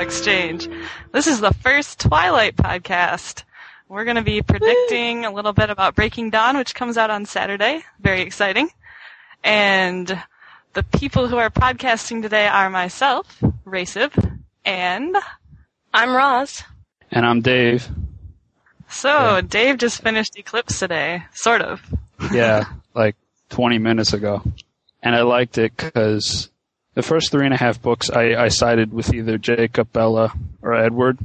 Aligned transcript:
Exchange. 0.00 0.68
This 1.12 1.26
is 1.26 1.40
the 1.40 1.52
first 1.52 1.98
Twilight 1.98 2.56
podcast. 2.56 3.42
We're 3.88 4.04
going 4.04 4.16
to 4.16 4.22
be 4.22 4.42
predicting 4.42 5.24
a 5.24 5.32
little 5.32 5.52
bit 5.52 5.70
about 5.70 5.96
Breaking 5.96 6.30
Dawn, 6.30 6.56
which 6.56 6.74
comes 6.74 6.96
out 6.96 7.10
on 7.10 7.26
Saturday. 7.26 7.82
Very 8.00 8.22
exciting. 8.22 8.70
And 9.42 10.22
the 10.74 10.84
people 10.84 11.26
who 11.26 11.36
are 11.36 11.50
podcasting 11.50 12.22
today 12.22 12.46
are 12.46 12.70
myself, 12.70 13.42
Racib, 13.64 14.12
and 14.64 15.16
I'm 15.92 16.14
Roz. 16.14 16.62
And 17.10 17.26
I'm 17.26 17.40
Dave. 17.40 17.88
So, 18.88 19.40
Dave 19.40 19.78
just 19.78 20.00
finished 20.00 20.38
Eclipse 20.38 20.78
today, 20.78 21.24
sort 21.32 21.60
of. 21.60 21.82
Yeah, 22.32 22.64
like 22.94 23.16
20 23.48 23.78
minutes 23.78 24.12
ago. 24.12 24.42
And 25.02 25.16
I 25.16 25.22
liked 25.22 25.58
it 25.58 25.76
because 25.76 26.50
the 26.98 27.02
first 27.04 27.30
three 27.30 27.44
and 27.44 27.54
a 27.54 27.56
half 27.56 27.80
books 27.80 28.10
I, 28.10 28.34
I 28.34 28.48
sided 28.48 28.92
with 28.92 29.14
either 29.14 29.38
Jacob, 29.38 29.92
Bella, 29.92 30.32
or 30.62 30.74
Edward. 30.74 31.16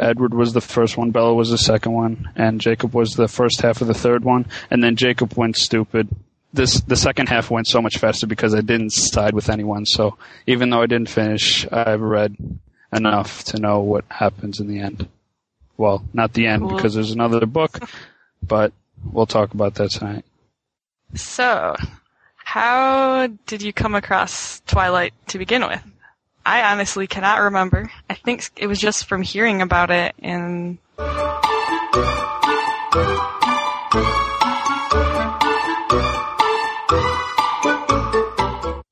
Edward 0.00 0.34
was 0.34 0.52
the 0.52 0.60
first 0.60 0.96
one, 0.96 1.12
Bella 1.12 1.32
was 1.32 1.48
the 1.48 1.58
second 1.58 1.92
one, 1.92 2.28
and 2.34 2.60
Jacob 2.60 2.92
was 2.92 3.14
the 3.14 3.28
first 3.28 3.60
half 3.60 3.80
of 3.80 3.86
the 3.86 3.94
third 3.94 4.24
one, 4.24 4.46
and 4.68 4.82
then 4.82 4.96
Jacob 4.96 5.34
went 5.36 5.54
stupid. 5.54 6.08
This 6.52 6.80
the 6.80 6.96
second 6.96 7.28
half 7.28 7.52
went 7.52 7.68
so 7.68 7.80
much 7.80 7.98
faster 7.98 8.26
because 8.26 8.52
I 8.52 8.62
didn't 8.62 8.90
side 8.90 9.32
with 9.32 9.48
anyone. 9.48 9.86
So 9.86 10.18
even 10.44 10.70
though 10.70 10.82
I 10.82 10.86
didn't 10.86 11.08
finish, 11.08 11.64
I've 11.70 12.00
read 12.00 12.34
enough 12.92 13.44
to 13.44 13.60
know 13.60 13.82
what 13.82 14.06
happens 14.10 14.58
in 14.58 14.66
the 14.66 14.80
end. 14.80 15.06
Well, 15.76 16.04
not 16.14 16.32
the 16.32 16.48
end 16.48 16.62
Cool. 16.62 16.74
because 16.74 16.94
there's 16.94 17.12
another 17.12 17.46
book, 17.46 17.78
but 18.42 18.72
we'll 19.04 19.26
talk 19.26 19.54
about 19.54 19.76
that 19.76 19.92
tonight. 19.92 20.24
So, 21.14 21.76
how 22.56 23.26
did 23.44 23.60
you 23.60 23.70
come 23.70 23.94
across 23.94 24.60
Twilight 24.60 25.12
to 25.26 25.36
begin 25.36 25.60
with? 25.60 25.82
I 26.46 26.72
honestly 26.72 27.06
cannot 27.06 27.42
remember. 27.42 27.92
I 28.08 28.14
think 28.14 28.48
it 28.56 28.66
was 28.66 28.78
just 28.78 29.04
from 29.04 29.20
hearing 29.20 29.60
about 29.60 29.90
it 29.90 30.14
in 30.16 30.78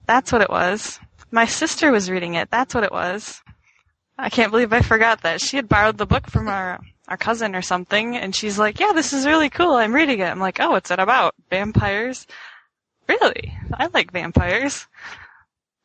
That's 0.06 0.30
what 0.30 0.42
it 0.42 0.50
was. 0.50 1.00
My 1.30 1.46
sister 1.46 1.90
was 1.90 2.10
reading 2.10 2.34
it. 2.34 2.50
That's 2.50 2.74
what 2.74 2.84
it 2.84 2.92
was. 2.92 3.42
I 4.18 4.28
can't 4.28 4.52
believe 4.52 4.74
I 4.74 4.82
forgot 4.82 5.22
that. 5.22 5.40
She 5.40 5.56
had 5.56 5.70
borrowed 5.70 5.96
the 5.96 6.04
book 6.04 6.28
from 6.28 6.48
our 6.48 6.80
our 7.08 7.16
cousin 7.16 7.54
or 7.54 7.62
something, 7.62 8.14
and 8.14 8.34
she's 8.34 8.58
like, 8.58 8.78
"Yeah, 8.78 8.92
this 8.92 9.14
is 9.14 9.26
really 9.26 9.48
cool. 9.48 9.72
I'm 9.72 9.94
reading 9.94 10.20
it." 10.20 10.26
I'm 10.26 10.38
like, 10.38 10.60
"Oh, 10.60 10.72
what's 10.72 10.90
it 10.90 10.98
about? 10.98 11.34
Vampires? 11.48 12.26
Really? 13.08 13.56
I 13.72 13.88
like 13.92 14.12
vampires." 14.12 14.86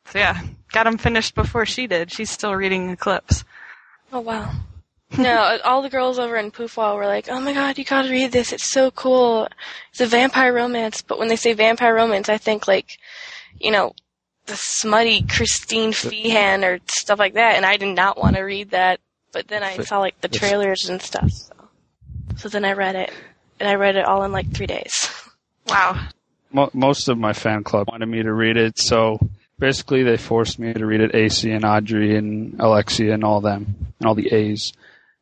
So 0.06 0.18
yeah, 0.18 0.40
got 0.72 0.84
them 0.84 0.98
finished 0.98 1.34
before 1.34 1.66
she 1.66 1.86
did. 1.86 2.10
She's 2.10 2.30
still 2.30 2.54
reading 2.54 2.90
Eclipse. 2.90 3.44
Oh 4.12 4.20
wow. 4.20 4.52
No, 5.16 5.58
all 5.64 5.82
the 5.82 5.90
girls 5.90 6.18
over 6.18 6.36
in 6.36 6.50
Poufwa 6.50 6.96
were 6.96 7.06
like, 7.06 7.28
"Oh 7.28 7.40
my 7.40 7.52
god, 7.52 7.78
you 7.78 7.84
gotta 7.84 8.10
read 8.10 8.32
this. 8.32 8.52
It's 8.52 8.70
so 8.70 8.90
cool. 8.90 9.48
It's 9.92 10.00
a 10.00 10.06
vampire 10.06 10.52
romance." 10.52 11.02
But 11.02 11.18
when 11.18 11.28
they 11.28 11.36
say 11.36 11.52
vampire 11.52 11.94
romance, 11.94 12.28
I 12.28 12.38
think 12.38 12.66
like, 12.66 12.98
you 13.58 13.70
know, 13.70 13.94
the 14.46 14.56
smutty 14.56 15.22
Christine 15.22 15.92
Feehan 15.92 16.64
or 16.64 16.80
stuff 16.88 17.18
like 17.18 17.34
that. 17.34 17.54
And 17.56 17.64
I 17.64 17.76
did 17.76 17.94
not 17.94 18.18
want 18.18 18.36
to 18.36 18.42
read 18.42 18.70
that. 18.70 19.00
But 19.32 19.46
then 19.46 19.62
I 19.62 19.76
saw 19.78 20.00
like 20.00 20.20
the 20.20 20.28
trailers 20.28 20.88
and 20.88 21.00
stuff. 21.00 21.30
So, 21.30 21.54
so 22.36 22.48
then 22.48 22.64
I 22.64 22.72
read 22.72 22.96
it, 22.96 23.12
and 23.60 23.68
I 23.68 23.76
read 23.76 23.94
it 23.94 24.04
all 24.04 24.24
in 24.24 24.32
like 24.32 24.52
three 24.52 24.66
days. 24.66 25.08
Wow. 25.68 26.08
Mo- 26.52 26.70
most 26.72 27.08
of 27.08 27.18
my 27.18 27.32
fan 27.32 27.64
club 27.64 27.88
wanted 27.88 28.06
me 28.06 28.22
to 28.22 28.32
read 28.32 28.56
it, 28.56 28.78
so 28.78 29.18
basically 29.58 30.02
they 30.02 30.16
forced 30.16 30.58
me 30.58 30.72
to 30.72 30.86
read 30.86 31.00
it. 31.00 31.14
AC 31.14 31.50
and 31.50 31.64
Audrey 31.64 32.16
and 32.16 32.58
Alexia 32.60 33.14
and 33.14 33.24
all 33.24 33.40
them 33.40 33.76
and 33.98 34.06
all 34.06 34.14
the 34.14 34.32
A's, 34.32 34.72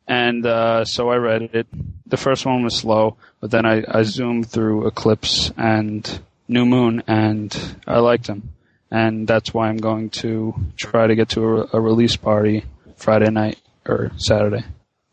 and 0.07 0.45
uh, 0.47 0.85
so 0.85 1.11
I 1.11 1.17
read 1.17 1.43
it. 1.53 1.67
The 2.07 2.17
first 2.17 2.47
one 2.47 2.65
was 2.65 2.77
slow, 2.77 3.17
but 3.41 3.51
then 3.51 3.67
I, 3.67 3.85
I 3.87 4.03
zoomed 4.03 4.49
through 4.49 4.87
Eclipse 4.87 5.53
and 5.57 6.21
New 6.49 6.65
Moon, 6.65 7.03
and 7.07 7.55
I 7.87 7.99
liked 7.99 8.27
them, 8.27 8.55
and 8.91 9.29
that's 9.29 9.53
why 9.53 9.69
I'm 9.69 9.77
going 9.77 10.11
to 10.11 10.55
try 10.77 11.07
to 11.07 11.15
get 11.15 11.31
to 11.31 11.59
a, 11.59 11.69
a 11.75 11.81
release 11.81 12.17
party 12.17 12.65
Friday 12.97 13.31
night 13.31 13.59
or 13.87 14.13
Saturday. 14.17 14.65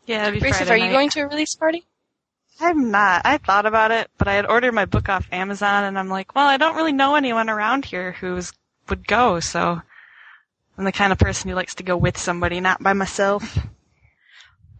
Yeah, 0.06 0.28
it'd 0.28 0.40
be 0.40 0.52
Friday 0.52 0.70
are 0.70 0.76
you 0.76 0.90
going 0.90 1.10
to 1.10 1.20
a 1.20 1.28
release 1.28 1.54
party? 1.54 1.84
I'm 2.60 2.90
not. 2.90 3.22
I 3.24 3.38
thought 3.38 3.66
about 3.66 3.90
it, 3.90 4.10
but 4.18 4.28
I 4.28 4.34
had 4.34 4.46
ordered 4.46 4.72
my 4.72 4.86
book 4.86 5.08
off 5.08 5.28
Amazon, 5.30 5.84
and 5.84 5.98
I'm 5.98 6.08
like, 6.08 6.34
well, 6.34 6.46
I 6.46 6.56
don't 6.56 6.76
really 6.76 6.92
know 6.92 7.14
anyone 7.14 7.50
around 7.50 7.84
here 7.84 8.12
who's 8.12 8.52
would 8.88 9.06
go, 9.06 9.40
so 9.40 9.80
I'm 10.78 10.84
the 10.84 10.92
kind 10.92 11.12
of 11.12 11.18
person 11.18 11.50
who 11.50 11.56
likes 11.56 11.74
to 11.76 11.82
go 11.82 11.96
with 11.96 12.16
somebody, 12.18 12.60
not 12.60 12.82
by 12.82 12.92
myself. 12.92 13.58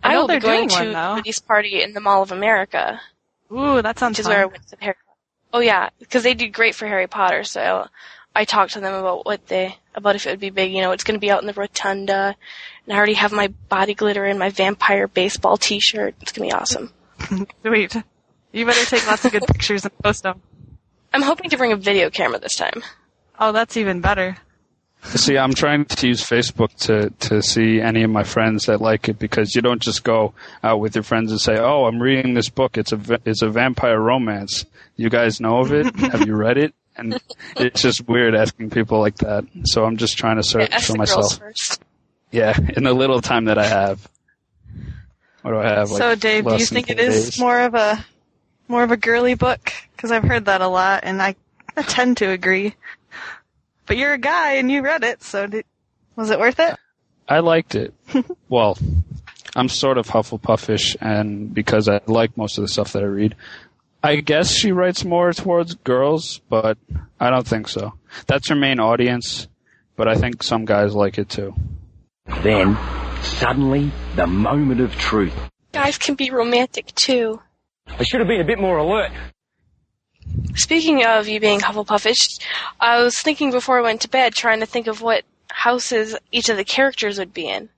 I 0.02 0.14
I, 0.14 0.18
will 0.18 0.28
be 0.28 0.34
they're 0.34 0.40
going 0.40 0.68
to 0.68 0.92
one, 0.92 1.16
release 1.16 1.40
party 1.40 1.82
in 1.82 1.92
the 1.92 2.00
Mall 2.00 2.22
of 2.22 2.32
America. 2.32 3.00
Ooh, 3.52 3.82
that 3.82 3.98
sounds 3.98 4.12
which 4.12 4.20
is 4.20 4.26
fun. 4.26 4.34
where 4.34 4.42
I 4.42 4.46
went 4.46 4.68
to 4.68 4.76
Harry. 4.80 4.96
Oh 5.52 5.60
yeah, 5.60 5.90
because 5.98 6.22
they 6.22 6.34
do 6.34 6.48
great 6.48 6.74
for 6.74 6.86
Harry 6.86 7.06
Potter. 7.06 7.44
So 7.44 7.86
I 8.34 8.44
talked 8.44 8.74
to 8.74 8.80
them 8.80 8.94
about 8.94 9.24
what 9.24 9.46
they 9.46 9.76
about 9.94 10.16
if 10.16 10.26
it 10.26 10.30
would 10.30 10.40
be 10.40 10.50
big. 10.50 10.72
You 10.72 10.82
know, 10.82 10.92
it's 10.92 11.04
going 11.04 11.18
to 11.18 11.20
be 11.20 11.30
out 11.30 11.40
in 11.40 11.46
the 11.46 11.54
rotunda, 11.54 12.36
and 12.84 12.92
I 12.92 12.96
already 12.96 13.14
have 13.14 13.32
my 13.32 13.48
body 13.68 13.94
glitter 13.94 14.24
and 14.24 14.38
my 14.38 14.50
vampire 14.50 15.08
baseball 15.08 15.56
T-shirt. 15.56 16.14
It's 16.20 16.32
going 16.32 16.50
to 16.50 16.54
be 16.54 16.60
awesome. 16.60 16.92
Sweet. 17.62 17.96
You 18.52 18.66
better 18.66 18.84
take 18.86 19.06
lots 19.06 19.24
of 19.24 19.32
good 19.32 19.44
pictures 19.48 19.84
and 19.84 19.96
post 19.98 20.22
them. 20.22 20.40
I'm 21.12 21.22
hoping 21.22 21.50
to 21.50 21.56
bring 21.56 21.72
a 21.72 21.76
video 21.76 22.10
camera 22.10 22.38
this 22.38 22.56
time. 22.56 22.82
Oh, 23.38 23.52
that's 23.52 23.76
even 23.76 24.00
better. 24.00 24.36
See, 25.02 25.38
I'm 25.38 25.54
trying 25.54 25.84
to 25.84 26.08
use 26.08 26.22
Facebook 26.24 26.74
to, 26.86 27.10
to 27.28 27.40
see 27.42 27.80
any 27.80 28.02
of 28.02 28.10
my 28.10 28.24
friends 28.24 28.66
that 28.66 28.80
like 28.80 29.08
it 29.08 29.18
because 29.18 29.54
you 29.54 29.62
don't 29.62 29.80
just 29.80 30.02
go 30.02 30.34
out 30.64 30.80
with 30.80 30.96
your 30.96 31.04
friends 31.04 31.30
and 31.30 31.40
say, 31.40 31.58
"Oh, 31.58 31.84
I'm 31.84 32.00
reading 32.02 32.34
this 32.34 32.48
book. 32.48 32.76
It's 32.76 32.92
a 32.92 33.20
it's 33.24 33.42
a 33.42 33.48
vampire 33.48 34.00
romance. 34.00 34.64
You 34.96 35.08
guys 35.08 35.40
know 35.40 35.58
of 35.58 35.72
it? 35.72 35.94
Have 36.00 36.26
you 36.26 36.34
read 36.34 36.58
it?" 36.58 36.74
And 36.96 37.20
it's 37.56 37.82
just 37.82 38.08
weird 38.08 38.34
asking 38.34 38.70
people 38.70 38.98
like 38.98 39.16
that. 39.18 39.44
So 39.64 39.84
I'm 39.84 39.96
just 39.96 40.16
trying 40.16 40.36
to 40.36 40.42
search 40.42 40.70
Ask 40.72 40.86
for 40.86 40.92
the 40.92 40.98
myself. 40.98 41.38
girls 41.38 41.38
first. 41.38 41.82
Yeah, 42.32 42.58
in 42.76 42.82
the 42.82 42.94
little 42.94 43.20
time 43.20 43.44
that 43.44 43.58
I 43.58 43.66
have. 43.66 44.08
What 45.46 45.52
do 45.52 45.58
I 45.60 45.68
have? 45.68 45.92
Like 45.92 45.98
so, 45.98 46.14
Dave, 46.16 46.44
do 46.44 46.56
you 46.56 46.66
think 46.66 46.90
it 46.90 46.98
four 46.98 47.06
is 47.06 47.24
days? 47.26 47.38
more 47.38 47.60
of 47.60 47.76
a 47.76 48.04
more 48.66 48.82
of 48.82 48.90
a 48.90 48.96
girly 48.96 49.34
book? 49.34 49.72
Because 49.94 50.10
I've 50.10 50.24
heard 50.24 50.46
that 50.46 50.60
a 50.60 50.66
lot, 50.66 51.04
and 51.04 51.22
I, 51.22 51.36
I 51.76 51.82
tend 51.82 52.16
to 52.16 52.30
agree. 52.30 52.74
But 53.86 53.96
you're 53.96 54.12
a 54.12 54.18
guy, 54.18 54.54
and 54.54 54.72
you 54.72 54.82
read 54.82 55.04
it, 55.04 55.22
so 55.22 55.46
did, 55.46 55.64
was 56.16 56.30
it 56.30 56.40
worth 56.40 56.58
it? 56.58 56.74
I 57.28 57.38
liked 57.38 57.76
it. 57.76 57.94
well, 58.48 58.76
I'm 59.54 59.68
sort 59.68 59.98
of 59.98 60.08
Hufflepuffish, 60.08 60.96
and 61.00 61.54
because 61.54 61.88
I 61.88 62.00
like 62.06 62.36
most 62.36 62.58
of 62.58 62.62
the 62.62 62.68
stuff 62.68 62.94
that 62.94 63.04
I 63.04 63.06
read, 63.06 63.36
I 64.02 64.16
guess 64.16 64.52
she 64.52 64.72
writes 64.72 65.04
more 65.04 65.32
towards 65.32 65.76
girls, 65.76 66.40
but 66.48 66.76
I 67.20 67.30
don't 67.30 67.46
think 67.46 67.68
so. 67.68 67.92
That's 68.26 68.48
her 68.48 68.56
main 68.56 68.80
audience, 68.80 69.46
but 69.94 70.08
I 70.08 70.16
think 70.16 70.42
some 70.42 70.64
guys 70.64 70.92
like 70.92 71.18
it 71.18 71.28
too. 71.28 71.54
Then, 72.42 72.76
suddenly, 73.22 73.90
the 74.14 74.26
moment 74.26 74.80
of 74.80 74.94
truth. 74.96 75.34
Guys 75.72 75.98
can 75.98 76.14
be 76.14 76.30
romantic 76.30 76.86
too. 76.94 77.40
I 77.86 78.02
should 78.02 78.20
have 78.20 78.28
been 78.28 78.40
a 78.40 78.44
bit 78.44 78.58
more 78.58 78.78
alert. 78.78 79.10
Speaking 80.54 81.04
of 81.04 81.28
you 81.28 81.38
being 81.40 81.60
Hufflepuffish, 81.60 82.40
I 82.80 83.02
was 83.02 83.18
thinking 83.20 83.50
before 83.50 83.78
I 83.78 83.82
went 83.82 84.00
to 84.02 84.08
bed, 84.08 84.34
trying 84.34 84.60
to 84.60 84.66
think 84.66 84.86
of 84.86 85.00
what 85.02 85.24
houses 85.50 86.16
each 86.32 86.48
of 86.48 86.56
the 86.56 86.64
characters 86.64 87.18
would 87.18 87.32
be 87.32 87.48
in. 87.48 87.68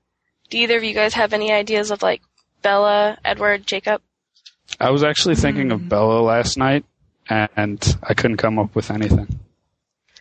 Do 0.50 0.58
either 0.58 0.76
of 0.76 0.84
you 0.84 0.94
guys 0.94 1.14
have 1.14 1.32
any 1.32 1.52
ideas 1.52 1.90
of 1.90 2.02
like 2.02 2.22
Bella, 2.62 3.18
Edward, 3.24 3.66
Jacob? 3.66 4.00
I 4.80 4.90
was 4.90 5.04
actually 5.04 5.34
thinking 5.34 5.72
of 5.72 5.80
hmm. 5.80 5.88
Bella 5.88 6.20
last 6.20 6.56
night, 6.56 6.84
and 7.28 7.96
I 8.02 8.14
couldn't 8.14 8.36
come 8.38 8.58
up 8.58 8.74
with 8.74 8.90
anything. 8.90 9.40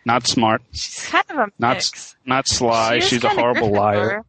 Not 0.06 0.26
smart, 0.26 0.62
She's 0.72 1.06
kind 1.08 1.26
of 1.30 1.38
a 1.38 1.48
not 1.60 1.76
mix. 1.76 2.16
not 2.26 2.48
sly. 2.48 3.00
She 3.00 3.16
She's 3.16 3.24
a 3.24 3.30
horrible 3.30 3.70
Gryffindor. 3.70 3.76
liar. 3.78 4.26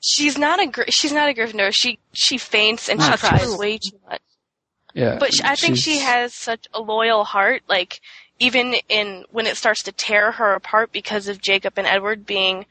She's 0.00 0.38
not 0.38 0.60
a 0.60 0.66
Gry- 0.66 0.86
she's 0.88 1.12
not 1.12 1.28
a 1.28 1.34
Gryffindor. 1.34 1.72
She 1.74 1.98
she 2.12 2.38
faints 2.38 2.88
and 2.88 3.02
she 3.02 3.16
cries 3.16 3.42
true. 3.42 3.58
way 3.58 3.78
too 3.78 3.98
much. 4.08 4.22
Yeah, 4.94 5.18
But 5.20 5.32
sh 5.34 5.40
I 5.44 5.54
think 5.54 5.76
she 5.76 5.98
has 5.98 6.34
such 6.34 6.66
a 6.74 6.80
loyal 6.80 7.24
heart. 7.24 7.62
Like 7.68 8.00
even 8.38 8.74
in 8.88 9.24
when 9.30 9.46
it 9.46 9.56
starts 9.56 9.82
to 9.84 9.92
tear 9.92 10.32
her 10.32 10.54
apart 10.54 10.90
because 10.90 11.28
of 11.28 11.40
Jacob 11.40 11.74
and 11.76 11.86
Edward 11.86 12.24
being, 12.26 12.64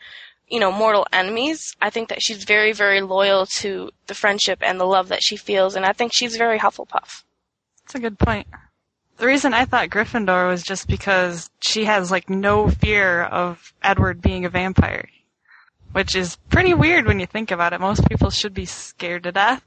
you 0.48 0.60
know, 0.60 0.72
mortal 0.72 1.06
enemies. 1.14 1.76
I 1.82 1.92
think 1.92 2.10
that 2.10 2.22
she's 2.22 2.44
very 2.44 2.74
very 2.74 3.02
loyal 3.02 3.46
to 3.58 3.92
the 4.08 4.16
friendship 4.16 4.60
and 4.62 4.80
the 4.80 4.86
love 4.86 5.10
that 5.10 5.24
she 5.24 5.38
feels, 5.38 5.76
and 5.76 5.86
I 5.86 5.94
think 5.94 6.12
she's 6.14 6.36
very 6.36 6.58
Hufflepuff. 6.60 7.24
That's 7.84 7.96
a 7.96 8.00
good 8.00 8.18
point. 8.20 8.48
The 9.18 9.28
reason 9.28 9.54
I 9.54 9.66
thought 9.66 9.90
Gryffindor 9.90 10.48
was 10.50 10.64
just 10.64 10.88
because 10.88 11.50
she 11.62 11.86
has 11.86 12.10
like 12.10 12.30
no 12.30 12.70
fear 12.70 13.24
of 13.24 13.74
Edward 13.84 14.22
being 14.22 14.46
a 14.46 14.50
vampire. 14.50 15.10
Which 15.92 16.16
is 16.16 16.36
pretty 16.50 16.74
weird 16.74 17.08
when 17.08 17.20
you 17.20 17.26
think 17.26 17.52
about 17.52 17.74
it. 17.74 17.80
Most 17.82 18.08
people 18.08 18.30
should 18.30 18.54
be 18.54 18.66
scared 18.66 19.24
to 19.24 19.32
death. 19.32 19.64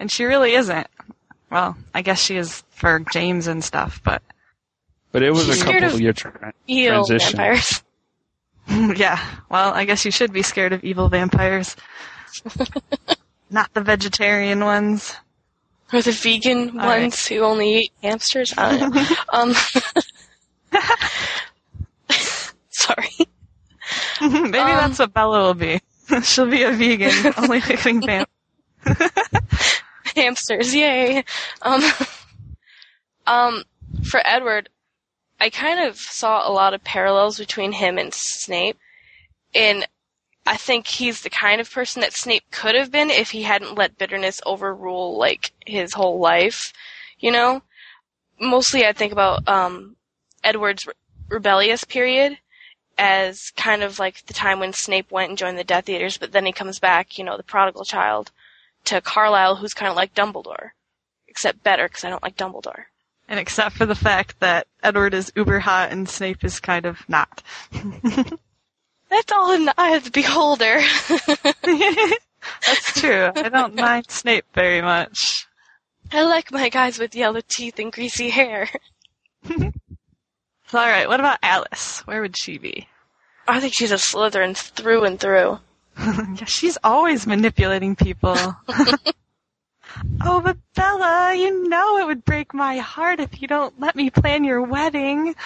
And 0.00 0.10
she 0.10 0.24
really 0.24 0.54
isn't. 0.54 0.86
Well, 1.50 1.76
I 1.94 2.02
guess 2.02 2.20
she 2.20 2.36
is 2.36 2.64
for 2.70 3.00
James 3.12 3.46
and 3.46 3.62
stuff, 3.62 4.00
but 4.04 4.22
But 5.12 5.22
it 5.22 5.30
was 5.30 5.48
a 5.48 5.64
couple 5.64 5.84
of- 5.84 6.00
year 6.00 6.12
tra- 6.12 6.52
Eel 6.68 7.06
transition. 7.06 7.36
vampires. 7.36 7.82
yeah. 8.98 9.24
Well, 9.48 9.72
I 9.72 9.84
guess 9.84 10.04
you 10.04 10.10
should 10.10 10.32
be 10.32 10.42
scared 10.42 10.72
of 10.72 10.82
evil 10.82 11.08
vampires. 11.08 11.76
Not 13.50 13.72
the 13.74 13.80
vegetarian 13.80 14.64
ones. 14.64 15.14
Or 15.92 16.02
the 16.02 16.10
vegan 16.10 16.70
All 16.80 16.86
right. 16.88 17.02
ones 17.02 17.24
who 17.26 17.38
only 17.42 17.74
eat 17.84 17.92
hamsters. 18.02 18.52
I 18.58 18.76
don't 18.76 18.92
know. 18.92 19.06
um, 19.32 19.54
sorry. 22.70 23.08
Maybe 24.20 24.50
that's 24.50 24.98
what 24.98 25.12
Bella 25.12 25.42
will 25.42 25.54
be. 25.54 25.80
She'll 26.22 26.50
be 26.50 26.62
a 26.62 26.72
vegan, 26.72 27.34
only 27.38 27.58
eating 27.58 28.04
vamp. 28.04 28.28
hamsters, 30.14 30.74
yay. 30.74 31.24
Um, 31.62 31.82
um, 33.26 33.64
for 34.04 34.20
Edward, 34.24 34.68
I 35.40 35.50
kind 35.50 35.80
of 35.80 35.96
saw 35.96 36.48
a 36.48 36.52
lot 36.52 36.74
of 36.74 36.84
parallels 36.84 37.38
between 37.38 37.72
him 37.72 37.98
and 37.98 38.14
Snape. 38.14 38.78
And 39.54 39.86
I 40.46 40.56
think 40.56 40.86
he's 40.86 41.22
the 41.22 41.30
kind 41.30 41.60
of 41.60 41.70
person 41.70 42.00
that 42.02 42.12
Snape 42.14 42.44
could 42.50 42.74
have 42.74 42.92
been 42.92 43.10
if 43.10 43.30
he 43.30 43.42
hadn't 43.42 43.76
let 43.76 43.98
bitterness 43.98 44.40
overrule, 44.46 45.18
like, 45.18 45.52
his 45.66 45.92
whole 45.92 46.20
life. 46.20 46.72
You 47.18 47.32
know? 47.32 47.62
Mostly 48.40 48.86
I 48.86 48.92
think 48.92 49.12
about, 49.12 49.48
um, 49.48 49.96
Edward's 50.44 50.86
re- 50.86 50.92
rebellious 51.28 51.84
period 51.84 52.38
as 52.98 53.50
kind 53.56 53.82
of 53.82 53.98
like 53.98 54.24
the 54.26 54.34
time 54.34 54.60
when 54.60 54.72
Snape 54.72 55.10
went 55.10 55.30
and 55.30 55.38
joined 55.38 55.58
the 55.58 55.64
Death 55.64 55.88
Eaters, 55.88 56.18
but 56.18 56.32
then 56.32 56.46
he 56.46 56.52
comes 56.52 56.78
back, 56.78 57.18
you 57.18 57.24
know, 57.24 57.36
the 57.36 57.42
prodigal 57.42 57.84
child, 57.84 58.30
to 58.84 59.00
Carlisle, 59.00 59.56
who's 59.56 59.74
kind 59.74 59.90
of 59.90 59.96
like 59.96 60.14
Dumbledore. 60.14 60.70
Except 61.28 61.62
better, 61.62 61.86
because 61.86 62.04
I 62.04 62.10
don't 62.10 62.22
like 62.22 62.36
Dumbledore. 62.36 62.84
And 63.28 63.40
except 63.40 63.76
for 63.76 63.86
the 63.86 63.94
fact 63.94 64.40
that 64.40 64.66
Edward 64.82 65.12
is 65.12 65.32
uber 65.34 65.58
hot 65.58 65.90
and 65.90 66.08
Snape 66.08 66.44
is 66.44 66.60
kind 66.60 66.86
of 66.86 67.00
not. 67.08 67.42
That's 69.10 69.32
all 69.32 69.52
in 69.52 69.64
the 69.64 69.74
eye 69.76 69.96
of 69.96 70.04
the 70.04 70.10
beholder. 70.10 70.80
That's 72.66 73.00
true. 73.00 73.30
I 73.34 73.48
don't 73.48 73.74
mind 73.76 74.10
Snape 74.10 74.46
very 74.54 74.80
much. 74.80 75.46
I 76.12 76.22
like 76.22 76.52
my 76.52 76.68
guys 76.68 76.98
with 76.98 77.14
yellow 77.14 77.40
teeth 77.46 77.78
and 77.78 77.92
greasy 77.92 78.30
hair. 78.30 78.68
So, 80.68 80.78
alright, 80.78 81.08
what 81.08 81.20
about 81.20 81.38
Alice? 81.42 82.00
Where 82.06 82.20
would 82.20 82.36
she 82.36 82.58
be? 82.58 82.88
I 83.46 83.60
think 83.60 83.74
she's 83.74 83.92
a 83.92 83.96
Slytherin 83.96 84.56
through 84.56 85.04
and 85.04 85.18
through. 85.20 85.58
yeah, 85.98 86.44
she's 86.46 86.76
always 86.82 87.26
manipulating 87.26 87.94
people. 87.94 88.36
oh, 90.24 90.40
but 90.40 90.56
Bella, 90.74 91.34
you 91.34 91.68
know 91.68 91.98
it 91.98 92.06
would 92.06 92.24
break 92.24 92.52
my 92.52 92.78
heart 92.78 93.20
if 93.20 93.40
you 93.40 93.48
don't 93.48 93.78
let 93.80 93.94
me 93.94 94.10
plan 94.10 94.44
your 94.44 94.62
wedding. 94.62 95.34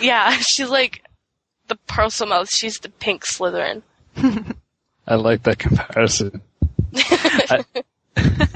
Yeah, 0.00 0.30
she's 0.40 0.68
like 0.68 1.04
the 1.68 1.76
Parselmouth. 1.86 2.48
She's 2.50 2.78
the 2.78 2.88
pink 2.88 3.24
Slytherin. 3.24 3.82
I 5.06 5.14
like 5.16 5.42
that 5.44 5.58
comparison. 5.58 6.42
I, 6.94 7.64
It's 8.16 8.51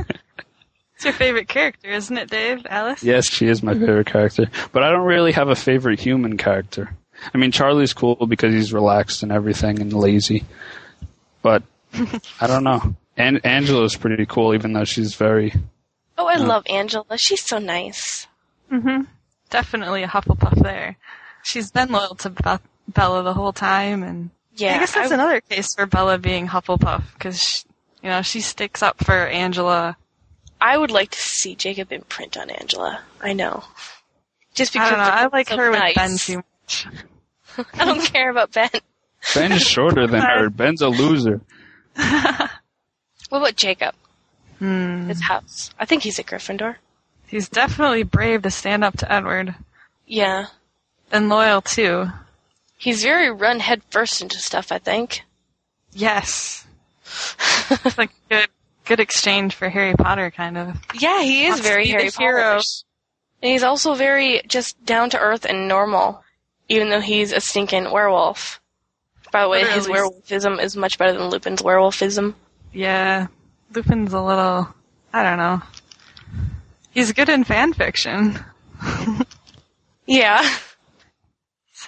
your 1.06 1.14
favorite 1.14 1.48
character, 1.48 1.88
isn't 1.90 2.16
it, 2.18 2.28
Dave? 2.30 2.66
Alice? 2.68 3.02
yes, 3.02 3.30
she 3.30 3.46
is 3.46 3.62
my 3.62 3.72
favorite 3.72 4.06
character, 4.06 4.46
but 4.72 4.82
I 4.82 4.90
don't 4.90 5.06
really 5.06 5.32
have 5.32 5.48
a 5.48 5.56
favorite 5.56 5.98
human 6.00 6.36
character. 6.36 6.94
I 7.32 7.38
mean, 7.38 7.50
Charlie's 7.50 7.94
cool 7.94 8.16
because 8.26 8.52
he's 8.52 8.72
relaxed 8.74 9.22
and 9.22 9.32
everything 9.32 9.80
and 9.80 9.92
lazy, 9.92 10.44
but 11.42 11.62
I 12.40 12.46
don't 12.46 12.64
know. 12.64 12.94
And 13.16 13.44
Angela's 13.46 13.96
pretty 13.96 14.26
cool, 14.26 14.52
even 14.54 14.74
though 14.74 14.84
she's 14.84 15.14
very. 15.14 15.54
Oh, 16.18 16.26
I 16.26 16.36
love 16.36 16.64
Angela. 16.68 17.16
She's 17.16 17.42
so 17.44 17.58
nice. 17.58 18.26
hmm 18.68 19.02
Definitely 19.48 20.02
a 20.02 20.08
Hufflepuff 20.08 20.62
there. 20.62 20.96
She's 21.42 21.70
been 21.70 21.90
loyal 21.92 22.16
to 22.16 22.30
Be- 22.30 22.58
Bella 22.88 23.22
the 23.22 23.32
whole 23.32 23.52
time, 23.52 24.02
and 24.02 24.30
Yeah, 24.56 24.74
I 24.76 24.78
guess 24.80 24.92
that's 24.94 25.12
I- 25.12 25.14
another 25.14 25.40
case 25.40 25.74
for 25.74 25.86
Bella 25.86 26.18
being 26.18 26.48
Hufflepuff 26.48 27.04
because 27.14 27.64
you 28.02 28.10
know 28.10 28.20
she 28.22 28.40
sticks 28.40 28.82
up 28.82 29.02
for 29.04 29.14
Angela. 29.14 29.96
I 30.60 30.76
would 30.78 30.90
like 30.90 31.10
to 31.10 31.18
see 31.18 31.54
Jacob 31.54 31.92
imprint 31.92 32.36
on 32.36 32.50
Angela. 32.50 33.00
I 33.20 33.32
know. 33.32 33.64
Just 34.54 34.74
I 34.76 34.78
because 34.78 34.90
don't 34.90 34.98
know. 34.98 35.04
I 35.04 35.26
like 35.26 35.48
so 35.48 35.56
her 35.56 35.70
with 35.70 35.78
nice. 35.80 35.94
Ben 35.94 36.16
too 36.16 36.36
much. 36.62 36.86
I 37.74 37.84
don't 37.84 38.02
care 38.02 38.30
about 38.30 38.52
Ben. 38.52 38.70
Ben 39.34 39.52
is 39.52 39.62
shorter 39.62 40.06
than 40.06 40.20
her. 40.22 40.50
Ben's 40.50 40.82
a 40.82 40.88
loser. 40.88 41.40
What 43.28 43.38
about 43.38 43.56
Jacob? 43.56 43.94
Hmm. 44.60 45.08
His 45.08 45.20
house. 45.22 45.70
I 45.80 45.84
think 45.84 46.04
he's 46.04 46.18
a 46.20 46.24
Gryffindor. 46.24 46.76
He's 47.26 47.48
definitely 47.48 48.04
brave 48.04 48.42
to 48.42 48.52
stand 48.52 48.84
up 48.84 48.96
to 48.98 49.12
Edward 49.12 49.56
Yeah. 50.06 50.46
and 51.10 51.28
loyal 51.28 51.60
too. 51.60 52.06
He's 52.78 53.02
very 53.02 53.30
run 53.32 53.58
head 53.58 53.82
first 53.90 54.22
into 54.22 54.38
stuff, 54.38 54.70
I 54.70 54.78
think. 54.78 55.22
Yes, 55.92 56.64
like 57.98 58.10
good 58.30 58.48
good 58.86 59.00
exchange 59.00 59.54
for 59.54 59.68
Harry 59.68 59.94
Potter, 59.94 60.30
kind 60.30 60.56
of. 60.56 60.76
Yeah, 60.94 61.22
he 61.22 61.44
is 61.46 61.50
Wants 61.54 61.68
very 61.68 61.84
be 61.84 61.90
the 61.92 61.98
Harry 61.98 62.10
hero. 62.18 62.54
Potter. 62.54 62.64
And 63.42 63.52
he's 63.52 63.62
also 63.62 63.94
very 63.94 64.40
just 64.48 64.82
down 64.84 65.10
to 65.10 65.18
earth 65.18 65.44
and 65.44 65.68
normal, 65.68 66.22
even 66.68 66.88
though 66.88 67.00
he's 67.00 67.32
a 67.32 67.40
stinking 67.40 67.90
werewolf. 67.92 68.60
By 69.32 69.42
the 69.42 69.48
way, 69.48 69.64
his 69.64 69.86
Literally. 69.88 70.10
werewolfism 70.22 70.62
is 70.62 70.76
much 70.76 70.96
better 70.98 71.12
than 71.12 71.28
Lupin's 71.28 71.60
werewolfism. 71.62 72.34
Yeah, 72.72 73.26
Lupin's 73.74 74.12
a 74.12 74.22
little. 74.22 74.68
I 75.12 75.22
don't 75.22 75.38
know. 75.38 75.62
He's 76.92 77.12
good 77.12 77.28
in 77.28 77.44
fan 77.44 77.72
fiction. 77.74 78.38
Yeah, 80.08 80.48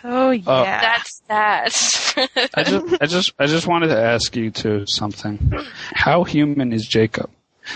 Oh, 0.04 0.30
uh, 0.30 0.32
so 0.32 0.62
yeah. 0.62 0.80
that's 0.80 1.22
that. 1.28 2.48
I 2.54 2.62
just, 2.62 3.02
I 3.02 3.06
just, 3.06 3.32
I 3.38 3.46
just 3.46 3.66
wanted 3.66 3.88
to 3.88 4.00
ask 4.00 4.34
you 4.36 4.50
to 4.50 4.86
something. 4.86 5.52
How 5.92 6.24
human 6.24 6.72
is 6.72 6.86
Jacob? 6.86 7.30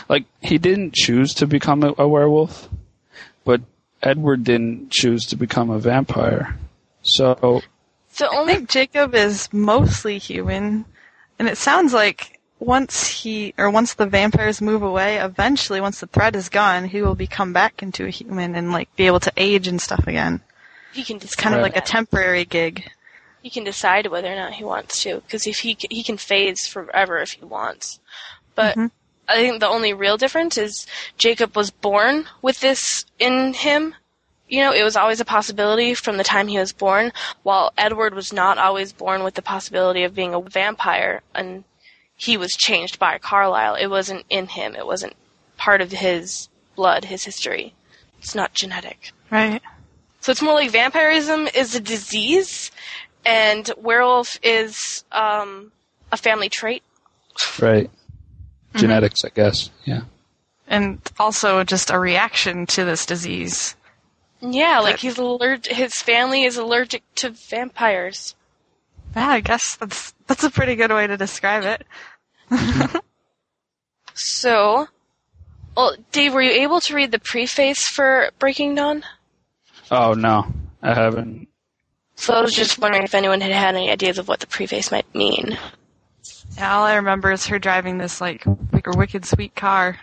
Like, 0.09 0.25
he 0.41 0.59
didn't 0.59 0.95
choose 0.95 1.35
to 1.35 1.47
become 1.47 1.83
a, 1.83 1.95
a 1.99 2.09
werewolf, 2.09 2.69
but 3.45 3.61
Edward 4.03 4.45
didn't 4.45 4.91
choose 4.91 5.27
to 5.27 5.37
become 5.37 5.71
a 5.71 5.79
vampire. 5.79 6.57
So, 7.03 7.63
the 8.17 8.29
I 8.29 8.37
only 8.37 8.55
think 8.55 8.71
Jacob 8.71 9.15
is 9.15 9.53
mostly 9.53 10.19
human, 10.19 10.85
and 11.39 11.49
it 11.49 11.59
sounds 11.59 11.93
like 11.93 12.39
once 12.59 13.09
he 13.09 13.55
or 13.59 13.71
once 13.71 13.95
the 13.95 14.07
vampires 14.07 14.61
move 14.61 14.83
away, 14.83 15.17
eventually, 15.17 15.81
once 15.81 16.01
the 16.01 16.07
threat 16.07 16.37
is 16.37 16.49
gone, 16.49 16.85
he 16.85 17.03
will 17.03 17.15
become 17.15 17.53
back 17.53 17.83
into 17.83 18.07
a 18.07 18.11
human 18.11 18.55
and 18.55 18.73
like 18.73 18.95
be 18.97 19.07
able 19.07 19.21
to 19.21 19.33
age 19.37 19.67
and 19.67 19.81
stuff 19.81 20.07
again. 20.07 20.41
He 20.93 21.03
can 21.05 21.17
It's 21.17 21.35
kind 21.35 21.55
of 21.55 21.61
Right. 21.63 21.75
like 21.75 21.83
a 21.83 21.87
temporary 21.87 22.45
gig. 22.45 22.91
he 23.43 23.51
can 23.51 23.65
decide 23.65 24.07
whether 24.07 24.33
or 24.33 24.37
not 24.37 24.53
he 24.55 24.65
wants 24.65 25.03
to 25.03 25.17
because 25.23 25.47
if 25.47 25.59
he 25.61 25.77
he 25.91 26.03
can 26.03 26.17
phase 26.17 26.67
forever 26.67 27.19
if 27.19 27.33
he 27.33 27.45
wants 27.45 27.99
but 28.55 28.77
Mhm. 28.77 28.91
i 29.29 29.35
think 29.37 29.59
the 29.61 29.69
only 29.69 29.93
real 29.93 30.17
difference 30.17 30.57
is 30.57 30.87
jacob 31.19 31.57
was 31.57 31.71
born 31.71 32.27
with 32.41 32.61
this 32.61 33.05
in 33.19 33.53
him 33.55 33.95
you 34.49 34.61
know 34.61 34.73
it 34.73 34.85
was 34.85 34.97
always 34.97 35.19
a 35.21 35.25
possibility 35.25 35.93
from 35.95 36.19
the 36.19 36.25
time 36.25 36.47
he 36.49 36.59
was 36.59 36.73
born 36.73 37.13
while 37.43 37.73
edward 37.77 38.15
was 38.15 38.33
not 38.33 38.59
always 38.59 38.93
born 38.93 39.25
with 39.25 39.35
the 39.35 39.43
possibility 39.43 40.05
of 40.05 40.15
being 40.15 40.35
a 40.35 40.41
vampire 40.41 41.23
and 41.35 41.65
he 42.17 42.37
was 42.37 42.53
changed 42.53 42.99
by 43.01 43.19
carlisle 43.19 43.75
it 43.75 43.89
wasn't 43.89 44.25
in 44.31 44.47
him 44.47 44.77
it 44.77 44.87
wasn't 44.87 45.15
part 45.57 45.81
of 45.81 45.91
his 45.91 46.49
blood 46.77 47.07
his 47.07 47.25
history 47.25 47.75
it's 48.21 48.35
not 48.37 48.55
genetic 48.55 49.11
Right. 49.31 49.63
So 50.23 50.33
it's 50.33 50.41
more 50.41 50.55
like 50.55 50.71
vampirism 50.71 51.47
is 51.55 51.75
a 51.75 51.81
disease, 51.81 52.71
and 53.27 53.71
werewolf 53.77 54.39
is 54.43 55.05
um, 55.13 55.71
a 56.11 56.17
family 56.17 56.49
trait. 56.49 56.83
right. 57.61 57.91
Genetics, 58.75 59.23
I 59.23 59.29
guess. 59.29 59.69
Yeah. 59.85 60.01
And 60.67 60.99
also 61.19 61.63
just 61.63 61.91
a 61.91 61.99
reaction 61.99 62.65
to 62.69 62.87
this 62.87 63.05
disease. 63.05 63.77
Yeah, 64.41 64.81
like 64.81 64.95
But- 64.95 65.01
he's 65.01 65.19
allergic. 65.19 65.75
His 65.77 65.95
family 66.01 66.45
is 66.45 66.57
allergic 66.57 67.03
to 67.17 67.29
vampires. 67.31 68.35
Yeah, 69.15 69.29
I 69.29 69.41
guess 69.41 69.77
that's 69.77 70.15
that's 70.27 70.43
a 70.43 70.51
pretty 70.51 70.75
good 70.75 70.91
way 70.91 71.07
to 71.07 71.19
describe 71.19 71.65
it. 71.65 71.87
So, 74.15 74.89
well, 75.77 75.97
Dave, 76.13 76.35
were 76.35 76.43
you 76.43 76.51
able 76.63 76.81
to 76.81 76.95
read 76.95 77.13
the 77.13 77.19
preface 77.19 77.89
for 77.89 78.31
Breaking 78.39 78.75
Dawn? 78.75 79.05
Oh, 79.91 80.15
no. 80.15 80.47
I 80.83 80.95
haven't. 80.95 81.49
So 82.17 82.35
I 82.35 82.41
was 82.41 82.55
just 82.55 82.79
wondering 82.79 83.05
if 83.05 83.15
anyone 83.15 83.41
had 83.41 83.53
had 83.53 83.75
any 83.75 83.91
ideas 83.91 84.19
of 84.19 84.29
what 84.29 84.41
the 84.41 84.47
preface 84.47 84.91
might 84.91 85.13
mean. 85.15 85.59
Yeah, 86.57 86.77
all 86.77 86.85
I 86.85 86.95
remember 86.97 87.33
is 87.33 87.47
her 87.47 87.59
driving 87.59 87.99
this 87.99 88.21
like 88.21 88.45
wicked, 88.73 88.97
wicked 88.97 89.25
sweet 89.25 89.55
car, 89.55 89.99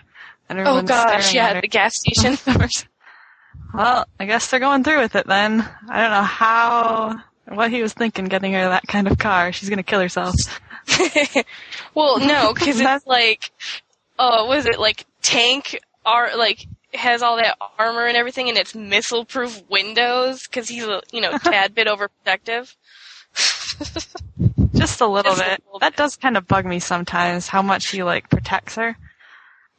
and 0.50 0.60
Oh 0.60 0.82
gosh, 0.82 1.28
staring 1.28 1.36
yeah, 1.36 1.50
at 1.50 1.56
at 1.58 1.62
the 1.62 1.68
gas 1.68 1.96
station. 1.96 2.38
well, 3.74 4.06
I 4.20 4.26
guess 4.26 4.50
they're 4.50 4.60
going 4.60 4.84
through 4.84 5.00
with 5.00 5.16
it 5.16 5.28
then. 5.28 5.68
I 5.88 6.02
don't 6.02 6.12
know 6.12 6.24
how, 6.24 7.22
what 7.48 7.72
he 7.72 7.82
was 7.82 7.94
thinking 7.94 8.26
getting 8.26 8.54
her 8.54 8.70
that 8.70 8.88
kind 8.88 9.08
of 9.08 9.18
car. 9.18 9.52
She's 9.52 9.70
gonna 9.70 9.84
kill 9.84 10.02
herself. 10.02 10.36
well, 11.94 12.20
no, 12.20 12.54
because 12.54 12.80
it's 12.82 13.06
like, 13.06 13.52
oh, 14.18 14.48
was 14.48 14.66
it 14.66 14.80
like 14.80 15.06
tank? 15.22 15.80
Are 16.06 16.36
like 16.36 16.66
has 16.94 17.22
all 17.22 17.38
that 17.38 17.58
armor 17.78 18.06
and 18.06 18.18
everything, 18.18 18.50
and 18.50 18.58
it's 18.58 18.74
missile-proof 18.76 19.64
windows 19.70 20.44
because 20.48 20.68
he's 20.70 20.84
a 20.86 21.02
you 21.12 21.22
know 21.22 21.38
tad 21.44 21.76
bit 21.76 21.88
overprotective. 21.88 22.76
Just 24.76 25.02
a 25.02 25.08
little 25.08 25.34
Just 25.34 25.42
a 25.42 25.50
bit. 25.50 25.64
little 25.66 25.80
That 25.80 25.94
bit. 25.94 25.98
does 25.98 26.16
kind 26.16 26.38
of 26.38 26.48
bug 26.48 26.66
me 26.66 26.80
sometimes. 26.80 27.48
How 27.48 27.62
much 27.62 27.90
he 27.90 28.04
like 28.04 28.30
protects 28.30 28.76
her. 28.76 28.98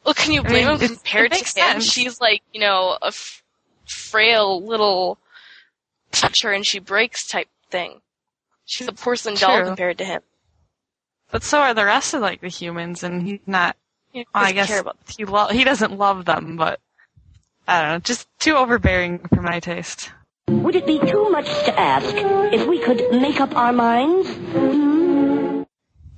Well, 0.04 0.14
can 0.14 0.32
you 0.32 0.40
I 0.42 0.48
blame 0.48 0.68
mean, 0.68 0.78
him 0.78 0.88
compared 0.96 1.32
to 1.32 1.38
him? 1.38 1.44
sense. 1.44 1.84
She's 1.92 2.20
like 2.20 2.42
you 2.52 2.60
know 2.60 2.96
a 3.02 3.06
f- 3.08 3.42
frail 3.86 4.64
little 4.64 5.18
touch 6.12 6.42
her 6.42 6.52
and 6.52 6.66
she 6.66 6.78
breaks 6.78 7.26
type 7.26 7.48
thing. 7.70 8.00
She's 8.66 8.88
a 8.88 8.92
porcelain 8.92 9.34
doll 9.36 9.64
compared 9.64 9.98
to 9.98 10.04
him. 10.04 10.22
But 11.32 11.42
so 11.42 11.58
are 11.60 11.74
the 11.74 11.84
rest 11.84 12.14
of 12.14 12.20
like 12.22 12.40
the 12.40 12.48
humans, 12.48 13.02
and 13.02 13.22
he's 13.22 13.40
not. 13.46 13.76
He 14.12 14.26
Well, 14.34 14.44
I 14.44 14.52
guess 14.52 14.82
he 15.16 15.24
lo- 15.24 15.48
he 15.48 15.64
doesn't 15.64 15.96
love 15.96 16.24
them, 16.24 16.56
but 16.56 16.80
I 17.66 17.82
don't 17.82 17.90
know. 17.90 17.98
Just 18.00 18.28
too 18.38 18.56
overbearing 18.56 19.20
for 19.28 19.42
my 19.42 19.60
taste. 19.60 20.10
Would 20.48 20.74
it 20.74 20.86
be 20.86 20.98
too 20.98 21.30
much 21.30 21.46
to 21.46 21.78
ask 21.78 22.12
if 22.52 22.66
we 22.66 22.80
could 22.80 23.02
make 23.12 23.40
up 23.40 23.54
our 23.54 23.72
minds? 23.72 24.28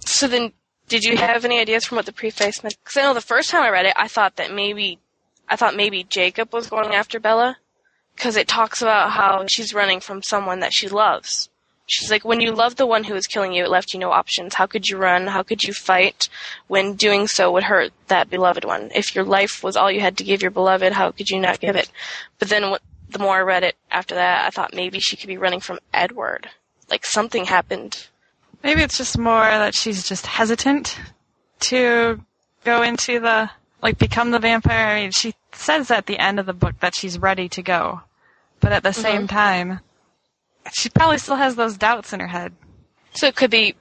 So 0.05 0.27
then, 0.27 0.53
did 0.89 1.05
you 1.05 1.17
have 1.17 1.45
any 1.45 1.59
ideas 1.59 1.85
from 1.85 1.97
what 1.97 2.07
the 2.07 2.13
preface 2.13 2.63
meant? 2.63 2.77
Because 2.83 2.97
I 2.97 3.03
know 3.03 3.15
the 3.15 3.21
first 3.21 3.51
time 3.51 3.63
I 3.63 3.71
read 3.71 3.87
it, 3.87 3.95
I 3.97 4.09
thought 4.09 4.37
that 4.37 4.53
maybe, 4.53 4.99
I 5.49 5.57
thought 5.57 5.77
maybe 5.77 6.05
Jacob 6.05 6.53
was 6.53 6.69
going 6.69 6.95
after 6.95 7.21
Bella, 7.21 7.59
because 8.17 8.37
it 8.37 8.49
talks 8.49 8.83
about 8.83 9.11
how 9.11 9.45
she's 9.49 9.75
running 9.75 10.01
from 10.01 10.23
someone 10.23 10.61
that 10.61 10.73
she 10.73 10.89
loves. 10.89 11.51
She's 11.93 12.11
like, 12.11 12.25
when 12.25 12.41
you 12.41 12.53
love 12.53 12.77
the 12.77 12.87
one 12.87 13.05
who 13.05 13.15
was 13.15 13.27
killing 13.27 13.53
you, 13.53 13.65
it 13.65 13.71
left 13.71 13.93
you 13.93 14.01
no 14.01 14.11
options. 14.11 14.55
How 14.55 14.67
could 14.67 14.89
you 14.89 14.97
run? 14.97 15.27
How 15.27 15.43
could 15.43 15.63
you 15.63 15.73
fight 15.73 16.29
when 16.69 16.95
doing 16.95 17.27
so 17.27 17.53
would 17.53 17.65
hurt 17.65 17.93
that 18.09 18.31
beloved 18.31 18.65
one? 18.65 18.91
If 18.95 19.15
your 19.15 19.25
life 19.25 19.63
was 19.63 19.77
all 19.77 19.91
you 19.91 20.01
had 20.01 20.17
to 20.19 20.25
give 20.25 20.43
your 20.43 20.51
beloved, 20.51 20.93
how 20.93 21.11
could 21.11 21.29
you 21.29 21.39
not 21.39 21.61
give 21.61 21.77
it? 21.77 21.91
But 22.39 22.49
then 22.49 22.71
what, 22.71 22.83
the 23.11 23.19
more 23.19 23.37
I 23.37 23.41
read 23.41 23.63
it 23.63 23.77
after 23.91 24.15
that, 24.15 24.47
I 24.47 24.51
thought 24.51 24.75
maybe 24.75 25.01
she 25.01 25.17
could 25.17 25.29
be 25.29 25.37
running 25.37 25.61
from 25.61 25.81
Edward. 25.93 26.49
Like 26.89 27.05
something 27.05 27.45
happened 27.45 28.07
Maybe 28.63 28.83
it's 28.83 28.97
just 28.97 29.19
more 29.19 29.43
that 29.43 29.75
she's 29.75 30.07
just 30.07 30.27
hesitant 30.27 30.99
to 31.61 32.21
go 32.65 32.83
into 32.83 33.19
the 33.19 33.51
like 33.83 33.99
become 33.99 34.31
the 34.31 34.39
vampire. 34.39 34.87
I 34.87 35.01
mean, 35.03 35.11
she 35.11 35.35
says 35.53 35.91
at 35.91 36.07
the 36.07 36.19
end 36.19 36.39
of 36.39 36.47
the 36.47 36.53
book 36.53 36.79
that 36.81 36.95
she's 36.95 37.19
ready 37.19 37.49
to 37.51 37.63
go, 37.63 38.03
but 38.61 38.73
at 38.73 38.85
the 38.85 38.91
mm-hmm. 38.91 39.03
same 39.03 39.27
time, 39.27 39.81
she 40.71 40.89
probably 40.91 41.19
still 41.19 41.37
has 41.37 41.57
those 41.57 41.77
doubts 41.77 42.13
in 42.13 42.21
her 42.21 42.29
head. 42.29 42.53
So 43.15 43.27
it 43.27 43.37
could 43.37 43.51
be 43.51 43.75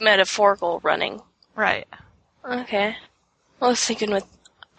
metaphorical 0.00 0.80
running. 0.82 1.22
Right. 1.54 1.86
Okay. 2.44 2.96
I 3.60 3.66
was 3.68 3.82
thinking 3.84 4.10
with, 4.10 4.26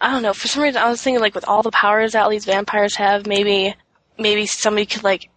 I 0.00 0.10
don't 0.10 0.22
know, 0.22 0.32
for 0.32 0.48
some 0.48 0.62
reason 0.62 0.80
I 0.80 0.88
was 0.88 1.02
thinking 1.02 1.20
like 1.20 1.34
with 1.34 1.46
all 1.48 1.62
the 1.62 1.70
powers 1.70 2.12
that 2.12 2.22
all 2.22 2.30
these 2.30 2.44
vampires 2.44 2.94
have, 2.96 3.26
maybe, 3.26 3.74
maybe 4.18 4.46
somebody 4.46 4.86
could 4.86 5.02
like 5.04 5.28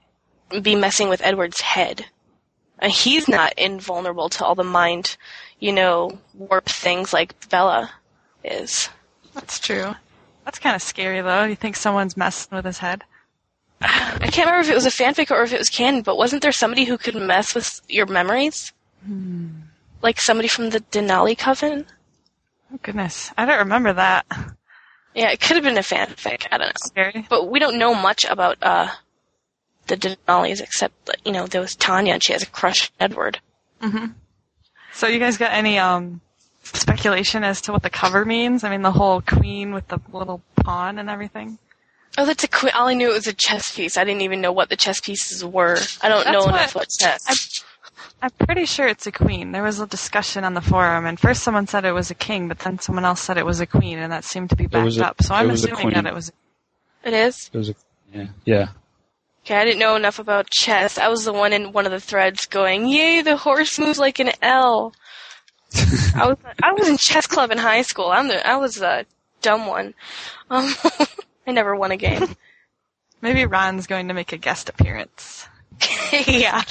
be 0.61 0.75
messing 0.75 1.09
with 1.09 1.21
Edward's 1.23 1.61
head. 1.61 2.05
And 2.79 2.91
he's 2.91 3.27
not 3.27 3.53
invulnerable 3.57 4.29
to 4.29 4.45
all 4.45 4.55
the 4.55 4.63
mind, 4.63 5.17
you 5.59 5.71
know, 5.71 6.19
warp 6.33 6.65
things 6.65 7.13
like 7.13 7.49
Bella 7.49 7.91
is. 8.43 8.89
That's 9.33 9.59
true. 9.59 9.93
That's 10.45 10.59
kind 10.59 10.75
of 10.75 10.81
scary 10.81 11.21
though. 11.21 11.43
You 11.43 11.55
think 11.55 11.75
someone's 11.75 12.17
messing 12.17 12.55
with 12.55 12.65
his 12.65 12.79
head? 12.79 13.03
I 13.81 14.29
can't 14.31 14.47
remember 14.47 14.61
if 14.61 14.69
it 14.69 14.75
was 14.75 14.85
a 14.85 14.89
fanfic 14.89 15.31
or 15.31 15.43
if 15.43 15.53
it 15.53 15.57
was 15.57 15.69
canon, 15.69 16.01
but 16.01 16.17
wasn't 16.17 16.41
there 16.41 16.51
somebody 16.51 16.85
who 16.85 16.97
could 16.97 17.15
mess 17.15 17.55
with 17.55 17.81
your 17.87 18.05
memories? 18.05 18.73
Like 20.01 20.19
somebody 20.21 20.47
from 20.47 20.69
the 20.69 20.79
Denali 20.79 21.37
Coven? 21.37 21.85
Oh 22.73 22.79
goodness, 22.83 23.31
I 23.37 23.45
don't 23.45 23.59
remember 23.59 23.93
that. 23.93 24.25
Yeah, 25.13 25.31
it 25.31 25.41
could 25.41 25.55
have 25.57 25.63
been 25.63 25.77
a 25.77 25.81
fanfic. 25.81 26.47
I 26.51 26.57
don't 26.57 26.67
know. 26.67 26.73
Scary. 26.77 27.25
But 27.29 27.49
we 27.49 27.59
don't 27.59 27.77
know 27.79 27.93
much 27.93 28.23
about 28.25 28.57
uh 28.61 28.89
the 29.87 29.97
Denali's 29.97 30.61
except 30.61 31.05
that, 31.07 31.17
you 31.25 31.31
know, 31.31 31.47
there 31.47 31.59
was 31.61 31.75
Tanya 31.75 32.13
and 32.13 32.23
she 32.23 32.33
has 32.33 32.43
a 32.43 32.47
crush 32.47 32.89
on 32.99 33.05
Edward. 33.11 33.39
hmm 33.81 34.05
So 34.93 35.07
you 35.07 35.19
guys 35.19 35.37
got 35.37 35.51
any 35.51 35.79
um 35.79 36.21
speculation 36.63 37.43
as 37.43 37.61
to 37.61 37.71
what 37.71 37.83
the 37.83 37.89
cover 37.89 38.23
means? 38.23 38.63
I 38.63 38.69
mean, 38.69 38.83
the 38.83 38.91
whole 38.91 39.21
queen 39.21 39.73
with 39.73 39.87
the 39.87 39.99
little 40.13 40.41
pawn 40.55 40.97
and 40.99 41.09
everything. 41.09 41.57
Oh, 42.17 42.25
that's 42.25 42.43
a 42.43 42.47
que- 42.47 42.71
all 42.71 42.87
I 42.87 42.93
knew 42.93 43.09
it 43.09 43.13
was 43.13 43.27
a 43.27 43.33
chess 43.33 43.75
piece. 43.75 43.97
I 43.97 44.03
didn't 44.03 44.21
even 44.21 44.41
know 44.41 44.51
what 44.51 44.69
the 44.69 44.75
chess 44.75 44.99
pieces 44.99 45.43
were. 45.45 45.77
I 46.01 46.09
don't 46.09 46.23
That's 46.25 46.33
know 46.33 46.39
what- 46.41 46.49
enough 46.55 46.75
about 46.75 46.87
chess. 46.99 47.63
I'm 48.23 48.29
pretty 48.45 48.65
sure 48.65 48.87
it's 48.87 49.07
a 49.07 49.11
queen. 49.11 49.51
There 49.51 49.63
was 49.63 49.79
a 49.79 49.87
discussion 49.87 50.43
on 50.43 50.53
the 50.53 50.61
forum, 50.61 51.05
and 51.07 51.19
first 51.19 51.41
someone 51.41 51.65
said 51.67 51.85
it 51.85 51.91
was 51.93 52.11
a 52.11 52.15
king, 52.15 52.47
but 52.47 52.59
then 52.59 52.77
someone 52.79 53.05
else 53.05 53.21
said 53.21 53.37
it 53.37 53.45
was 53.45 53.59
a 53.61 53.65
queen, 53.65 53.97
and 53.97 54.11
that 54.11 54.23
seemed 54.23 54.49
to 54.51 54.55
be 54.55 54.67
backed 54.67 54.97
a- 54.97 55.07
up. 55.07 55.23
So 55.23 55.33
I'm 55.33 55.47
it 55.47 55.51
was 55.51 55.65
a 55.65 55.71
assuming 55.73 55.95
that 55.95 56.05
it 56.05 56.13
was. 56.13 56.31
It 57.03 57.13
is? 57.13 57.49
It 57.51 57.57
was 57.57 57.69
a, 57.69 57.75
yeah, 58.13 58.27
yeah. 58.45 58.67
Okay, 59.43 59.55
I 59.55 59.65
didn't 59.65 59.79
know 59.79 59.95
enough 59.95 60.19
about 60.19 60.51
chess. 60.51 60.99
I 60.99 61.07
was 61.07 61.25
the 61.25 61.33
one 61.33 61.51
in 61.53 61.71
one 61.71 61.87
of 61.87 61.91
the 61.91 61.99
threads 61.99 62.45
going, 62.45 62.85
"Yay, 62.87 63.21
the 63.21 63.37
horse 63.37 63.79
moves 63.79 63.97
like 63.97 64.19
an 64.19 64.31
L." 64.43 64.93
I 66.15 66.27
was 66.27 66.37
I 66.61 66.73
was 66.73 66.87
in 66.89 66.97
chess 66.97 67.25
club 67.25 67.49
in 67.49 67.57
high 67.57 67.81
school. 67.81 68.11
I'm 68.11 68.27
the 68.27 68.45
I 68.47 68.57
was 68.57 68.79
a 68.81 69.05
dumb 69.41 69.65
one. 69.65 69.95
Um, 70.51 70.71
I 71.45 71.51
never 71.51 71.75
won 71.75 71.91
a 71.91 71.97
game. 71.97 72.35
Maybe 73.21 73.45
Ron's 73.45 73.87
going 73.87 74.07
to 74.07 74.13
make 74.13 74.33
a 74.33 74.37
guest 74.37 74.69
appearance. 74.69 75.47
yeah. 76.27 76.63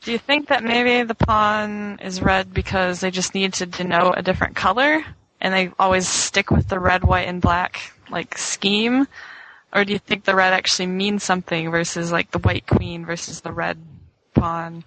Do 0.00 0.12
you 0.12 0.18
think 0.18 0.48
that 0.48 0.64
maybe 0.64 1.04
the 1.06 1.14
pawn 1.14 1.98
is 2.00 2.22
red 2.22 2.52
because 2.52 3.00
they 3.00 3.10
just 3.10 3.34
need 3.34 3.52
to 3.54 3.66
denote 3.66 4.14
a 4.16 4.22
different 4.22 4.56
color, 4.56 5.04
and 5.40 5.54
they 5.54 5.70
always 5.78 6.08
stick 6.08 6.50
with 6.50 6.68
the 6.68 6.80
red, 6.80 7.04
white, 7.04 7.28
and 7.28 7.40
black 7.40 7.92
like 8.10 8.38
scheme? 8.38 9.06
Or 9.72 9.84
do 9.84 9.92
you 9.92 9.98
think 9.98 10.24
the 10.24 10.34
red 10.34 10.52
actually 10.52 10.86
means 10.86 11.22
something 11.22 11.70
versus 11.70 12.10
like 12.10 12.30
the 12.30 12.38
white 12.38 12.66
queen 12.66 13.06
versus 13.06 13.40
the 13.40 13.52
red 13.52 13.78
pawn? 14.34 14.84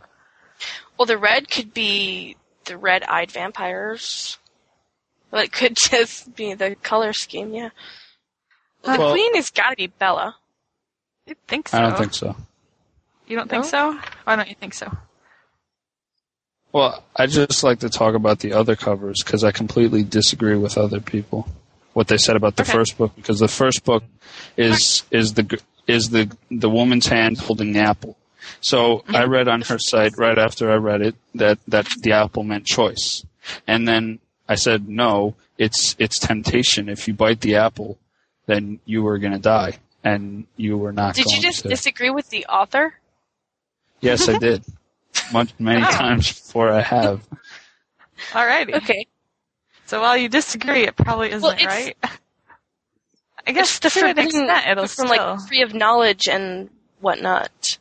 Well, 0.98 1.06
the 1.06 1.18
red 1.18 1.50
could 1.50 1.74
be 1.74 2.36
the 2.66 2.78
red-eyed 2.78 3.32
vampires. 3.32 4.38
Well, 5.32 5.44
it 5.44 5.52
could 5.52 5.76
just 5.90 6.36
be 6.36 6.54
the 6.54 6.76
color 6.76 7.14
scheme, 7.14 7.54
yeah. 7.54 7.70
The 8.84 8.98
Well- 8.98 9.12
queen 9.12 9.36
has 9.36 9.50
got 9.50 9.72
to 9.72 9.76
be 9.76 9.88
Bella. 9.88 10.36
I 11.30 11.36
think 11.48 11.70
so. 11.70 11.78
I 11.78 11.82
don't 11.82 11.98
think 11.98 12.14
so. 12.14 12.36
You 13.28 13.38
don't 13.38 13.50
think 13.50 13.64
No? 13.64 13.70
so? 13.70 14.00
Why 14.26 14.36
don't 14.36 14.50
you 14.50 14.56
think 14.56 14.74
so? 14.74 14.92
Well, 16.74 17.04
I 17.16 17.28
just 17.28 17.64
like 17.64 17.80
to 17.80 17.90
talk 17.90 18.16
about 18.16 18.40
the 18.40 18.54
other 18.54 18.76
covers 18.76 19.24
because 19.24 19.44
I 19.44 19.52
completely 19.52 20.04
disagree 20.04 20.58
with 20.58 20.78
other 20.78 21.00
people 21.00 21.48
what 21.94 22.08
they 22.08 22.18
said 22.18 22.36
about 22.36 22.56
the 22.56 22.64
Okay. 22.64 22.72
first 22.72 22.98
book 22.98 23.16
because 23.16 23.40
the 23.40 23.48
first 23.48 23.84
book 23.86 24.04
is 24.58 25.04
is 25.12 25.36
the 25.36 25.60
is 25.88 26.10
the 26.10 26.36
the 26.50 26.70
woman's 26.70 27.08
hand 27.08 27.38
holding 27.40 27.74
the 27.74 27.80
apple. 27.80 28.18
So 28.62 29.04
I 29.08 29.12
mm-hmm. 29.12 29.32
read 29.32 29.48
on 29.48 29.62
her 29.62 29.78
site 29.80 30.18
right 30.18 30.38
after 30.38 30.72
I 30.72 30.76
read 30.76 31.02
it 31.02 31.16
that 31.36 31.60
that 31.68 31.88
the 32.02 32.14
apple 32.14 32.44
meant 32.44 32.66
choice, 32.66 33.24
and 33.68 33.88
then 33.88 34.20
I 34.50 34.56
said 34.56 34.90
no, 34.90 35.36
it's 35.58 35.96
it's 36.00 36.20
temptation. 36.20 36.90
If 36.90 37.08
you 37.08 37.14
bite 37.14 37.42
the 37.42 37.56
apple, 37.56 37.98
then 38.46 38.80
you 38.86 39.04
were 39.04 39.18
going 39.18 39.34
to 39.34 39.40
die, 39.40 39.78
and 40.04 40.46
you 40.58 40.78
were 40.78 40.92
not. 40.92 41.16
Did 41.16 41.28
you 41.28 41.42
just 41.42 41.64
to. 41.64 41.70
disagree 41.70 42.10
with 42.10 42.30
the 42.30 42.46
author? 42.48 42.94
Yes, 44.02 44.28
I 44.28 44.38
did. 44.38 44.64
Much, 45.34 45.54
many 45.60 45.82
times 45.82 46.28
before 46.34 46.72
I 46.72 46.82
have. 46.82 47.22
Alrighty. 48.32 48.76
Okay. 48.76 49.08
So 49.86 50.02
while 50.02 50.18
you 50.18 50.28
disagree, 50.30 50.84
it 50.88 50.96
probably 50.96 51.28
isn't 51.32 51.42
Well, 51.42 51.56
right. 51.66 51.96
I 53.46 53.52
guess 53.52 53.78
It's 53.78 53.80
the 53.80 53.90
to 54.00 54.06
an 54.08 54.16
forbidden 54.16 54.42
extent 54.44 54.68
it'll 54.68 54.88
from 54.88 55.08
still. 55.08 55.26
like 55.36 55.48
tree 55.48 55.62
of 55.62 55.74
knowledge 55.74 56.28
and 56.28 56.70
whatnot. 57.02 57.78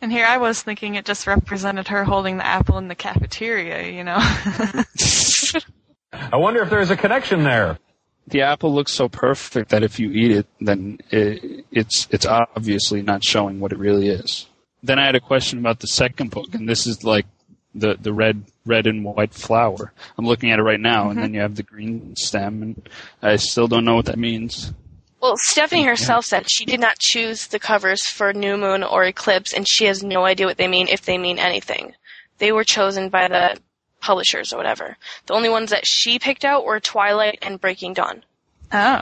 And 0.00 0.10
here 0.10 0.24
I 0.26 0.38
was 0.38 0.62
thinking 0.62 0.94
it 0.94 1.04
just 1.04 1.26
represented 1.26 1.88
her 1.88 2.04
holding 2.04 2.38
the 2.38 2.46
apple 2.46 2.78
in 2.78 2.88
the 2.88 2.94
cafeteria, 2.94 3.90
you 3.90 4.02
know? 4.04 4.16
I 6.12 6.36
wonder 6.36 6.62
if 6.62 6.70
there's 6.70 6.90
a 6.90 6.96
connection 6.96 7.42
there. 7.42 7.78
The 8.26 8.42
apple 8.42 8.72
looks 8.72 8.92
so 8.92 9.08
perfect 9.08 9.70
that 9.70 9.82
if 9.82 9.98
you 9.98 10.10
eat 10.10 10.30
it, 10.30 10.46
then 10.60 10.98
it, 11.10 11.64
it's 11.70 12.06
it's 12.10 12.26
obviously 12.26 13.02
not 13.02 13.24
showing 13.24 13.60
what 13.60 13.72
it 13.72 13.78
really 13.78 14.08
is. 14.08 14.46
Then 14.82 14.98
I 14.98 15.06
had 15.06 15.14
a 15.14 15.20
question 15.20 15.58
about 15.58 15.80
the 15.80 15.86
second 15.86 16.30
book, 16.30 16.54
and 16.54 16.68
this 16.68 16.86
is 16.86 17.04
like 17.04 17.26
the 17.74 17.96
the 18.00 18.12
red 18.12 18.44
red 18.64 18.86
and 18.86 19.04
white 19.04 19.34
flower. 19.34 19.92
I'm 20.16 20.26
looking 20.26 20.50
at 20.50 20.58
it 20.58 20.62
right 20.62 20.80
now, 20.80 21.04
and 21.04 21.12
mm-hmm. 21.12 21.20
then 21.20 21.34
you 21.34 21.40
have 21.40 21.56
the 21.56 21.62
green 21.62 22.14
stem, 22.16 22.62
and 22.62 22.88
I 23.22 23.36
still 23.36 23.66
don't 23.66 23.84
know 23.84 23.96
what 23.96 24.06
that 24.06 24.18
means. 24.18 24.72
Well, 25.20 25.36
Stephanie 25.36 25.84
herself 25.84 26.24
said 26.24 26.50
she 26.50 26.64
did 26.64 26.80
not 26.80 26.98
choose 26.98 27.48
the 27.48 27.58
covers 27.58 28.06
for 28.06 28.32
New 28.32 28.56
Moon 28.56 28.82
or 28.82 29.04
Eclipse, 29.04 29.52
and 29.52 29.68
she 29.68 29.84
has 29.84 30.02
no 30.02 30.24
idea 30.24 30.46
what 30.46 30.56
they 30.56 30.68
mean 30.68 30.88
if 30.88 31.02
they 31.02 31.18
mean 31.18 31.38
anything. 31.38 31.92
They 32.38 32.52
were 32.52 32.64
chosen 32.64 33.10
by 33.10 33.28
the 33.28 33.58
publishers 34.00 34.52
or 34.52 34.56
whatever. 34.56 34.96
The 35.26 35.34
only 35.34 35.48
ones 35.48 35.70
that 35.70 35.86
she 35.86 36.18
picked 36.18 36.44
out 36.44 36.64
were 36.64 36.80
Twilight 36.80 37.38
and 37.42 37.60
Breaking 37.60 37.94
Dawn. 37.94 38.24
oh. 38.72 39.00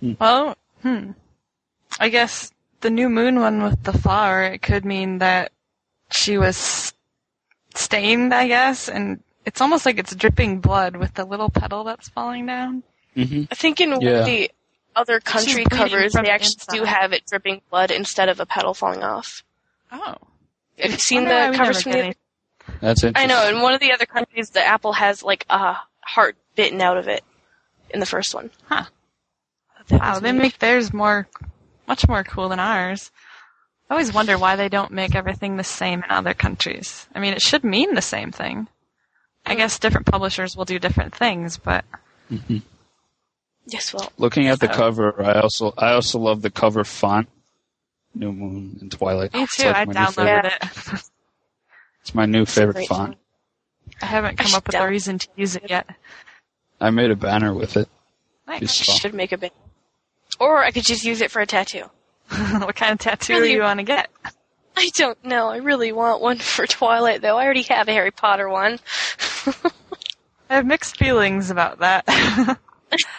Hmm. 0.00 0.12
Well, 0.20 0.56
hmm. 0.82 1.12
I 1.98 2.08
guess 2.10 2.52
the 2.82 2.90
new 2.90 3.08
moon 3.08 3.40
one 3.40 3.62
with 3.62 3.82
the 3.84 3.92
flower, 3.96 4.42
it 4.42 4.60
could 4.60 4.84
mean 4.84 5.18
that 5.18 5.52
she 6.12 6.36
was 6.36 6.92
stained, 7.74 8.34
I 8.34 8.46
guess, 8.48 8.88
and 8.88 9.22
it's 9.46 9.60
almost 9.60 9.86
like 9.86 9.98
it's 9.98 10.14
dripping 10.14 10.60
blood 10.60 10.96
with 10.96 11.14
the 11.14 11.24
little 11.24 11.48
petal 11.48 11.84
that's 11.84 12.08
falling 12.10 12.46
down. 12.46 12.82
hmm 13.14 13.44
I 13.50 13.54
think 13.54 13.80
in 13.80 13.92
one 13.92 14.00
Yeah. 14.02 14.18
of 14.20 14.26
the 14.26 14.50
other 14.94 15.20
country 15.20 15.64
covers, 15.64 16.12
from 16.12 16.24
they 16.24 16.28
the 16.28 16.34
actually 16.34 16.78
do 16.78 16.84
have 16.84 17.12
it 17.12 17.24
dripping 17.26 17.62
blood 17.70 17.90
instead 17.90 18.28
of 18.28 18.40
a 18.40 18.46
petal 18.46 18.74
falling 18.74 19.02
off. 19.02 19.42
Oh. 19.92 20.16
Have 20.78 20.90
you 20.90 20.98
seen 20.98 21.24
the 21.24 21.52
covers 21.56 21.82
from 21.82 21.92
get 21.92 22.02
the? 22.10 22.16
Any- 22.68 22.78
That's 22.80 23.04
I 23.14 23.26
know. 23.26 23.48
In 23.48 23.60
one 23.62 23.74
of 23.74 23.80
the 23.80 23.92
other 23.92 24.06
countries, 24.06 24.50
the 24.50 24.64
apple 24.64 24.92
has 24.94 25.22
like 25.22 25.44
a 25.50 25.76
heart 26.00 26.36
bitten 26.54 26.80
out 26.80 26.96
of 26.96 27.08
it. 27.08 27.24
In 27.90 28.00
the 28.00 28.06
first 28.06 28.34
one. 28.34 28.50
Huh. 28.68 28.84
Wow, 29.90 30.18
they 30.18 30.32
weird. 30.32 30.42
make 30.42 30.58
theirs 30.58 30.92
more, 30.92 31.28
much 31.86 32.08
more 32.08 32.24
cool 32.24 32.48
than 32.48 32.58
ours. 32.58 33.12
I 33.88 33.94
always 33.94 34.12
wonder 34.12 34.36
why 34.36 34.56
they 34.56 34.68
don't 34.68 34.90
make 34.90 35.14
everything 35.14 35.56
the 35.56 35.62
same 35.64 36.02
in 36.02 36.10
other 36.10 36.34
countries. 36.34 37.06
I 37.14 37.20
mean, 37.20 37.32
it 37.34 37.40
should 37.42 37.62
mean 37.62 37.94
the 37.94 38.02
same 38.02 38.32
thing. 38.32 38.66
I 39.46 39.54
guess 39.54 39.78
different 39.78 40.06
publishers 40.06 40.56
will 40.56 40.64
do 40.64 40.80
different 40.80 41.14
things, 41.14 41.56
but 41.58 41.84
Mhm. 42.32 42.62
Yes, 43.68 43.94
well, 43.94 44.12
Looking 44.18 44.48
at 44.48 44.58
the 44.58 44.66
cover, 44.68 45.22
I 45.24 45.40
also 45.40 45.72
I 45.78 45.92
also 45.92 46.18
love 46.18 46.42
the 46.42 46.50
cover 46.50 46.82
font. 46.84 47.28
New 48.14 48.32
Moon 48.32 48.78
and 48.80 48.90
Twilight. 48.90 49.34
me 49.34 49.46
too. 49.52 49.66
like 49.68 49.76
I 49.76 49.84
downloaded 49.92 50.50
favorite- 50.50 50.94
it. 50.94 51.02
It's 52.06 52.14
my 52.14 52.24
new 52.24 52.46
favorite 52.46 52.74
great 52.74 52.88
font. 52.88 53.16
I 54.00 54.06
haven't 54.06 54.38
come 54.38 54.46
should 54.46 54.56
up 54.58 54.66
with 54.68 54.76
a 54.76 54.88
reason 54.88 55.18
to 55.18 55.28
use 55.34 55.56
it 55.56 55.68
yet. 55.68 55.90
I 56.80 56.90
made 56.90 57.10
a 57.10 57.16
banner 57.16 57.52
with 57.52 57.76
it. 57.76 57.88
Nice. 58.46 58.60
You 58.60 58.92
I 58.92 58.96
should 58.96 59.12
make 59.12 59.32
a 59.32 59.38
big. 59.38 59.50
Or 60.38 60.62
I 60.62 60.70
could 60.70 60.84
just 60.84 61.02
use 61.02 61.20
it 61.20 61.32
for 61.32 61.42
a 61.42 61.46
tattoo. 61.46 61.90
what 62.28 62.76
kind 62.76 62.92
of 62.92 63.00
tattoo 63.00 63.32
Really? 63.32 63.48
do 63.48 63.54
you 63.54 63.62
want 63.62 63.80
to 63.80 63.84
get? 63.84 64.08
I 64.76 64.88
don't 64.94 65.24
know. 65.24 65.48
I 65.48 65.56
really 65.56 65.90
want 65.90 66.22
one 66.22 66.38
for 66.38 66.64
Twilight, 66.64 67.22
though. 67.22 67.36
I 67.36 67.44
already 67.44 67.62
have 67.62 67.88
a 67.88 67.92
Harry 67.92 68.12
Potter 68.12 68.48
one. 68.48 68.78
I 70.48 70.54
have 70.54 70.64
mixed 70.64 70.98
feelings 70.98 71.50
about 71.50 71.80
that. 71.80 72.04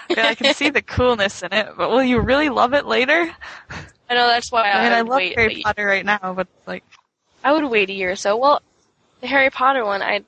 yeah, 0.10 0.27
I 0.27 0.36
can 0.36 0.53
see 0.53 0.70
the 0.70 0.82
coolness 0.82 1.44
in 1.44 1.51
it, 1.51 1.74
but 1.75 1.89
will 1.89 2.03
you 2.03 2.22
really 2.22 2.48
love 2.48 2.74
it 2.74 2.86
later? 2.86 3.36
I 4.10 4.13
know 4.13 4.27
that's 4.27 4.50
why 4.50 4.72
I 4.72 4.84
mean, 4.84 4.94
I, 4.94 5.00
I 5.00 5.01
love 5.01 5.17
wait. 5.17 5.38
Harry 5.38 5.62
Potter 5.62 5.86
right 5.86 6.06
now, 6.06 6.34
but 6.34 6.48
like, 6.65 6.86
I 7.44 7.51
would 7.51 7.65
wait 7.70 7.89
a 7.89 7.94
year 7.94 8.12
or 8.12 8.15
so. 8.15 8.38
Well, 8.38 8.62
the 9.21 9.27
Harry 9.27 9.50
Potter 9.50 9.86
one, 9.86 10.01
I 10.01 10.21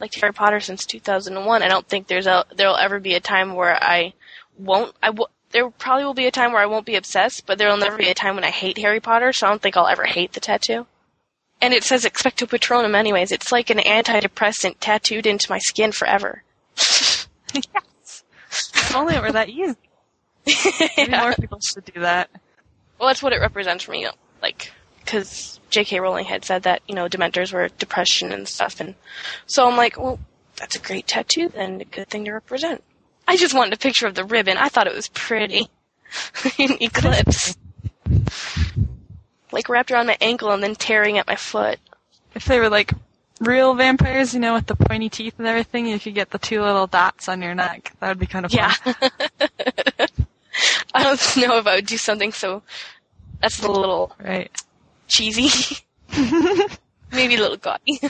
liked 0.00 0.18
Harry 0.20 0.32
Potter 0.32 0.60
since 0.60 0.84
2001. 0.84 1.62
I 1.62 1.68
don't 1.68 1.86
think 1.86 2.06
there's 2.06 2.26
a 2.26 2.44
there'll 2.54 2.76
ever 2.76 3.00
be 3.00 3.14
a 3.14 3.20
time 3.20 3.54
where 3.54 3.82
I 3.82 4.12
won't. 4.58 4.94
I 5.02 5.06
w- 5.08 5.28
there 5.50 5.70
probably 5.70 6.04
will 6.04 6.14
be 6.14 6.26
a 6.26 6.30
time 6.32 6.52
where 6.52 6.62
I 6.62 6.66
won't 6.66 6.86
be 6.86 6.96
obsessed, 6.96 7.46
but 7.46 7.58
there 7.58 7.68
will 7.68 7.76
never 7.76 7.96
be 7.96 8.08
a 8.10 8.14
time 8.14 8.34
when 8.34 8.44
I 8.44 8.50
hate 8.50 8.78
Harry 8.78 9.00
Potter. 9.00 9.32
So 9.32 9.46
I 9.46 9.50
don't 9.50 9.62
think 9.62 9.76
I'll 9.76 9.86
ever 9.86 10.04
hate 10.04 10.32
the 10.32 10.40
tattoo. 10.40 10.86
And 11.60 11.72
it 11.72 11.84
says 11.84 12.04
Expecto 12.04 12.46
Patronum, 12.48 12.94
anyways. 12.96 13.30
It's 13.32 13.52
like 13.52 13.70
an 13.70 13.78
antidepressant 13.78 14.76
tattooed 14.80 15.26
into 15.26 15.50
my 15.50 15.58
skin 15.60 15.92
forever. 15.92 16.42
yes. 17.54 18.24
If 18.50 18.94
only 18.96 19.14
it 19.14 19.22
were 19.22 19.32
that 19.32 19.48
easy. 19.48 19.76
Maybe 20.96 21.10
Yeah. 21.12 21.20
more 21.20 21.32
people 21.34 21.60
should 21.60 21.84
do 21.86 22.00
that. 22.00 22.28
Well, 22.98 23.08
that's 23.08 23.22
what 23.22 23.32
it 23.32 23.40
represents 23.40 23.84
for 23.84 23.92
me. 23.92 24.06
Like, 24.42 24.72
because 25.04 25.60
J.K. 25.70 26.00
Rowling 26.00 26.24
had 26.24 26.44
said 26.44 26.62
that, 26.62 26.82
you 26.88 26.94
know, 26.94 27.08
Dementors 27.08 27.52
were 27.52 27.68
depression 27.68 28.32
and 28.32 28.48
stuff. 28.48 28.80
And 28.80 28.94
so 29.46 29.68
I'm 29.68 29.76
like, 29.76 29.98
well, 29.98 30.18
that's 30.56 30.76
a 30.76 30.80
great 30.80 31.06
tattoo 31.06 31.48
then, 31.48 31.80
a 31.80 31.84
good 31.84 32.08
thing 32.08 32.24
to 32.26 32.32
represent. 32.32 32.82
I 33.26 33.36
just 33.36 33.54
wanted 33.54 33.72
a 33.72 33.78
picture 33.78 34.06
of 34.06 34.14
the 34.14 34.24
ribbon. 34.24 34.56
I 34.56 34.68
thought 34.68 34.86
it 34.86 34.94
was 34.94 35.08
pretty. 35.08 35.68
In 36.58 36.76
Eclipse. 36.80 37.56
like 39.50 39.68
wrapped 39.68 39.90
around 39.90 40.06
my 40.06 40.16
ankle 40.20 40.50
and 40.50 40.62
then 40.62 40.74
tearing 40.74 41.18
at 41.18 41.26
my 41.26 41.36
foot. 41.36 41.78
If 42.34 42.44
they 42.44 42.58
were 42.60 42.68
like 42.68 42.92
real 43.40 43.74
vampires, 43.74 44.34
you 44.34 44.40
know, 44.40 44.54
with 44.54 44.66
the 44.66 44.76
pointy 44.76 45.08
teeth 45.08 45.34
and 45.38 45.46
everything, 45.46 45.86
you 45.86 45.98
could 45.98 46.14
get 46.14 46.30
the 46.30 46.38
two 46.38 46.60
little 46.60 46.86
dots 46.86 47.28
on 47.28 47.42
your 47.42 47.54
neck. 47.54 47.92
That 48.00 48.08
would 48.08 48.18
be 48.18 48.26
kind 48.26 48.44
of 48.44 48.52
fun. 48.52 48.58
Yeah. 48.60 50.06
I 50.94 51.02
don't 51.02 51.36
know 51.36 51.58
if 51.58 51.66
I 51.66 51.76
would 51.76 51.86
do 51.86 51.98
something 51.98 52.32
so, 52.32 52.62
that's 53.40 53.60
a 53.62 53.70
little 53.70 54.14
Right. 54.22 54.50
Cheesy. 55.14 55.76
Maybe 57.12 57.36
a 57.36 57.40
little 57.40 57.56
gaudy. 57.56 58.00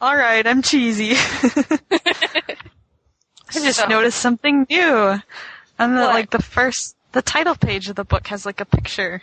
All 0.00 0.16
right, 0.16 0.46
I'm 0.46 0.62
cheesy. 0.62 1.12
I 1.92 2.56
just 3.52 3.80
So- 3.80 3.86
noticed 3.86 4.18
something 4.20 4.66
new. 4.70 5.20
On 5.78 5.94
the 5.94 6.02
like 6.04 6.30
the 6.30 6.42
first, 6.42 6.96
the 7.12 7.22
title 7.22 7.54
page 7.56 7.88
of 7.88 7.96
the 7.96 8.04
book 8.04 8.26
has 8.28 8.44
like 8.44 8.60
a 8.60 8.64
picture. 8.66 9.22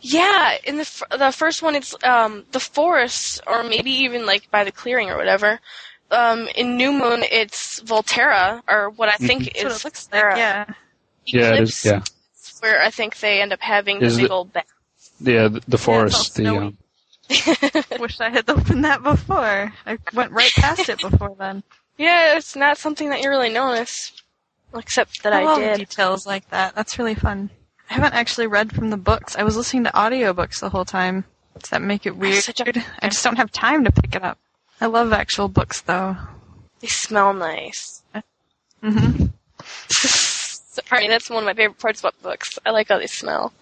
Yeah, 0.00 0.56
in 0.64 0.76
the 0.76 0.82
f- 0.82 1.02
the 1.10 1.30
first 1.32 1.62
one, 1.62 1.74
it's 1.74 1.94
um 2.04 2.44
the 2.52 2.60
forest, 2.60 3.40
or 3.46 3.62
maybe 3.62 3.90
even 3.90 4.26
like 4.26 4.50
by 4.50 4.64
the 4.64 4.72
clearing 4.72 5.10
or 5.10 5.16
whatever. 5.16 5.60
Um, 6.10 6.48
in 6.54 6.76
New 6.76 6.92
Moon, 6.92 7.24
it's 7.30 7.80
Volterra, 7.80 8.62
or 8.68 8.90
what 8.90 9.08
I 9.08 9.16
think 9.16 9.44
That's 9.44 9.64
what 9.64 9.72
is 9.72 9.80
it 9.80 9.84
looks 9.84 10.06
their, 10.06 10.28
like. 10.30 10.38
Yeah. 10.38 10.64
Yeah, 11.26 11.54
it 11.54 11.62
is. 11.62 11.84
Eclipse, 11.84 11.84
Yeah, 11.86 12.02
where 12.60 12.82
I 12.82 12.90
think 12.90 13.18
they 13.20 13.40
end 13.40 13.52
up 13.54 13.60
having 13.60 14.02
Is 14.02 14.16
the 14.16 14.22
big 14.22 14.30
it- 14.30 14.34
old 14.34 14.52
ba- 14.52 14.64
yeah. 15.24 15.48
The, 15.48 15.62
the 15.66 15.78
forest. 15.78 16.34
the 16.36 16.46
um, 16.46 16.78
Wish 18.00 18.20
I 18.20 18.28
had 18.30 18.48
opened 18.50 18.84
that 18.84 19.02
before. 19.02 19.72
I 19.86 19.98
went 20.12 20.32
right 20.32 20.52
past 20.56 20.88
it 20.88 21.00
before 21.00 21.34
then. 21.38 21.62
Yeah, 21.96 22.36
it's 22.36 22.54
not 22.56 22.76
something 22.78 23.08
that 23.10 23.22
you 23.22 23.28
really 23.30 23.48
notice, 23.48 24.12
except 24.74 25.22
that 25.22 25.32
I, 25.32 25.44
love 25.44 25.58
did. 25.58 25.78
details 25.78 26.26
like 26.26 26.48
that. 26.50 26.74
That's 26.74 26.98
really 26.98 27.14
fun. 27.14 27.50
I 27.88 27.94
haven't 27.94 28.14
actually 28.14 28.46
read 28.46 28.74
from 28.74 28.90
the 28.90 28.96
books. 28.96 29.36
I 29.36 29.42
was 29.42 29.56
listening 29.56 29.84
to 29.84 29.90
audiobooks 29.90 30.60
the 30.60 30.70
whole 30.70 30.84
time. 30.84 31.24
Does 31.58 31.70
that 31.70 31.82
make 31.82 32.04
it 32.04 32.16
weird? 32.16 32.42
such 32.42 32.60
a- 32.60 32.84
I 33.00 33.08
just 33.08 33.22
don't 33.24 33.36
have 33.36 33.52
time 33.52 33.84
to 33.84 33.92
pick 33.92 34.14
it 34.14 34.24
up. 34.24 34.38
I 34.80 34.86
love 34.86 35.12
actual 35.12 35.48
books 35.48 35.80
though. 35.82 36.16
They 36.80 36.88
smell 36.88 37.32
nice. 37.32 38.02
Mm-hmm. 38.82 39.26
Sorry, 39.88 41.08
that's 41.08 41.30
one 41.30 41.38
of 41.38 41.44
my 41.46 41.54
favorite 41.54 41.78
parts 41.78 42.00
about 42.00 42.20
books. 42.20 42.58
I 42.66 42.70
like 42.70 42.88
how 42.88 42.98
they 42.98 43.06
smell. 43.06 43.52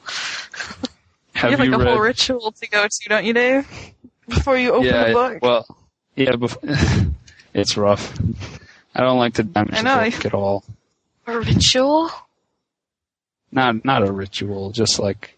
Have 1.35 1.51
you 1.51 1.57
have 1.57 1.61
like 1.61 1.69
you 1.69 1.75
a 1.75 1.79
read? 1.79 1.89
whole 1.89 2.01
ritual 2.01 2.53
to 2.53 2.69
go 2.69 2.87
to, 2.87 3.09
don't 3.09 3.25
you, 3.25 3.33
Dave? 3.33 3.67
Before 4.29 4.57
you 4.57 4.73
open 4.73 4.87
yeah. 4.87 5.09
the 5.09 5.13
book. 5.13 5.39
Well, 5.43 5.77
yeah. 6.17 6.33
Bef- 6.33 7.13
it's 7.55 7.77
rough. 7.77 8.19
I 8.95 9.03
don't 9.03 9.19
like 9.19 9.35
to 9.35 9.43
damage 9.43 9.75
I 9.75 9.83
know. 9.83 10.05
the 10.05 10.11
book 10.11 10.27
at 10.27 10.35
all. 10.35 10.65
A 11.27 11.39
ritual? 11.39 12.11
Not 13.51 13.85
not 13.85 14.07
a 14.07 14.13
ritual. 14.13 14.71
Just 14.71 14.99
like 14.99 15.37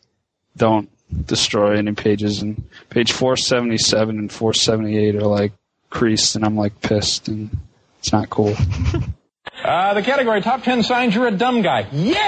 don't 0.57 0.89
destroy 1.27 1.77
any 1.77 1.93
pages. 1.93 2.43
And 2.43 2.65
page 2.91 3.13
four 3.13 3.37
seventy 3.37 3.79
seven 3.79 4.19
and 4.19 4.31
four 4.33 4.55
seventy 4.55 4.97
eight 4.97 5.17
are 5.17 5.23
like 5.23 5.53
creased, 5.91 6.37
and 6.37 6.45
I'm 6.45 6.57
like 6.57 6.81
pissed, 6.81 7.29
and 7.29 7.57
it's 7.99 8.13
not 8.13 8.31
cool. 8.31 8.55
Uh, 9.63 9.95
the 9.95 10.03
category 10.03 10.41
top 10.41 10.63
10 10.63 10.83
signs 10.83 11.15
you're 11.15 11.27
a 11.27 11.31
dumb 11.31 11.63
guy. 11.63 11.87
Yes! 11.93 12.21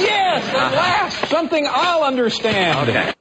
Yes! 0.00 0.54
At 0.54 0.72
last! 0.72 1.28
Something 1.28 1.66
I'll 1.68 2.04
understand. 2.04 2.88
Okay. 2.88 3.12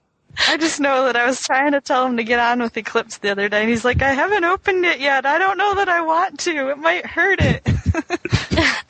I 0.47 0.57
just 0.57 0.79
know 0.79 1.05
that 1.05 1.15
I 1.15 1.25
was 1.25 1.39
trying 1.41 1.73
to 1.73 1.81
tell 1.81 2.05
him 2.05 2.17
to 2.17 2.23
get 2.23 2.39
on 2.39 2.61
with 2.61 2.75
Eclipse 2.75 3.17
the 3.19 3.29
other 3.29 3.49
day, 3.49 3.61
and 3.61 3.69
he's 3.69 3.85
like, 3.85 4.01
I 4.01 4.13
haven't 4.13 4.43
opened 4.43 4.83
it 4.85 4.99
yet. 4.99 5.25
I 5.25 5.37
don't 5.37 5.57
know 5.57 5.75
that 5.75 5.89
I 5.89 6.01
want 6.01 6.39
to. 6.41 6.69
It 6.69 6.77
might 6.77 7.05
hurt 7.05 7.39
it. 7.41 7.67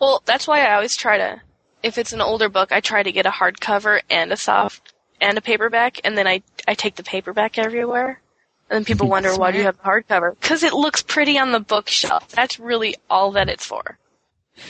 Well, 0.00 0.22
that's 0.24 0.46
why 0.48 0.62
I 0.62 0.74
always 0.74 0.96
try 0.96 1.18
to, 1.18 1.42
if 1.82 1.98
it's 1.98 2.14
an 2.14 2.22
older 2.22 2.48
book, 2.48 2.72
I 2.72 2.80
try 2.80 3.02
to 3.02 3.12
get 3.12 3.26
a 3.26 3.30
hardcover 3.30 4.00
and 4.08 4.32
a 4.32 4.36
soft 4.36 4.94
and 5.20 5.36
a 5.36 5.42
paperback, 5.42 6.00
and 6.04 6.16
then 6.16 6.26
I 6.26 6.42
I 6.66 6.72
take 6.74 6.96
the 6.96 7.02
paperback 7.02 7.58
everywhere. 7.58 8.20
And 8.70 8.76
then 8.76 8.84
people 8.84 9.08
wonder 9.08 9.34
why 9.36 9.50
do 9.50 9.58
you 9.58 9.64
have 9.64 9.76
the 9.76 9.82
hardcover? 9.82 10.38
Because 10.40 10.62
it 10.62 10.72
looks 10.72 11.02
pretty 11.02 11.38
on 11.38 11.50
the 11.50 11.58
bookshelf. 11.60 12.28
That's 12.28 12.60
really 12.60 12.94
all 13.10 13.32
that 13.32 13.48
it's 13.48 13.66
for. 13.66 13.98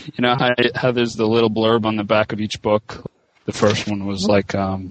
You 0.06 0.22
know 0.22 0.36
how, 0.38 0.50
how 0.74 0.92
there's 0.92 1.14
the 1.16 1.26
little 1.26 1.50
blurb 1.50 1.84
on 1.84 1.96
the 1.96 2.04
back 2.04 2.32
of 2.32 2.40
each 2.40 2.62
book. 2.62 3.04
The 3.44 3.52
first 3.52 3.86
one 3.88 4.06
was 4.06 4.24
like, 4.24 4.54
um, 4.54 4.90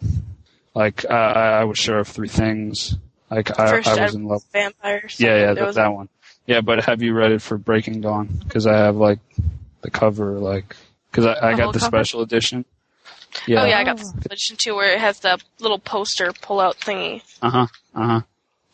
like 0.75 1.05
uh, 1.05 1.13
I 1.13 1.61
I 1.61 1.63
was 1.63 1.77
sure 1.79 1.99
of 1.99 2.07
three 2.07 2.27
things. 2.27 2.95
Like 3.31 3.57
I, 3.59 3.69
First, 3.69 3.87
I 3.87 4.03
was 4.03 4.15
in 4.15 4.25
love. 4.25 4.43
vampires. 4.51 5.19
Yeah, 5.19 5.37
yeah, 5.39 5.53
that, 5.53 5.73
that 5.75 5.93
one. 5.93 6.09
Yeah, 6.45 6.61
but 6.61 6.83
have 6.85 7.01
you 7.01 7.13
read 7.13 7.31
it 7.31 7.41
for 7.41 7.57
Breaking 7.57 8.01
Dawn? 8.01 8.27
Because 8.43 8.67
I 8.67 8.77
have 8.77 8.95
like 8.95 9.19
the 9.81 9.89
cover, 9.91 10.37
like 10.39 10.75
because 11.11 11.25
I, 11.25 11.49
I 11.49 11.51
The 11.51 11.57
got 11.57 11.73
the 11.73 11.79
cover? 11.79 11.89
special 11.97 12.21
edition. 12.21 12.65
Yeah. 13.47 13.61
Oh 13.61 13.65
yeah, 13.65 13.79
I 13.79 13.83
got 13.83 13.97
the 13.97 14.03
special 14.05 14.21
edition 14.25 14.57
too, 14.59 14.75
where 14.75 14.93
it 14.93 14.99
has 14.99 15.19
the 15.19 15.39
little 15.59 15.79
poster 15.79 16.31
pull 16.41 16.59
out 16.59 16.77
thingy. 16.79 17.21
Uh 17.41 17.49
huh. 17.49 17.67
Uh 17.95 18.07
huh. 18.07 18.21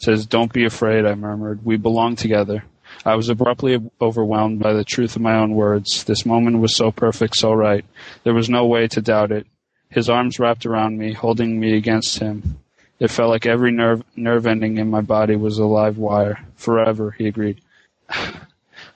Says, 0.06 0.28
"Don't 0.28 0.54
be 0.54 0.66
afraid," 0.66 1.04
I 1.04 1.16
murmured. 1.16 1.66
"We 1.66 1.78
belong 1.78 2.16
together." 2.16 2.64
I 3.04 3.16
was 3.16 3.28
abruptly 3.28 3.82
overwhelmed 4.00 4.60
by 4.60 4.74
the 4.74 4.84
truth 4.84 5.16
of 5.16 5.24
my 5.24 5.36
own 5.36 5.56
words. 5.56 6.04
This 6.04 6.28
moment 6.28 6.60
was 6.60 6.76
so 6.76 6.92
perfect, 6.92 7.36
so 7.36 7.52
right. 7.54 7.84
There 8.24 8.36
was 8.36 8.48
no 8.48 8.68
way 8.68 8.88
to 8.90 9.02
doubt 9.02 9.32
it. 9.32 9.48
His 9.90 10.08
arms 10.08 10.38
wrapped 10.38 10.68
around 10.68 11.00
me, 11.00 11.14
holding 11.14 11.60
me 11.60 11.76
against 11.76 12.20
him. 12.20 12.60
It 13.00 13.10
felt 13.10 13.32
like 13.32 13.48
every 13.48 13.72
nerve 13.72 14.04
nerve 14.16 14.46
ending 14.46 14.78
in 14.78 14.92
my 14.92 15.02
body 15.02 15.36
was 15.36 15.58
a 15.58 15.66
live 15.66 15.98
wire. 15.98 16.38
Forever, 16.56 17.10
he 17.18 17.26
agreed. 17.26 17.62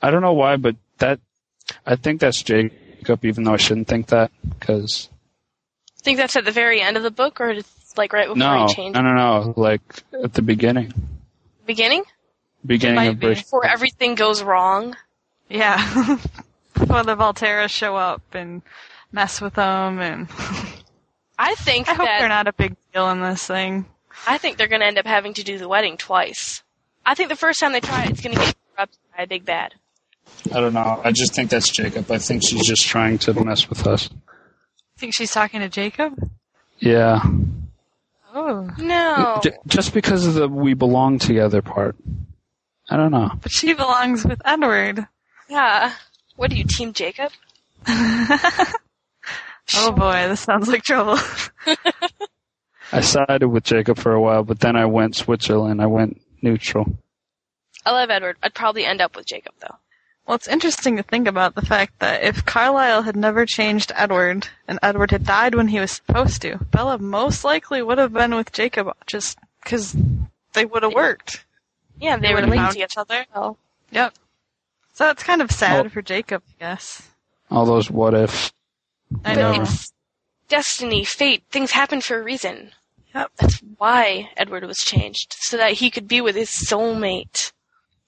I 0.01 0.11
don't 0.11 0.21
know 0.21 0.33
why, 0.33 0.57
but 0.57 0.75
that 0.99 1.19
I 1.87 1.95
think 1.95 2.21
that's 2.21 2.43
Jacob, 2.43 3.25
even 3.25 3.45
though 3.45 3.55
I 3.55 3.57
shouldn't 3.57 3.87
think 3.87 4.09
that, 4.09 4.29
because 4.47 5.09
I 5.97 6.01
think 6.03 6.19
that's 6.19 6.35
at 6.35 6.45
the 6.45 6.51
very 6.51 6.81
end 6.81 6.97
of 6.97 7.03
the 7.03 7.09
book, 7.09 7.41
or 7.41 7.55
like 7.97 8.13
right 8.13 8.27
before 8.27 8.37
no, 8.37 8.67
he 8.67 8.73
changed 8.73 8.95
no, 8.95 9.01
no, 9.01 9.13
no, 9.13 9.53
like 9.55 9.81
at 10.23 10.33
the 10.33 10.41
beginning, 10.41 10.93
beginning, 11.65 12.03
beginning 12.65 13.07
of 13.07 13.19
be. 13.19 13.29
Before 13.29 13.65
everything 13.65 14.15
goes 14.15 14.43
wrong. 14.43 14.95
Yeah. 15.49 15.77
Before 16.75 17.03
the 17.03 17.15
Volturi 17.15 17.69
show 17.69 17.95
up 17.95 18.21
and 18.33 18.61
mess 19.11 19.41
with 19.41 19.55
them 19.55 19.99
and 19.99 20.29
I 21.39 21.55
think 21.55 21.89
I 21.89 21.93
hope 21.93 22.05
that 22.05 22.19
they're 22.19 22.29
not 22.29 22.47
a 22.47 22.53
big 22.53 22.75
deal 22.93 23.09
in 23.09 23.21
this 23.21 23.47
thing. 23.47 23.85
I 24.27 24.37
think 24.37 24.57
they're 24.57 24.67
going 24.67 24.81
to 24.81 24.87
end 24.87 24.97
up 24.97 25.05
having 25.05 25.33
to 25.35 25.43
do 25.43 25.57
the 25.57 25.67
wedding 25.67 25.97
twice. 25.97 26.63
I 27.05 27.15
think 27.15 27.29
the 27.29 27.35
first 27.35 27.59
time 27.59 27.71
they 27.71 27.79
try 27.79 28.03
it, 28.03 28.11
it's 28.11 28.21
going 28.21 28.35
to 28.35 28.41
get 28.41 28.55
corrupted 28.75 28.99
by 29.15 29.23
a 29.23 29.27
big 29.27 29.45
bad. 29.45 29.73
I 30.53 30.59
don't 30.59 30.73
know. 30.73 31.01
I 31.03 31.11
just 31.11 31.33
think 31.33 31.49
that's 31.49 31.69
Jacob. 31.69 32.11
I 32.11 32.17
think 32.17 32.43
she's 32.43 32.65
just 32.65 32.85
trying 32.85 33.17
to 33.19 33.33
mess 33.43 33.69
with 33.69 33.87
us. 33.87 34.09
Think 34.97 35.15
she's 35.15 35.31
talking 35.31 35.61
to 35.61 35.69
Jacob? 35.69 36.13
Yeah. 36.79 37.21
Oh. 38.33 38.69
No. 38.77 39.39
J- 39.43 39.57
just 39.67 39.93
because 39.93 40.25
of 40.27 40.33
the 40.35 40.47
we 40.47 40.73
belong 40.73 41.19
together 41.19 41.61
part. 41.61 41.95
I 42.89 42.97
don't 42.97 43.11
know. 43.11 43.31
But 43.41 43.51
she 43.51 43.73
belongs 43.73 44.25
with 44.25 44.41
Edward. 44.45 45.07
Yeah. 45.49 45.93
What 46.35 46.51
are 46.51 46.55
you, 46.55 46.63
Team 46.63 46.93
Jacob? 46.93 47.31
Oh 49.75 49.91
boy, 49.91 50.27
this 50.27 50.41
sounds 50.41 50.67
like 50.67 50.81
trouble. 50.83 51.19
I 52.91 53.01
sided 53.01 53.47
with 53.49 53.63
Jacob 53.63 53.97
for 53.99 54.13
a 54.13 54.19
while, 54.21 54.43
but 54.43 54.59
then 54.59 54.75
I 54.75 54.85
went 54.85 55.15
Switzerland. 55.15 55.79
I 55.81 55.85
went 55.85 56.19
neutral. 56.41 56.87
I 57.85 57.91
love 57.91 58.09
Edward. 58.09 58.37
I'd 58.41 58.55
probably 58.55 58.83
end 58.85 58.99
up 59.01 59.15
with 59.15 59.27
Jacob 59.27 59.53
though. 59.61 59.75
Well, 60.29 60.35
it's 60.35 60.47
interesting 60.47 60.95
to 60.97 61.01
think 61.01 61.27
about 61.27 61.55
the 61.55 61.63
fact 61.63 61.97
that 61.97 62.21
if 62.21 62.45
Carlisle 62.45 63.01
had 63.01 63.15
never 63.15 63.47
changed 63.47 63.91
Edward, 63.95 64.47
and 64.67 64.77
Edward 64.83 65.09
had 65.09 65.25
died 65.25 65.55
when 65.55 65.69
he 65.69 65.79
was 65.79 65.91
supposed 65.93 66.43
to, 66.43 66.57
Bella 66.69 66.99
most 66.99 67.43
likely 67.43 67.81
would 67.81 67.97
have 67.97 68.13
been 68.13 68.35
with 68.35 68.51
Jacob 68.51 68.95
just 69.07 69.39
because 69.63 69.95
they 70.53 70.65
would 70.65 70.83
have 70.83 70.93
worked. 70.93 71.43
Yeah, 71.99 72.15
they, 72.17 72.27
They 72.27 72.33
were 72.35 72.41
would 72.41 72.49
have 72.49 72.73
found 72.73 72.77
each 72.77 72.95
other. 72.95 73.25
well. 73.33 73.57
Yep. 73.89 74.13
So 74.93 75.09
it's 75.09 75.23
kind 75.23 75.41
of 75.41 75.49
sad 75.49 75.87
Oh. 75.87 75.89
for 75.89 76.03
Jacob, 76.03 76.43
I 76.47 76.53
guess. 76.59 77.07
All 77.49 77.65
those 77.65 77.89
what 77.89 78.13
if. 78.13 78.53
I 79.25 79.33
But 79.33 79.35
know. 79.37 79.63
it's 79.63 79.91
destiny, 80.47 81.05
fate, 81.05 81.41
things 81.49 81.71
happen 81.71 82.01
for 82.01 82.19
a 82.19 82.23
reason. 82.23 82.73
Yep. 83.15 83.31
That's 83.37 83.63
why 83.79 84.29
Edward 84.37 84.63
was 84.65 84.77
changed, 84.77 85.33
so 85.39 85.57
that 85.57 85.71
he 85.71 85.89
could 85.89 86.07
be 86.07 86.21
with 86.21 86.35
his 86.35 86.51
soulmate. 86.51 87.51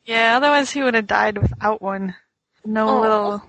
Yeah, 0.06 0.38
otherwise 0.38 0.72
he 0.72 0.84
would 0.84 0.96
have 0.96 1.08
died 1.08 1.38
without 1.38 1.82
one. 1.82 2.16
No 2.66 2.88
Aw. 2.88 3.02
little. 3.02 3.44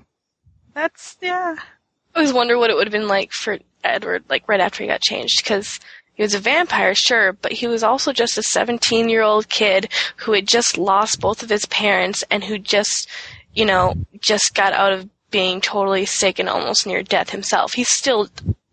That's 0.74 1.16
yeah. 1.20 1.56
I 1.58 2.18
always 2.18 2.32
wonder 2.32 2.58
what 2.58 2.70
it 2.70 2.76
would 2.76 2.86
have 2.86 2.92
been 2.92 3.08
like 3.08 3.32
for 3.32 3.58
Edward, 3.82 4.24
like 4.28 4.48
right 4.48 4.60
after 4.60 4.82
he 4.82 4.88
got 4.88 5.00
changed, 5.00 5.42
because 5.42 5.80
he 6.14 6.22
was 6.22 6.34
a 6.34 6.38
vampire, 6.38 6.94
sure, 6.94 7.32
but 7.32 7.52
he 7.52 7.66
was 7.66 7.82
also 7.82 8.12
just 8.12 8.38
a 8.38 8.42
17 8.42 9.08
year 9.08 9.22
old 9.22 9.48
kid 9.48 9.90
who 10.16 10.32
had 10.32 10.46
just 10.46 10.76
lost 10.76 11.20
both 11.20 11.42
of 11.42 11.48
his 11.48 11.66
parents 11.66 12.22
and 12.30 12.44
who 12.44 12.58
just, 12.58 13.08
you 13.54 13.64
know, 13.64 13.94
just 14.20 14.54
got 14.54 14.72
out 14.72 14.92
of 14.92 15.08
being 15.30 15.60
totally 15.60 16.04
sick 16.04 16.38
and 16.38 16.48
almost 16.48 16.86
near 16.86 17.02
death 17.02 17.30
himself. 17.30 17.72
He's 17.72 17.88
still 17.88 18.28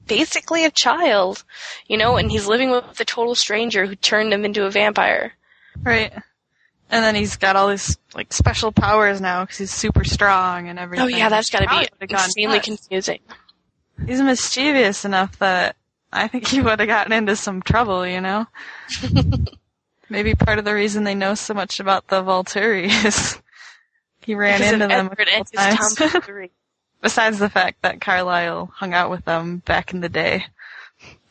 basically 0.05 0.65
a 0.65 0.71
child, 0.71 1.43
you 1.87 1.97
know, 1.97 2.17
and 2.17 2.29
he's 2.29 2.47
living 2.47 2.71
with 2.71 2.99
a 2.99 3.05
total 3.05 3.35
stranger 3.35 3.85
who 3.85 3.95
turned 3.95 4.33
him 4.33 4.43
into 4.43 4.65
a 4.65 4.71
vampire. 4.71 5.33
Right. 5.81 6.11
And 6.91 7.03
then 7.03 7.15
he's 7.15 7.37
got 7.37 7.55
all 7.55 7.67
these 7.67 7.97
like 8.15 8.33
special 8.33 8.71
powers 8.71 9.21
now 9.21 9.43
because 9.43 9.57
he's 9.57 9.71
super 9.71 10.03
strong 10.03 10.67
and 10.67 10.79
oh, 10.79 10.81
everything. 10.81 11.05
Oh 11.05 11.07
yeah, 11.07 11.29
that's 11.29 11.49
gotta 11.49 11.67
be 11.67 11.75
would've 11.75 12.09
insanely 12.09 12.57
nuts. 12.57 12.65
confusing. 12.65 13.19
He's 14.07 14.21
mischievous 14.21 15.05
enough 15.05 15.37
that 15.39 15.75
I 16.11 16.27
think 16.27 16.47
he 16.47 16.61
would 16.61 16.79
have 16.79 16.87
gotten 16.87 17.13
into 17.13 17.35
some 17.35 17.61
trouble, 17.61 18.05
you 18.07 18.21
know? 18.21 18.47
Maybe 20.09 20.33
part 20.33 20.57
of 20.57 20.65
the 20.65 20.73
reason 20.73 21.03
they 21.03 21.15
know 21.15 21.35
so 21.35 21.53
much 21.53 21.79
about 21.79 22.07
the 22.07 22.23
Volturi 22.23 22.89
is 23.05 23.39
he 24.21 24.33
ran 24.33 24.59
Because 24.59 24.73
into 24.73 24.87
them 24.87 25.09
a 25.11 25.15
couple 25.15 25.45
times. 25.45 26.49
Besides 27.01 27.39
the 27.39 27.49
fact 27.49 27.83
that 27.83 28.01
Carlisle 28.01 28.71
hung 28.73 28.93
out 28.93 29.09
with 29.09 29.23
them 29.23 29.57
back 29.59 29.93
in 29.93 30.01
the 30.01 30.09
day. 30.09 30.45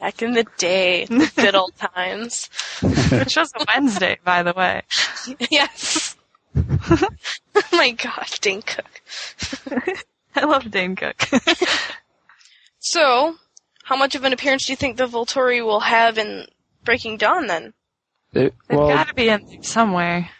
Back 0.00 0.22
in 0.22 0.32
the 0.32 0.46
day, 0.58 1.06
the 1.06 1.30
good 1.34 1.54
old 1.54 1.74
times. 1.76 2.48
Which 2.82 3.36
was 3.36 3.52
a 3.58 3.64
Wednesday, 3.74 4.18
by 4.24 4.42
the 4.42 4.52
way. 4.52 4.82
yes. 5.50 6.16
oh 6.56 7.08
my 7.72 7.90
gosh, 7.90 8.38
Dane 8.38 8.62
Cook. 8.62 9.02
I 10.36 10.44
love 10.44 10.70
Dane 10.70 10.94
Cook. 10.94 11.28
So, 12.78 13.36
how 13.84 13.96
much 13.96 14.14
of 14.14 14.24
an 14.24 14.32
appearance 14.32 14.66
do 14.66 14.72
you 14.72 14.76
think 14.76 14.96
the 14.96 15.06
Volturi 15.06 15.64
will 15.64 15.80
have 15.80 16.16
in 16.16 16.46
Breaking 16.84 17.16
Dawn 17.16 17.48
then? 17.48 17.74
It, 18.32 18.54
They've 18.68 18.78
well, 18.78 18.88
got 18.88 19.08
to 19.08 19.14
be 19.14 19.28
in 19.28 19.44
there 19.46 19.62
somewhere. 19.62 20.30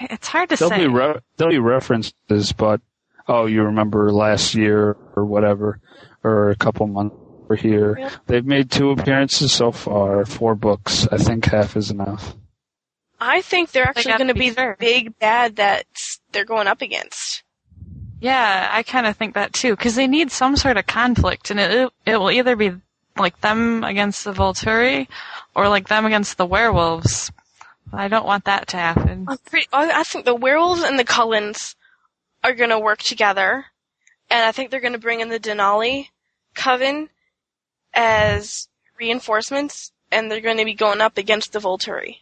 It's 0.00 0.28
hard 0.28 0.48
to 0.50 0.56
there'll 0.56 0.70
say. 0.70 0.86
be 0.86 0.88
re- 0.88 1.20
there'll 1.36 1.52
be 1.52 1.58
references, 1.58 2.52
but 2.52 2.80
oh, 3.28 3.46
you 3.46 3.62
remember 3.64 4.10
last 4.12 4.54
year 4.54 4.96
or 5.14 5.24
whatever, 5.24 5.78
or 6.22 6.50
a 6.50 6.56
couple 6.56 6.86
months 6.86 7.16
over 7.44 7.56
here. 7.56 7.94
Really? 7.94 8.10
They've 8.26 8.44
made 8.44 8.70
two 8.70 8.90
appearances 8.90 9.52
so 9.52 9.70
far, 9.70 10.24
four 10.24 10.54
books. 10.54 11.06
I 11.10 11.18
think 11.18 11.44
half 11.46 11.76
is 11.76 11.90
enough. 11.90 12.34
I 13.20 13.42
think 13.42 13.70
they're 13.70 13.88
actually 13.88 14.12
gotta 14.12 14.24
going 14.24 14.28
to 14.28 14.34
be 14.34 14.50
be 14.50 14.50
the 14.50 14.76
big 14.78 15.18
bad 15.18 15.56
that 15.56 15.86
they're 16.32 16.44
going 16.44 16.66
up 16.66 16.82
against. 16.82 17.42
Yeah, 18.20 18.68
I 18.70 18.82
kind 18.82 19.06
of 19.06 19.16
think 19.16 19.34
that 19.34 19.52
too, 19.52 19.76
because 19.76 19.94
they 19.94 20.06
need 20.06 20.30
some 20.30 20.56
sort 20.56 20.76
of 20.76 20.86
conflict, 20.86 21.50
and 21.50 21.60
it 21.60 21.90
it 22.06 22.16
will 22.16 22.30
either 22.30 22.56
be 22.56 22.72
like 23.18 23.40
them 23.40 23.84
against 23.84 24.24
the 24.24 24.32
Volturi, 24.32 25.08
or 25.54 25.68
like 25.68 25.88
them 25.88 26.06
against 26.06 26.36
the 26.36 26.46
werewolves. 26.46 27.30
I 27.92 28.08
don't 28.08 28.26
want 28.26 28.44
that 28.46 28.68
to 28.68 28.76
happen. 28.76 29.26
I'm 29.28 29.38
pretty, 29.38 29.68
I 29.72 30.00
I 30.00 30.02
think 30.04 30.24
the 30.24 30.34
werewolves 30.34 30.82
and 30.82 30.98
the 30.98 31.04
Cullens 31.04 31.76
are 32.42 32.54
going 32.54 32.70
to 32.70 32.78
work 32.78 33.00
together, 33.00 33.66
and 34.30 34.44
I 34.44 34.52
think 34.52 34.70
they're 34.70 34.80
going 34.80 34.94
to 34.94 34.98
bring 34.98 35.20
in 35.20 35.28
the 35.28 35.40
Denali 35.40 36.08
coven 36.54 37.08
as 37.94 38.68
reinforcements, 38.98 39.92
and 40.10 40.30
they're 40.30 40.40
going 40.40 40.58
to 40.58 40.64
be 40.64 40.74
going 40.74 41.00
up 41.00 41.18
against 41.18 41.52
the 41.52 41.58
Volturi. 41.58 42.18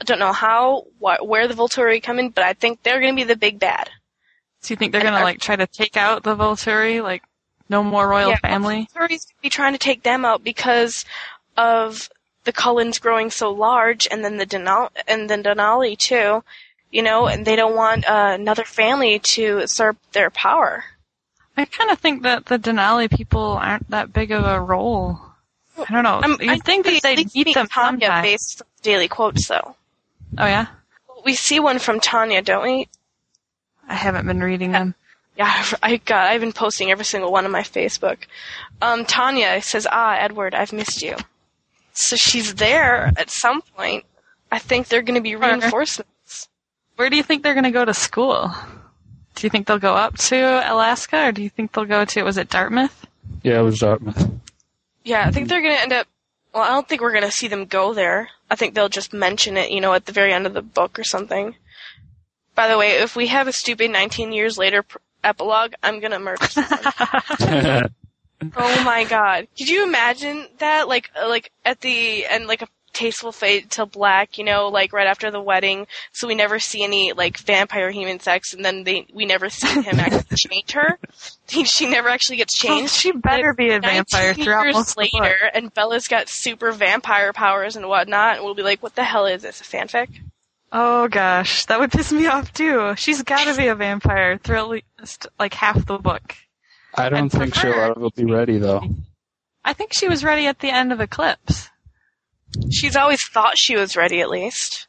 I 0.00 0.04
don't 0.04 0.18
know 0.18 0.32
how, 0.32 0.86
wh- 1.00 1.24
where 1.24 1.48
the 1.48 1.54
Volturi 1.54 2.02
come 2.02 2.18
in, 2.18 2.30
but 2.30 2.44
I 2.44 2.52
think 2.54 2.82
they're 2.82 3.00
going 3.00 3.14
to 3.14 3.20
be 3.20 3.28
the 3.28 3.36
big 3.36 3.58
bad. 3.58 3.90
So 4.60 4.72
you 4.72 4.76
think 4.76 4.92
they're 4.92 5.02
gonna 5.02 5.22
like 5.22 5.38
try 5.40 5.54
to 5.54 5.66
take 5.66 5.96
out 5.96 6.24
the 6.24 6.34
Volturi, 6.34 7.02
like 7.02 7.22
no 7.68 7.84
more 7.84 8.08
royal 8.08 8.30
Yeah, 8.30 8.38
family? 8.38 8.88
The 8.92 8.98
Volturi's 9.00 9.24
going 9.26 9.36
to 9.36 9.42
be 9.42 9.50
trying 9.50 9.72
to 9.74 9.78
take 9.78 10.02
them 10.02 10.24
out 10.24 10.42
because 10.42 11.04
of 11.56 12.08
the 12.44 12.52
Cullens 12.52 12.98
growing 12.98 13.30
so 13.30 13.52
large, 13.52 14.08
and 14.10 14.24
then 14.24 14.38
the 14.38 14.46
Denali, 14.46 14.90
and 15.06 15.30
then 15.30 15.42
Denali 15.44 15.96
too, 15.96 16.42
you 16.90 17.02
know, 17.02 17.28
and 17.28 17.44
they 17.44 17.54
don't 17.54 17.76
want 17.76 18.08
uh, 18.08 18.32
another 18.38 18.64
family 18.64 19.18
to 19.20 19.60
usurp 19.60 19.98
their 20.12 20.30
power. 20.30 20.84
I 21.56 21.64
kind 21.64 21.90
of 21.90 21.98
think 21.98 22.22
that 22.22 22.46
the 22.46 22.58
Denali 22.58 23.10
people 23.10 23.40
aren't 23.42 23.88
that 23.90 24.12
big 24.12 24.30
of 24.30 24.44
a 24.44 24.60
role. 24.60 25.18
I 25.78 25.92
don't 25.92 26.04
know. 26.04 26.20
Um, 26.22 26.38
you 26.40 26.50
I 26.50 26.58
think 26.58 26.86
that 26.86 27.16
least 27.16 27.34
meet 27.34 27.54
them 27.54 27.66
Tanya 27.68 28.06
sometime? 28.06 28.22
based 28.22 28.62
on 28.62 28.68
daily 28.82 29.08
quotes, 29.08 29.48
though. 29.48 29.76
Oh 30.38 30.46
yeah, 30.46 30.66
We 31.24 31.34
see 31.34 31.60
one 31.60 31.78
from 31.78 32.00
Tanya, 32.00 32.42
don't 32.42 32.62
we? 32.62 32.88
I 33.88 33.94
haven't 33.94 34.26
been 34.26 34.42
reading 34.42 34.72
them. 34.72 34.94
Yeah, 35.36 35.64
I 35.82 35.96
got. 35.98 36.28
I've 36.28 36.40
been 36.40 36.52
posting 36.52 36.90
every 36.90 37.04
single 37.04 37.30
one 37.32 37.44
on 37.44 37.50
my 37.50 37.62
Facebook. 37.62 38.18
Um, 38.82 39.04
Tanya 39.04 39.60
says, 39.62 39.86
"Ah, 39.90 40.16
Edward, 40.16 40.54
I've 40.54 40.72
missed 40.72 41.02
you." 41.02 41.16
So 41.92 42.16
she's 42.16 42.54
there 42.54 43.12
at 43.16 43.30
some 43.30 43.62
point. 43.62 44.04
I 44.50 44.58
think 44.58 44.88
they're 44.88 45.02
going 45.02 45.14
to 45.14 45.20
be 45.22 45.36
reinforcements. 45.36 46.48
Where 46.96 47.10
do 47.10 47.16
you 47.16 47.22
think 47.22 47.42
they're 47.42 47.54
gonna 47.54 47.70
go 47.70 47.84
to 47.84 47.92
school? 47.94 48.50
Do 49.36 49.46
you 49.46 49.50
think 49.50 49.66
they'll 49.66 49.78
go 49.78 49.94
up 49.94 50.16
to 50.18 50.36
Alaska, 50.72 51.28
or 51.28 51.32
do 51.32 51.42
you 51.42 51.50
think 51.50 51.72
they'll 51.72 51.84
go 51.84 52.04
to 52.04 52.22
was 52.22 52.38
it 52.38 52.48
Dartmouth? 52.48 53.06
Yeah, 53.42 53.60
it 53.60 53.62
was 53.62 53.78
Dartmouth. 53.78 54.30
Yeah, 55.04 55.24
I 55.26 55.30
think 55.30 55.48
they're 55.48 55.62
going 55.62 55.76
to 55.76 55.82
end 55.82 55.92
up. 55.92 56.08
Well, 56.54 56.64
I 56.64 56.68
don't 56.68 56.88
think 56.88 57.02
we're 57.02 57.12
going 57.12 57.22
to 57.22 57.30
see 57.30 57.46
them 57.46 57.66
go 57.66 57.92
there. 57.92 58.30
I 58.50 58.56
think 58.56 58.74
they'll 58.74 58.88
just 58.88 59.12
mention 59.12 59.56
it, 59.58 59.70
you 59.70 59.80
know, 59.80 59.92
at 59.92 60.06
the 60.06 60.12
very 60.12 60.32
end 60.32 60.46
of 60.46 60.54
the 60.54 60.62
book 60.62 60.98
or 60.98 61.04
something. 61.04 61.54
By 62.54 62.66
the 62.68 62.78
way, 62.78 62.92
if 63.02 63.14
we 63.14 63.26
have 63.26 63.46
a 63.46 63.52
stupid 63.52 63.90
19 63.90 64.32
years 64.32 64.56
later 64.56 64.82
pr- 64.82 64.98
epilogue, 65.22 65.74
I'm 65.82 66.00
going 66.00 66.12
to 66.12 66.18
murder 66.18 66.46
someone. 66.46 67.90
Oh 68.54 68.84
my 68.84 69.04
god. 69.04 69.48
Could 69.56 69.68
you 69.68 69.82
imagine 69.84 70.46
that? 70.58 70.88
Like, 70.88 71.10
like 71.16 71.50
at 71.64 71.80
the 71.80 72.26
end, 72.26 72.46
like 72.46 72.62
a 72.62 72.68
tasteful 72.96 73.30
fade 73.30 73.70
to 73.72 73.86
black, 73.86 74.38
you 74.38 74.44
know, 74.44 74.68
like 74.68 74.92
right 74.92 75.06
after 75.06 75.30
the 75.30 75.40
wedding, 75.40 75.86
so 76.12 76.26
we 76.26 76.34
never 76.34 76.58
see 76.58 76.82
any, 76.82 77.12
like, 77.12 77.36
vampire 77.38 77.90
human 77.90 78.18
sex, 78.18 78.54
and 78.54 78.64
then 78.64 78.84
they, 78.84 79.06
we 79.12 79.26
never 79.26 79.50
see 79.50 79.82
him 79.82 80.00
actually 80.00 80.36
change 80.36 80.72
her. 80.72 80.98
she 81.46 81.88
never 81.88 82.08
actually 82.08 82.38
gets 82.38 82.56
changed. 82.56 82.92
she 82.92 83.12
better 83.12 83.52
be 83.52 83.70
a 83.70 83.80
vampire 83.80 84.34
throughout 84.34 84.64
years 84.64 84.74
most 84.74 84.90
of 84.90 84.96
the 84.96 85.10
book. 85.12 85.20
later, 85.20 85.50
and 85.54 85.72
Bella's 85.74 86.08
got 86.08 86.28
super 86.28 86.72
vampire 86.72 87.32
powers 87.32 87.76
and 87.76 87.86
whatnot, 87.88 88.36
and 88.36 88.44
we'll 88.44 88.54
be 88.54 88.62
like, 88.62 88.82
what 88.82 88.94
the 88.94 89.04
hell 89.04 89.26
is 89.26 89.42
this, 89.42 89.60
a 89.60 89.64
fanfic? 89.64 90.08
Oh 90.72 91.06
gosh, 91.08 91.64
that 91.66 91.78
would 91.78 91.92
piss 91.92 92.12
me 92.12 92.26
off 92.26 92.52
too. 92.52 92.94
She's 92.96 93.22
got 93.22 93.44
to 93.44 93.56
be 93.56 93.68
a 93.68 93.74
vampire 93.74 94.36
through 94.36 94.56
at 94.56 94.68
least 94.68 95.26
like 95.38 95.54
half 95.54 95.86
the 95.86 95.98
book. 95.98 96.34
I 96.94 97.08
don't 97.08 97.32
I'd 97.34 97.40
think 97.40 97.54
she'll 97.54 97.72
ever 97.72 98.10
be 98.16 98.24
ready 98.24 98.58
though. 98.58 98.82
I 99.64 99.72
think 99.74 99.92
she 99.94 100.08
was 100.08 100.24
ready 100.24 100.46
at 100.46 100.58
the 100.58 100.70
end 100.70 100.92
of 100.92 101.00
Eclipse. 101.00 101.70
She's 102.70 102.96
always 102.96 103.22
thought 103.26 103.56
she 103.56 103.76
was 103.76 103.96
ready, 103.96 104.20
at 104.20 104.28
least. 104.30 104.88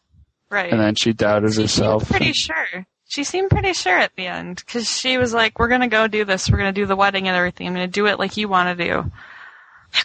Right. 0.50 0.72
And 0.72 0.80
then 0.80 0.96
she 0.96 1.14
doubted 1.14 1.54
I'm 1.56 1.62
herself. 1.62 2.10
pretty 2.10 2.34
sure. 2.34 2.86
She 3.10 3.24
seemed 3.24 3.50
pretty 3.50 3.74
sure 3.74 3.98
at 3.98 4.16
the 4.16 4.28
end 4.28 4.64
because 4.66 4.90
she 4.90 5.18
was 5.18 5.34
like, 5.34 5.60
"We're 5.60 5.68
gonna 5.70 5.88
go 5.88 6.08
do 6.08 6.26
this. 6.26 6.50
We're 6.50 6.58
gonna 6.58 6.72
do 6.74 6.86
the 6.86 6.96
wedding 6.96 7.28
and 7.28 7.38
everything. 7.38 7.68
I'm 7.68 7.74
gonna 7.74 7.88
do 7.88 8.06
it 8.08 8.20
like 8.20 8.36
you 8.38 8.48
want 8.50 8.78
to 8.78 8.84
do. 8.86 9.12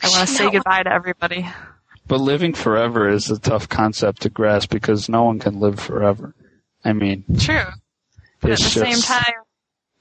I 0.02 0.08
want 0.08 0.28
to 0.28 0.34
say 0.34 0.44
not- 0.44 0.52
goodbye 0.52 0.82
to 0.84 0.92
everybody." 0.92 1.48
But 2.06 2.20
living 2.20 2.52
forever 2.54 3.08
is 3.08 3.30
a 3.30 3.38
tough 3.38 3.68
concept 3.68 4.22
to 4.22 4.28
grasp 4.30 4.70
because 4.70 5.08
no 5.08 5.22
one 5.24 5.38
can 5.38 5.60
live 5.60 5.78
forever. 5.80 6.34
I 6.84 6.92
mean, 6.92 7.24
True, 7.38 7.62
but 8.40 8.50
at 8.50 8.58
the 8.58 8.64
it's 8.64 8.72
same 8.72 9.00
time, 9.00 9.34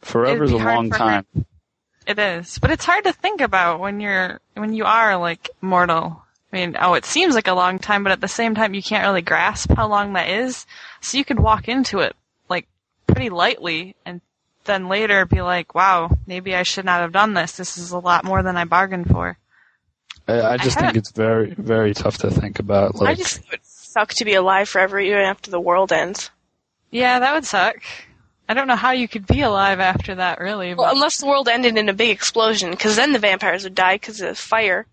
forever 0.02 0.44
is 0.44 0.52
a 0.52 0.58
long 0.58 0.90
for 0.90 0.98
her- 0.98 1.00
time. 1.00 1.26
it 2.08 2.18
is. 2.20 2.58
But 2.60 2.72
it's 2.72 2.86
hard 2.86 3.04
to 3.06 3.14
think 3.14 3.40
about 3.42 3.80
when 3.80 4.00
you're 4.00 4.40
when 4.56 4.74
you 4.74 4.86
are 4.86 5.16
like 5.18 5.50
mortal. 5.62 6.24
I 6.52 6.58
mean, 6.58 6.76
oh, 6.80 6.96
it 6.96 7.06
seems 7.06 7.36
like 7.36 7.48
a 7.48 7.54
long 7.54 7.80
time, 7.80 8.04
but 8.04 8.12
at 8.12 8.22
the 8.22 8.28
same 8.28 8.56
time, 8.56 8.74
you 8.74 8.84
can't 8.84 9.06
really 9.06 9.22
grasp 9.22 9.72
how 9.72 9.88
long 9.88 10.14
that 10.14 10.30
is. 10.30 10.66
So 11.00 11.18
you 11.18 11.24
could 11.26 11.40
walk 11.40 11.68
into 11.68 12.00
it 12.00 12.16
like 12.50 12.68
pretty 13.08 13.30
lightly, 13.30 13.96
and 14.06 14.22
then 14.66 14.90
later 14.90 15.26
be 15.26 15.42
like, 15.42 15.74
"Wow, 15.74 16.18
maybe 16.28 16.56
I 16.56 16.64
should 16.64 16.86
not 16.86 17.02
have 17.02 17.14
done 17.14 17.34
this. 17.34 17.54
This 17.54 17.78
is 17.78 17.92
a 17.92 18.00
lot 18.00 18.26
more 18.26 18.44
than 18.44 18.58
I 18.58 18.66
bargained 18.66 19.10
for." 19.10 19.38
I, 20.28 20.42
I 20.42 20.58
just 20.58 20.78
think 20.78 20.96
it's 20.96 21.12
very, 21.12 21.52
very 21.58 21.94
tough 21.94 22.18
to 22.20 22.30
think 22.30 22.60
about. 22.60 22.96
Like, 22.96 23.10
I 23.10 23.16
just 23.16 23.38
think 23.38 23.48
it 23.48 23.52
would 23.52 23.66
suck 23.66 24.10
to 24.16 24.26
be 24.26 24.34
alive 24.34 24.70
forever 24.70 25.00
even 25.00 25.20
after 25.20 25.52
the 25.52 25.60
world 25.60 25.92
ends. 25.92 26.30
Yeah, 26.92 27.20
that 27.20 27.34
would 27.34 27.46
suck. 27.46 27.78
I 28.48 28.54
don't 28.54 28.68
know 28.68 28.76
how 28.76 28.92
you 28.92 29.08
could 29.08 29.26
be 29.26 29.42
alive 29.42 29.80
after 29.80 30.16
that, 30.16 30.40
really. 30.42 30.74
Well, 30.74 30.94
unless 30.94 31.20
the 31.20 31.26
world 31.26 31.48
ended 31.48 31.78
in 31.78 31.88
a 31.88 31.94
big 31.94 32.10
explosion, 32.10 32.72
because 32.72 32.98
then 32.98 33.14
the 33.14 33.20
vampires 33.20 33.64
would 33.64 33.76
die 33.76 33.96
because 33.96 34.20
of 34.20 34.38
fire. 34.38 34.86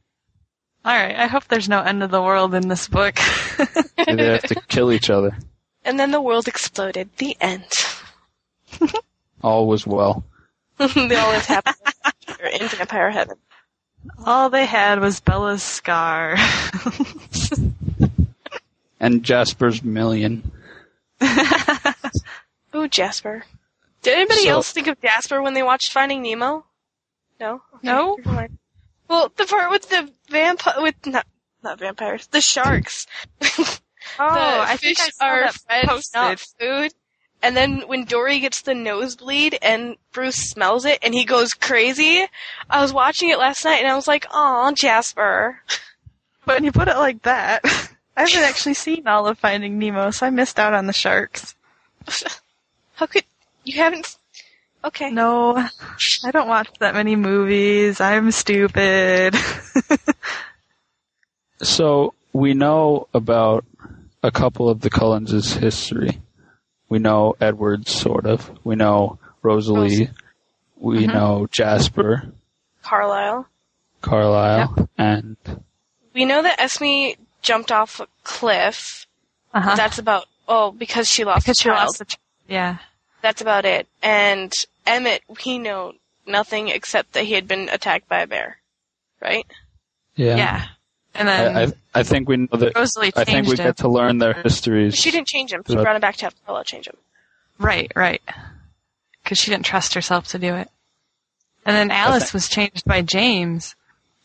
All 0.85 0.95
right, 0.97 1.17
I 1.17 1.27
hope 1.27 1.45
there's 1.49 1.69
no 1.69 1.81
end 1.83 2.03
of 2.03 2.11
the 2.11 2.23
world 2.23 2.55
in 2.55 2.69
this 2.69 2.89
book. 2.89 3.17
they 4.07 4.25
have 4.27 4.43
to 4.45 4.55
kill 4.69 4.93
each 4.93 5.11
other. 5.11 5.37
And 5.85 5.99
then 5.99 6.11
the 6.11 6.21
world 6.21 6.49
exploded. 6.49 7.11
The 7.19 7.37
end. 7.41 7.65
All 9.43 9.67
was 9.67 9.87
well. 9.87 10.25
they 10.79 11.17
all 11.17 11.31
lived 11.31 11.47
happily 11.47 11.75
in 12.61 12.69
vampire 12.69 13.11
heaven. 13.11 13.37
All 14.25 14.49
they 14.51 14.67
had 14.67 15.01
was 15.01 15.21
Bella's 15.21 15.63
scar. 15.63 16.37
And 19.01 19.23
Jasper's 19.23 19.83
million. 19.83 20.51
Ooh, 22.75 22.89
Jasper. 22.89 23.45
Did 24.03 24.15
anybody 24.15 24.43
So- 24.43 24.51
else 24.51 24.73
think 24.73 24.87
of 24.89 25.01
Jasper 25.01 25.41
when 25.43 25.55
they 25.55 25.63
watched 25.63 25.93
Finding 25.93 26.23
Nemo? 26.23 26.65
No. 27.41 27.63
Okay, 27.77 27.87
No. 27.87 28.17
Well, 29.09 29.33
the 29.37 29.47
part 29.47 29.71
with 29.71 29.89
the 29.89 30.11
vampire 30.29 30.81
with 30.83 30.95
not 31.07 31.27
not 31.63 31.79
vampires, 31.79 32.27
the 32.29 32.41
sharks. 32.41 33.07
Oh, 34.19 34.35
the 34.35 34.71
I 34.73 34.77
fish 34.79 34.97
think 34.97 35.01
I 35.01 35.11
saw 35.11 35.25
are 35.27 35.41
that 35.43 35.55
fed, 35.55 35.85
posted. 35.87 36.15
not 36.15 36.41
food. 36.41 36.95
And 37.43 37.57
then 37.57 37.83
when 37.87 38.05
Dory 38.05 38.41
gets 38.41 38.63
the 38.63 38.75
nosebleed 38.75 39.59
and 39.63 39.97
Bruce 40.13 40.37
smells 40.37 40.85
it 40.85 40.99
and 41.03 41.15
he 41.15 41.25
goes 41.25 41.51
crazy, 41.53 42.25
I 42.69 42.81
was 42.81 42.93
watching 42.93 43.29
it 43.29 43.39
last 43.39 43.65
night 43.65 43.81
and 43.81 43.87
I 43.87 43.95
was 43.95 44.09
like, 44.09 44.27
"Aw, 44.31 44.73
Jasper." 44.73 45.61
But 46.45 46.55
when 46.57 46.65
you 46.65 46.73
put 46.73 46.89
it 46.89 46.97
like 46.97 47.23
that, 47.23 47.61
I 48.17 48.23
haven't 48.23 48.49
actually 48.49 48.75
seen 48.75 49.07
all 49.07 49.27
of 49.29 49.39
Finding 49.39 49.79
Nemo, 49.79 50.11
so 50.11 50.27
I 50.27 50.31
missed 50.31 50.59
out 50.59 50.75
on 50.75 50.87
the 50.87 50.93
sharks. 50.93 51.55
How 52.95 53.07
could 53.07 53.25
you 53.65 53.77
haven't? 53.77 54.17
Okay. 54.89 55.11
No, 55.11 55.57
I 56.25 56.31
don't 56.31 56.49
watch 56.49 56.69
that 56.81 56.95
many 56.95 57.15
movies. 57.17 58.01
I'm 58.01 58.31
stupid. 58.31 59.35
So 61.63 62.15
we 62.33 62.55
know 62.55 63.09
about 63.13 63.65
a 64.23 64.31
couple 64.31 64.69
of 64.69 64.81
the 64.81 64.91
Cullens' 64.91 65.55
history. 65.55 66.21
We 66.89 66.99
know 67.01 67.35
Edward, 67.41 67.89
sort 67.89 68.27
of. 68.27 68.51
We 68.65 68.77
know 68.77 69.19
Rosalie. 69.43 70.11
We 70.77 70.99
Mm-hmm. 71.07 71.13
know 71.13 71.49
Jasper, 71.51 72.31
Carlisle. 72.83 73.49
Carlisle, 74.01 74.89
and 74.97 75.37
We 76.15 76.25
know 76.25 76.43
that 76.43 76.61
Esme 76.61 77.21
jumped 77.43 77.73
off 77.73 77.99
a 77.99 78.07
cliff. 78.23 79.07
Uh-huh. 79.53 79.75
That's 79.75 79.99
about 79.99 80.27
oh 80.47 80.71
because 80.71 81.09
she 81.09 81.25
lost 81.25 81.45
because 81.47 81.59
a 81.59 81.63
she 81.65 81.69
child. 81.71 81.87
lost 81.87 81.99
the 81.99 82.05
ch- 82.05 82.19
yeah. 82.47 82.79
That's 83.23 83.41
about 83.43 83.65
it. 83.65 83.89
And 84.01 84.53
Emmett, 84.89 85.23
we 85.45 85.59
know 85.59 85.93
nothing 86.27 86.69
except 86.69 87.13
that 87.13 87.25
he 87.25 87.33
had 87.35 87.47
been 87.49 87.69
attacked 87.69 88.09
by 88.09 88.21
a 88.21 88.27
bear, 88.27 88.59
right? 89.21 89.47
yeah, 90.17 90.37
Yeah. 90.37 90.65
And 91.15 91.27
then 91.27 91.57
I, 91.57 91.63
I, 91.65 91.73
I 91.95 92.03
think 92.05 92.29
we 92.29 92.37
know 92.37 92.47
that. 92.53 92.77
Rosalie 92.77 93.11
I 93.17 93.25
think 93.25 93.47
we 93.47 93.57
changed 93.57 93.63
get 93.63 93.77
to 93.79 93.89
learn 93.89 94.19
their 94.19 94.35
histories. 94.35 94.95
She 94.95 95.11
didn't 95.11 95.27
change 95.27 95.53
him. 95.53 95.63
He 95.67 95.75
But- 95.75 95.83
brought 95.83 95.97
him 95.97 96.01
back 96.01 96.17
to 96.17 96.27
have 96.27 96.35
Carlisle 96.47 96.65
change 96.65 96.87
him. 96.87 96.97
Right, 97.59 97.91
right. 97.97 98.23
Because 99.25 99.39
she 99.39 99.51
didn't 99.51 99.65
trust 99.67 99.95
herself 99.95 100.29
to 100.29 100.39
do 100.39 100.55
it. 100.55 100.69
And 101.67 101.75
then 101.77 101.91
Alice 101.91 102.33
was 102.33 102.49
changed 102.49 102.85
by 102.85 103.03
James. 103.03 103.75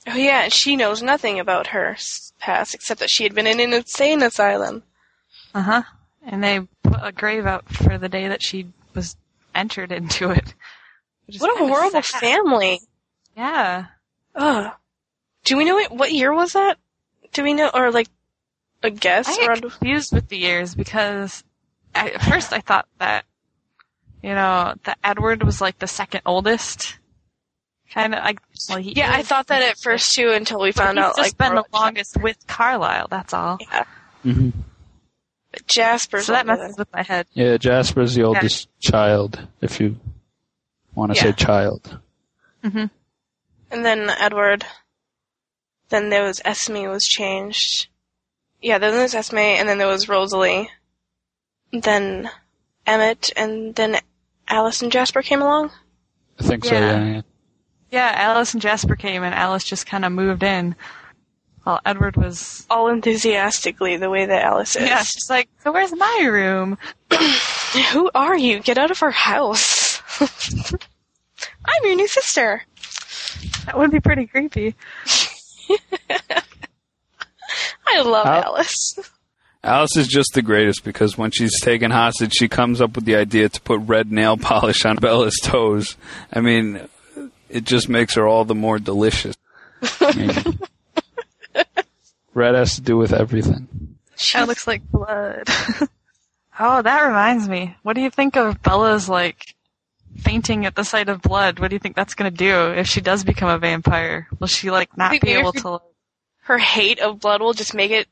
Oh 0.06 0.15
yeah, 0.15 0.43
and 0.43 0.54
she 0.54 0.76
knows 0.76 1.02
nothing 1.02 1.39
about 1.39 1.67
her 1.67 1.97
past 2.39 2.76
except 2.76 2.99
that 2.99 3.10
she 3.10 3.23
had 3.23 3.34
been 3.34 3.47
in 3.47 3.60
an 3.60 3.73
insane 3.73 4.21
asylum. 4.21 4.84
Uh 5.56 5.62
huh. 5.62 5.84
And 6.26 6.43
they 6.43 6.60
put 6.84 6.99
a 7.02 7.12
grave 7.12 7.45
out 7.45 7.67
for 7.69 7.97
the 7.97 8.08
day 8.10 8.28
that 8.28 8.43
she 8.43 8.67
was 8.93 9.15
entered 9.55 9.91
into 9.91 10.31
it. 10.31 10.53
What 11.37 11.61
a 11.61 11.65
horrible 11.65 12.01
sad. 12.01 12.19
family. 12.19 12.79
Yeah. 13.35 13.85
Ugh. 14.35 14.71
Do 15.45 15.57
we 15.57 15.65
know 15.65 15.77
it, 15.79 15.91
what 15.91 16.11
year 16.11 16.33
was 16.33 16.53
that? 16.53 16.77
Do 17.33 17.43
we 17.43 17.53
know, 17.53 17.69
or 17.73 17.91
like 17.91 18.07
a 18.81 18.89
guess? 18.89 19.27
I 19.27 19.45
around- 19.45 19.61
get 19.61 19.71
confused 19.71 20.13
with 20.13 20.27
the 20.29 20.37
years 20.37 20.75
because 20.75 21.43
I, 21.95 22.09
at 22.11 22.21
first 22.21 22.53
I 22.53 22.59
thought 22.59 22.87
that, 22.99 23.25
you 24.21 24.33
know, 24.33 24.73
that 24.83 24.97
Edward 25.03 25.43
was 25.43 25.61
like 25.61 25.79
the 25.79 25.87
second 25.87 26.21
oldest. 26.25 26.97
Kind 27.91 28.15
of 28.15 28.23
like, 28.23 28.39
well, 28.69 28.79
he 28.79 28.93
yeah, 28.93 29.11
I 29.13 29.21
thought 29.21 29.47
that 29.47 29.61
at 29.61 29.77
first 29.77 30.13
too 30.13 30.31
until 30.31 30.59
we 30.59 30.71
found 30.71 30.97
he's 30.97 31.05
out 31.05 31.15
just 31.15 31.19
like 31.19 31.37
been 31.37 31.55
the 31.55 31.65
longest 31.73 32.17
with 32.19 32.37
Carlisle. 32.47 33.07
That's 33.09 33.33
all. 33.33 33.59
Yeah, 33.61 33.83
hmm 34.23 34.49
but 35.53 35.65
Jasper's 35.67 36.25
So 36.25 36.33
that 36.33 36.49
older 36.49 36.61
messes 36.63 36.77
with 36.77 36.91
my 36.91 37.03
head. 37.03 37.27
Yeah, 37.33 37.55
Jasper's 37.57 38.15
the 38.15 38.23
oldest 38.23 38.67
child, 38.81 39.47
if 39.61 39.79
you 39.79 39.97
want 40.95 41.13
to 41.13 41.15
Yeah. 41.17 41.23
say 41.23 41.31
child. 41.33 41.99
hmm 42.63 42.85
And 43.71 43.85
then 43.85 44.09
Edward. 44.09 44.65
Then 45.89 46.09
there 46.09 46.23
was 46.23 46.41
Esme 46.43 46.87
was 46.89 47.03
changed. 47.03 47.87
Yeah, 48.61 48.77
then 48.79 48.93
there 48.93 49.03
was 49.03 49.13
Esme, 49.13 49.37
and 49.37 49.69
then 49.69 49.77
there 49.77 49.87
was 49.87 50.09
Rosalie. 50.09 50.69
Then 51.71 52.29
Emmett, 52.87 53.31
and 53.35 53.75
then 53.75 53.97
Alice 54.47 54.81
and 54.81 54.91
Jasper 54.91 55.21
came 55.21 55.41
along. 55.41 55.71
I 56.39 56.43
think 56.43 56.65
so. 56.65 56.73
Yeah. 56.73 56.79
Yeah, 57.03 57.13
yeah. 57.13 57.21
Yeah, 57.91 58.11
Alice 58.15 58.53
and 58.53 58.61
Jasper 58.61 58.95
came, 58.95 59.21
and 59.23 59.35
Alice 59.35 59.63
just 59.63 59.85
kind 59.85 60.03
of 60.03 60.11
moved 60.11 60.41
in. 60.41 60.75
While 61.63 61.80
Edward 61.86 62.17
was. 62.17 62.65
All 62.69 62.89
enthusiastically, 62.89 63.95
the 63.97 64.10
way 64.10 64.26
that 64.26 64.43
Alice 64.43 64.76
is. 64.76 64.84
Yeah, 64.84 65.02
she's 65.04 65.30
like, 65.30 65.47
so 65.63 65.71
where's 65.71 65.93
my 65.95 66.28
room? 66.30 66.78
Who 67.91 68.10
are 68.13 68.38
you? 68.38 68.60
Get 68.60 68.78
out 68.78 68.91
of 68.91 69.02
our 69.02 69.12
house. 69.12 70.02
I'm 70.19 71.84
your 71.86 71.95
new 71.95 72.08
sister. 72.08 72.63
That 73.65 73.78
would 73.78 73.91
be 73.91 73.99
pretty 74.02 74.28
creepy. 74.28 74.76
I 77.88 78.02
love 78.02 78.26
How- 78.26 78.41
Alice. 78.41 78.99
Alice 79.65 79.95
is 79.95 80.08
just 80.10 80.32
the 80.34 80.41
greatest 80.41 80.84
because 80.84 81.17
when 81.17 81.32
she's 81.32 81.58
taken 81.62 81.89
hostage, 81.89 82.34
she 82.34 82.49
comes 82.49 82.82
up 82.82 82.95
with 82.95 83.06
the 83.06 83.15
idea 83.15 83.47
to 83.47 83.62
put 83.62 83.80
red 83.80 84.12
nail 84.12 84.36
polish 84.36 84.84
on 84.84 84.97
Bella's 84.97 85.39
toes. 85.41 85.95
I 86.34 86.41
mean, 86.41 86.82
it 87.49 87.63
just 87.63 87.88
makes 87.88 88.15
her 88.15 88.28
all 88.28 88.43
the 88.43 88.56
more 88.56 88.78
delicious. 88.78 89.38
I 90.02 90.13
mean, 90.17 90.60
red 92.33 92.55
has 92.55 92.75
to 92.75 92.81
do 92.81 92.97
with 92.97 93.13
everything. 93.13 93.97
That 94.33 94.47
looks 94.47 94.67
like 94.67 94.83
blood. 94.89 95.47
oh, 96.59 96.81
that 96.81 97.01
reminds 97.01 97.47
me. 97.47 97.75
What 97.83 97.93
do 97.93 98.01
you 98.01 98.09
think 98.09 98.35
of 98.35 98.61
Bella's 98.61 99.09
like 99.09 99.55
fainting 100.17 100.65
at 100.65 100.75
the 100.75 100.83
sight 100.83 101.09
of 101.09 101.21
blood? 101.21 101.59
What 101.59 101.69
do 101.69 101.75
you 101.75 101.79
think 101.79 101.95
that's 101.95 102.13
gonna 102.13 102.31
do 102.31 102.71
if 102.71 102.87
she 102.87 103.01
does 103.01 103.23
become 103.23 103.49
a 103.49 103.57
vampire? 103.57 104.27
Will 104.39 104.47
she 104.47 104.71
like 104.71 104.95
not 104.97 105.19
be 105.19 105.31
able 105.31 105.49
if 105.49 105.61
to? 105.63 105.81
Her 106.43 106.57
hate 106.57 106.99
of 106.99 107.19
blood 107.19 107.41
will 107.41 107.53
just 107.53 107.73
make 107.73 107.91
it 107.91 108.07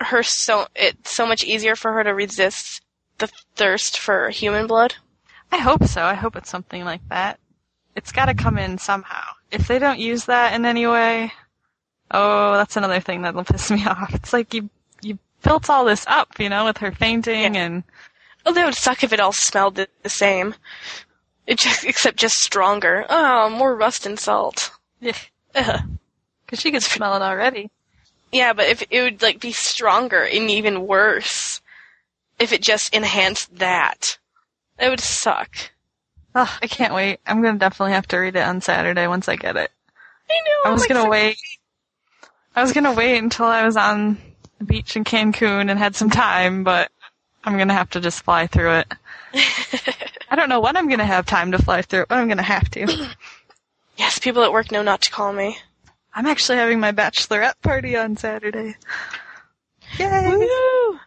her 0.00 0.22
so 0.22 0.66
it 0.74 1.06
so 1.06 1.26
much 1.26 1.44
easier 1.44 1.76
for 1.76 1.92
her 1.92 2.04
to 2.04 2.14
resist 2.14 2.82
the 3.18 3.28
thirst 3.54 3.98
for 3.98 4.30
human 4.30 4.66
blood. 4.66 4.94
I 5.52 5.58
hope 5.58 5.84
so. 5.84 6.02
I 6.02 6.14
hope 6.14 6.36
it's 6.36 6.50
something 6.50 6.84
like 6.84 7.06
that. 7.08 7.38
It's 7.96 8.12
got 8.12 8.26
to 8.26 8.34
come 8.34 8.56
in 8.58 8.78
somehow. 8.78 9.22
If 9.50 9.66
they 9.66 9.78
don't 9.78 9.98
use 9.98 10.26
that 10.26 10.54
in 10.54 10.64
any 10.64 10.86
way, 10.86 11.32
oh, 12.10 12.54
that's 12.54 12.76
another 12.76 13.00
thing 13.00 13.22
that'll 13.22 13.44
piss 13.44 13.70
me 13.70 13.84
off. 13.86 14.14
It's 14.14 14.32
like 14.32 14.54
you 14.54 14.70
you 15.02 15.18
built 15.42 15.70
all 15.70 15.84
this 15.84 16.04
up, 16.06 16.38
you 16.38 16.48
know, 16.48 16.64
with 16.66 16.78
her 16.78 16.92
fainting 16.92 17.56
and 17.56 17.84
Oh, 18.46 18.52
that 18.54 18.64
would 18.64 18.74
suck 18.74 19.04
if 19.04 19.12
it 19.12 19.20
all 19.20 19.32
smelled 19.32 19.74
the, 19.76 19.88
the 20.02 20.08
same. 20.08 20.54
It 21.46 21.58
just 21.58 21.84
except 21.84 22.16
just 22.16 22.36
stronger. 22.38 23.04
Oh, 23.08 23.50
more 23.50 23.74
rust 23.76 24.06
and 24.06 24.18
salt. 24.18 24.70
yeah, 25.00 25.12
because 25.52 26.60
she 26.60 26.70
could 26.70 26.82
smell 26.82 27.16
it 27.16 27.22
already. 27.22 27.70
Yeah, 28.32 28.52
but 28.52 28.66
if 28.66 28.82
it 28.90 29.02
would 29.02 29.22
like 29.22 29.40
be 29.40 29.52
stronger 29.52 30.22
and 30.24 30.50
even 30.50 30.86
worse 30.86 31.60
if 32.38 32.52
it 32.52 32.62
just 32.62 32.94
enhanced 32.94 33.56
that. 33.56 34.18
It 34.78 34.88
would 34.88 35.00
suck. 35.00 35.54
Ugh, 36.34 36.48
I 36.62 36.66
can't 36.66 36.94
wait. 36.94 37.18
I'm 37.26 37.42
gonna 37.42 37.58
definitely 37.58 37.92
have 37.92 38.06
to 38.08 38.18
read 38.18 38.36
it 38.36 38.46
on 38.46 38.60
Saturday 38.60 39.06
once 39.06 39.28
I 39.28 39.36
get 39.36 39.56
it. 39.56 39.70
I 40.30 40.34
know. 40.46 40.70
I 40.70 40.72
was 40.72 40.82
I'm 40.82 40.88
gonna 40.88 41.02
like, 41.02 41.10
wait. 41.10 41.36
I 42.60 42.62
was 42.62 42.74
gonna 42.74 42.92
wait 42.92 43.16
until 43.16 43.46
I 43.46 43.64
was 43.64 43.78
on 43.78 44.18
the 44.58 44.64
beach 44.64 44.94
in 44.94 45.02
Cancun 45.02 45.70
and 45.70 45.78
had 45.78 45.96
some 45.96 46.10
time, 46.10 46.62
but 46.62 46.92
I'm 47.42 47.56
gonna 47.56 47.72
have 47.72 47.88
to 47.90 48.00
just 48.00 48.22
fly 48.22 48.48
through 48.48 48.80
it. 48.80 48.92
I 50.30 50.36
don't 50.36 50.50
know 50.50 50.60
when 50.60 50.76
I'm 50.76 50.86
gonna 50.86 51.06
have 51.06 51.24
time 51.24 51.52
to 51.52 51.58
fly 51.58 51.80
through 51.80 52.02
it, 52.02 52.08
but 52.08 52.18
I'm 52.18 52.28
gonna 52.28 52.42
have 52.42 52.70
to. 52.72 53.08
yes, 53.96 54.18
people 54.18 54.42
at 54.42 54.52
work 54.52 54.70
know 54.70 54.82
not 54.82 55.00
to 55.00 55.10
call 55.10 55.32
me. 55.32 55.56
I'm 56.14 56.26
actually 56.26 56.58
having 56.58 56.80
my 56.80 56.92
bachelorette 56.92 57.54
party 57.62 57.96
on 57.96 58.18
Saturday. 58.18 58.76
Yay! 59.98 60.28
Woo! 60.28 61.00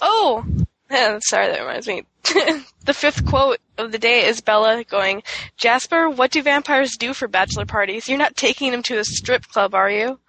Oh, 0.00 0.46
yeah, 0.92 1.18
sorry, 1.22 1.48
that 1.48 1.60
reminds 1.60 1.88
me. 1.88 2.04
the 2.84 2.94
fifth 2.94 3.26
quote 3.26 3.58
of 3.78 3.90
the 3.90 3.98
day 3.98 4.26
is 4.26 4.40
Bella 4.40 4.84
going, 4.84 5.24
Jasper, 5.56 6.08
what 6.08 6.30
do 6.30 6.40
vampires 6.40 6.96
do 6.96 7.14
for 7.14 7.26
bachelor 7.26 7.66
parties? 7.66 8.08
You're 8.08 8.16
not 8.16 8.36
taking 8.36 8.70
them 8.70 8.84
to 8.84 8.98
a 8.98 9.04
strip 9.04 9.48
club, 9.48 9.74
are 9.74 9.90
you? 9.90 10.20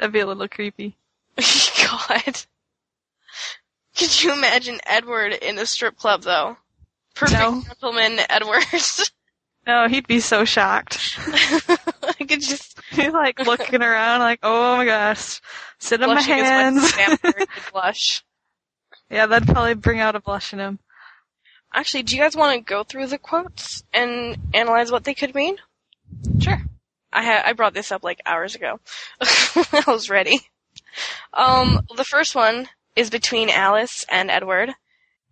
That'd 0.00 0.14
be 0.14 0.20
a 0.20 0.26
little 0.26 0.48
creepy. 0.48 0.96
God. 1.36 2.40
Could 3.96 4.22
you 4.22 4.32
imagine 4.32 4.80
Edward 4.86 5.34
in 5.34 5.58
a 5.58 5.66
strip 5.66 5.96
club, 5.98 6.22
though? 6.22 6.56
Perfect 7.14 7.38
No. 7.40 7.62
gentleman 7.62 8.18
Edward. 8.28 8.64
No, 9.66 9.88
he'd 9.88 10.06
be 10.08 10.20
so 10.20 10.46
shocked. 10.46 10.98
I 11.18 12.14
could 12.26 12.40
just 12.40 12.80
He's 12.92 13.12
like 13.12 13.38
looking 13.40 13.82
around, 13.82 14.20
like, 14.20 14.40
oh 14.42 14.78
my 14.78 14.86
gosh, 14.86 15.38
sit 15.78 16.02
on 16.02 16.08
my 16.08 16.14
blushing 16.14 16.32
as 16.40 16.74
much 16.74 16.92
hands. 16.92 17.46
blush. 17.70 18.24
yeah, 19.10 19.26
that'd 19.26 19.46
probably 19.46 19.74
bring 19.74 20.00
out 20.00 20.16
a 20.16 20.20
blush 20.20 20.54
in 20.54 20.60
him. 20.60 20.78
Actually, 21.74 22.04
do 22.04 22.16
you 22.16 22.22
guys 22.22 22.34
want 22.34 22.56
to 22.56 22.64
go 22.64 22.84
through 22.84 23.08
the 23.08 23.18
quotes 23.18 23.84
and 23.92 24.38
analyze 24.54 24.90
what 24.90 25.04
they 25.04 25.12
could 25.14 25.34
mean? 25.34 25.56
Sure. 26.40 26.62
I 27.12 27.22
had 27.22 27.44
I 27.44 27.52
brought 27.52 27.74
this 27.74 27.92
up 27.92 28.04
like 28.04 28.20
hours 28.26 28.54
ago. 28.54 28.80
I 29.20 29.84
was 29.86 30.10
ready. 30.10 30.40
Um, 31.34 31.86
the 31.96 32.04
first 32.04 32.34
one 32.34 32.68
is 32.96 33.10
between 33.10 33.50
Alice 33.50 34.04
and 34.08 34.30
Edward. 34.30 34.70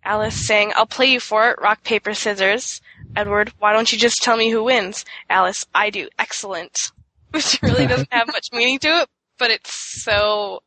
Alice 0.03 0.47
saying, 0.47 0.73
"I'll 0.75 0.85
play 0.85 1.07
you 1.07 1.19
for 1.19 1.49
it. 1.51 1.61
Rock 1.61 1.83
paper 1.83 2.13
scissors." 2.13 2.81
Edward, 3.15 3.53
"Why 3.59 3.73
don't 3.73 3.91
you 3.91 3.97
just 3.97 4.23
tell 4.23 4.37
me 4.37 4.49
who 4.49 4.63
wins?" 4.63 5.05
Alice, 5.29 5.65
"I 5.73 5.89
do. 5.89 6.09
Excellent." 6.17 6.91
Which 7.31 7.59
really 7.61 7.85
doesn't 7.85 8.11
have 8.11 8.27
much 8.27 8.47
meaning 8.51 8.79
to 8.79 9.01
it, 9.01 9.09
but 9.37 9.51
it's 9.51 10.01
so 10.03 10.63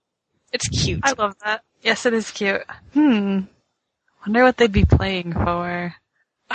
it's 0.52 0.68
cute. 0.68 1.00
I 1.02 1.12
love 1.12 1.36
that. 1.44 1.64
Yes, 1.82 2.06
it 2.06 2.14
is 2.14 2.30
cute. 2.30 2.62
Hmm. 2.92 3.40
Wonder 4.24 4.44
what 4.44 4.56
they'd 4.56 4.70
be 4.70 4.84
playing 4.84 5.32
for. 5.32 5.94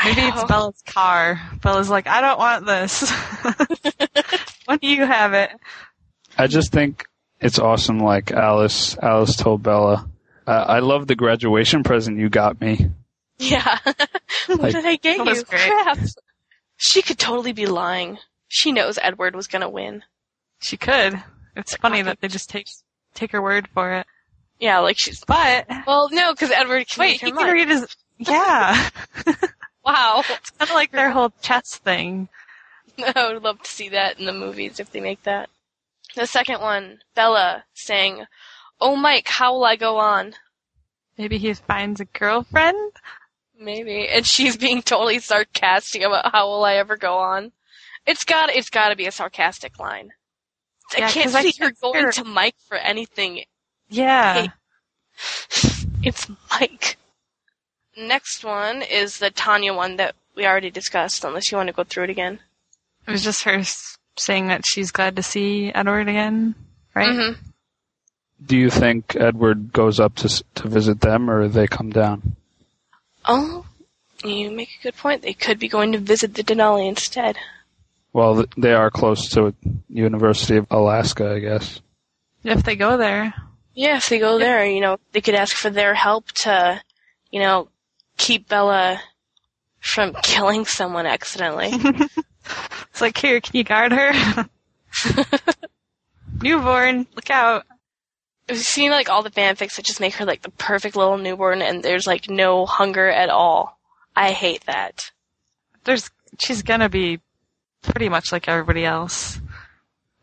Maybe 0.04 0.22
it's 0.22 0.44
Bella's 0.46 0.82
car. 0.86 1.42
Bella's 1.62 1.90
like, 1.90 2.08
I 2.08 2.22
don't 2.22 2.40
want 2.40 2.66
this. 2.66 3.02
when 4.68 4.78
do 4.78 4.88
you 4.88 5.06
have 5.06 5.34
it? 5.34 5.50
I 6.38 6.48
just 6.48 6.72
think 6.72 7.06
it's 7.42 7.58
awesome. 7.60 8.00
Like 8.00 8.32
Alice, 8.32 8.96
Alice 9.00 9.36
told 9.36 9.64
Bella, 9.64 10.08
uh, 10.46 10.52
"I 10.68 10.80
love 10.80 11.08
the 11.08 11.16
graduation 11.16 11.84
present 11.84 12.20
you 12.20 12.30
got 12.30 12.62
me." 12.62 12.92
Yeah. 13.40 13.78
what 14.48 14.60
Like- 14.60 14.74
did 14.74 14.86
I 14.86 14.96
get 14.98 15.18
you? 15.26 15.44
Crap. 15.44 15.98
She 16.78 17.02
could 17.02 17.18
totally 17.18 17.54
be 17.54 17.66
lying. 17.66 18.20
She 18.50 18.72
knows 18.72 19.00
Edward 19.02 19.36
was 19.36 19.48
gonna 19.48 19.70
win. 19.70 20.04
She 20.62 20.78
could. 20.78 21.22
It's 21.56 21.76
funny 21.76 22.02
that 22.04 22.22
they 22.22 22.28
just 22.28 22.50
take 22.50 22.68
take 23.14 23.32
her 23.32 23.42
word 23.42 23.68
for 23.74 23.94
it. 23.94 24.06
Yeah, 24.60 24.80
like 24.80 24.98
she's. 25.00 25.24
But 25.26 25.68
Well, 25.86 26.10
no, 26.12 26.34
because 26.34 26.52
Edward 26.52 26.88
can 26.88 27.02
wait, 27.02 27.12
make 27.14 27.22
her 27.22 27.26
he 27.28 27.32
can 27.32 27.42
mind. 27.42 27.54
read 27.54 27.68
his. 27.70 27.88
Yeah, 28.20 28.90
Wow. 29.86 30.24
it's 30.30 30.50
kind 30.52 30.70
of 30.70 30.76
like 30.76 30.92
their 30.92 31.12
whole 31.12 31.32
chess 31.42 31.78
thing. 31.78 32.30
I 33.16 33.32
would 33.32 33.44
love 33.44 33.62
to 33.64 33.70
see 33.70 33.90
that 33.90 34.20
in 34.20 34.26
the 34.26 34.34
movies 34.34 34.80
if 34.80 34.92
they 34.92 35.00
make 35.00 35.24
that. 35.24 35.50
The 36.16 36.26
second 36.26 36.62
one, 36.62 37.00
Bella 37.16 37.66
saying, 37.74 38.26
"Oh, 38.82 38.96
Mike, 38.96 39.28
how 39.28 39.54
will 39.54 39.66
I 39.66 39.76
go 39.76 39.98
on?" 39.98 40.34
Maybe 41.18 41.38
he 41.38 41.54
finds 41.54 42.00
a 42.00 42.06
girlfriend. 42.06 42.94
Maybe, 43.60 44.08
and 44.08 44.26
she's 44.26 44.56
being 44.56 44.82
totally 44.82 45.20
sarcastic 45.20 46.02
about 46.04 46.32
how 46.32 46.48
will 46.48 46.64
I 46.64 46.76
ever 46.76 46.96
go 46.96 47.18
on. 47.18 47.52
It's 48.06 48.24
got 48.24 48.50
it's 48.50 48.70
got 48.70 48.90
to 48.90 48.96
be 48.96 49.08
a 49.08 49.12
sarcastic 49.12 49.80
line. 49.80 50.12
I 50.96 51.00
Yeah, 51.00 51.12
can't 51.12 51.26
'cause 51.26 51.36
I 51.36 51.42
see 51.44 51.54
her 51.60 51.72
can't 51.72 51.80
going 51.82 52.12
to 52.14 52.24
Mike 52.24 52.56
for 52.68 52.78
anything 52.78 53.44
Yeah. 53.90 54.34
Hey. 54.44 54.52
it's 56.04 56.28
Mike. 56.52 56.98
Next 57.98 58.44
one 58.44 58.82
is 58.84 59.18
the 59.18 59.32
Tanya 59.32 59.74
one 59.74 59.96
that 59.98 60.16
we 60.36 60.46
already 60.46 60.70
discussed, 60.70 61.24
unless 61.24 61.52
you 61.52 61.58
want 61.58 61.68
to 61.68 61.74
go 61.74 61.84
through 61.84 62.06
it 62.06 62.10
again. 62.12 62.40
It 63.08 63.12
was 63.12 63.24
just 63.24 63.44
her 63.44 63.62
saying 64.18 64.48
that 64.48 64.66
she's 64.66 64.92
glad 64.92 65.16
to 65.16 65.24
see 65.24 65.72
Edward 65.74 66.10
again, 66.10 66.56
right? 66.94 67.10
Mm-hmm. 67.10 67.42
Do 68.46 68.58
you 68.58 68.70
think 68.70 69.16
Edward 69.16 69.72
goes 69.74 70.00
up 70.00 70.16
to 70.16 70.44
to 70.56 70.68
visit 70.68 71.02
them, 71.02 71.30
or 71.30 71.48
they 71.48 71.68
come 71.68 71.90
down? 71.90 72.36
Oh, 73.26 73.66
you 74.24 74.52
make 74.52 74.70
a 74.80 74.84
good 74.84 74.98
point. 74.98 75.22
They 75.22 75.34
could 75.34 75.60
be 75.60 75.68
going 75.68 75.94
to 75.94 76.00
visit 76.00 76.34
the 76.34 76.44
Denali 76.44 76.88
instead. 76.88 77.38
Well, 78.14 78.46
they 78.58 78.74
are 78.74 78.90
close 78.90 79.30
to 79.32 79.54
University 79.90 80.58
of 80.58 80.68
Alaska, 80.72 81.34
I 81.34 81.40
guess. 81.40 81.82
If 82.44 82.64
they 82.64 82.76
go 82.76 82.98
there. 82.98 83.34
Yeah, 83.74 83.98
if 83.98 84.10
they 84.10 84.18
go 84.18 84.40
there, 84.40 84.66
you 84.66 84.82
know, 84.82 84.98
they 85.12 85.22
could 85.22 85.36
ask 85.36 85.56
for 85.56 85.70
their 85.70 85.94
help 85.94 86.32
to, 86.44 86.82
you 87.32 87.40
know, 87.40 87.70
keep 88.18 88.48
Bella 88.48 89.00
from 89.80 90.14
killing 90.24 90.66
someone 90.66 91.06
accidentally. 91.06 91.72
It's 92.90 93.02
like, 93.02 93.18
here, 93.18 93.40
can 93.40 93.56
you 93.56 93.64
guard 93.64 93.92
her? 93.92 94.50
Newborn, 96.42 97.08
look 97.16 97.30
out. 97.30 97.66
I've 98.50 98.58
seen 98.58 98.92
like 98.92 99.10
all 99.10 99.24
the 99.24 99.32
fanfics 99.32 99.76
that 99.76 99.86
just 99.86 100.00
make 100.00 100.16
her 100.16 100.26
like 100.26 100.42
the 100.42 100.52
perfect 100.52 100.96
little 100.96 101.18
newborn, 101.18 101.62
and 101.62 101.84
there's 101.84 102.08
like 102.08 102.30
no 102.30 102.66
hunger 102.66 103.08
at 103.08 103.30
all. 103.30 103.78
I 104.16 104.32
hate 104.32 104.66
that. 104.66 105.12
There's, 105.84 106.10
she's 106.40 106.64
gonna 106.64 106.90
be 106.90 107.20
pretty 107.82 108.10
much 108.10 108.32
like 108.32 108.48
everybody 108.48 108.86
else. 108.86 109.40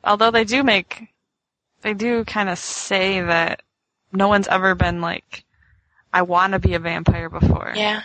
Although 0.02 0.30
they 0.30 0.44
do 0.44 0.62
make, 0.62 1.08
they 1.82 1.94
do 1.94 2.24
kind 2.24 2.48
of 2.48 2.58
say 2.58 3.20
that 3.20 3.62
no 4.12 4.28
one's 4.28 4.48
ever 4.48 4.74
been 4.74 5.00
like, 5.00 5.44
I 6.12 6.22
want 6.22 6.52
to 6.52 6.58
be 6.58 6.74
a 6.74 6.78
vampire 6.78 7.28
before. 7.28 7.72
Yeah. 7.74 8.02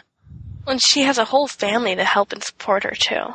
And 0.67 0.81
she 0.81 1.01
has 1.01 1.17
a 1.17 1.25
whole 1.25 1.47
family 1.47 1.95
to 1.95 2.03
help 2.03 2.31
and 2.31 2.43
support 2.43 2.83
her 2.83 2.91
too. 2.91 3.33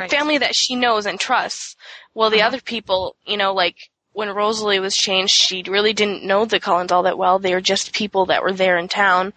Right. 0.00 0.10
Family 0.10 0.38
that 0.38 0.54
she 0.54 0.76
knows 0.76 1.04
and 1.04 1.20
trusts. 1.20 1.76
Well, 2.14 2.30
the 2.30 2.38
Uh-huh. 2.38 2.46
other 2.48 2.60
people, 2.62 3.16
you 3.26 3.36
know, 3.36 3.52
like 3.52 3.76
when 4.12 4.30
Rosalie 4.30 4.80
was 4.80 4.96
changed, 4.96 5.34
she 5.34 5.62
really 5.68 5.92
didn't 5.92 6.24
know 6.24 6.46
the 6.46 6.58
Cullens 6.58 6.90
all 6.90 7.02
that 7.02 7.18
well. 7.18 7.38
They 7.38 7.52
were 7.52 7.60
just 7.60 7.92
people 7.92 8.24
that 8.26 8.42
were 8.42 8.52
there 8.52 8.78
in 8.78 8.88
town. 8.88 9.34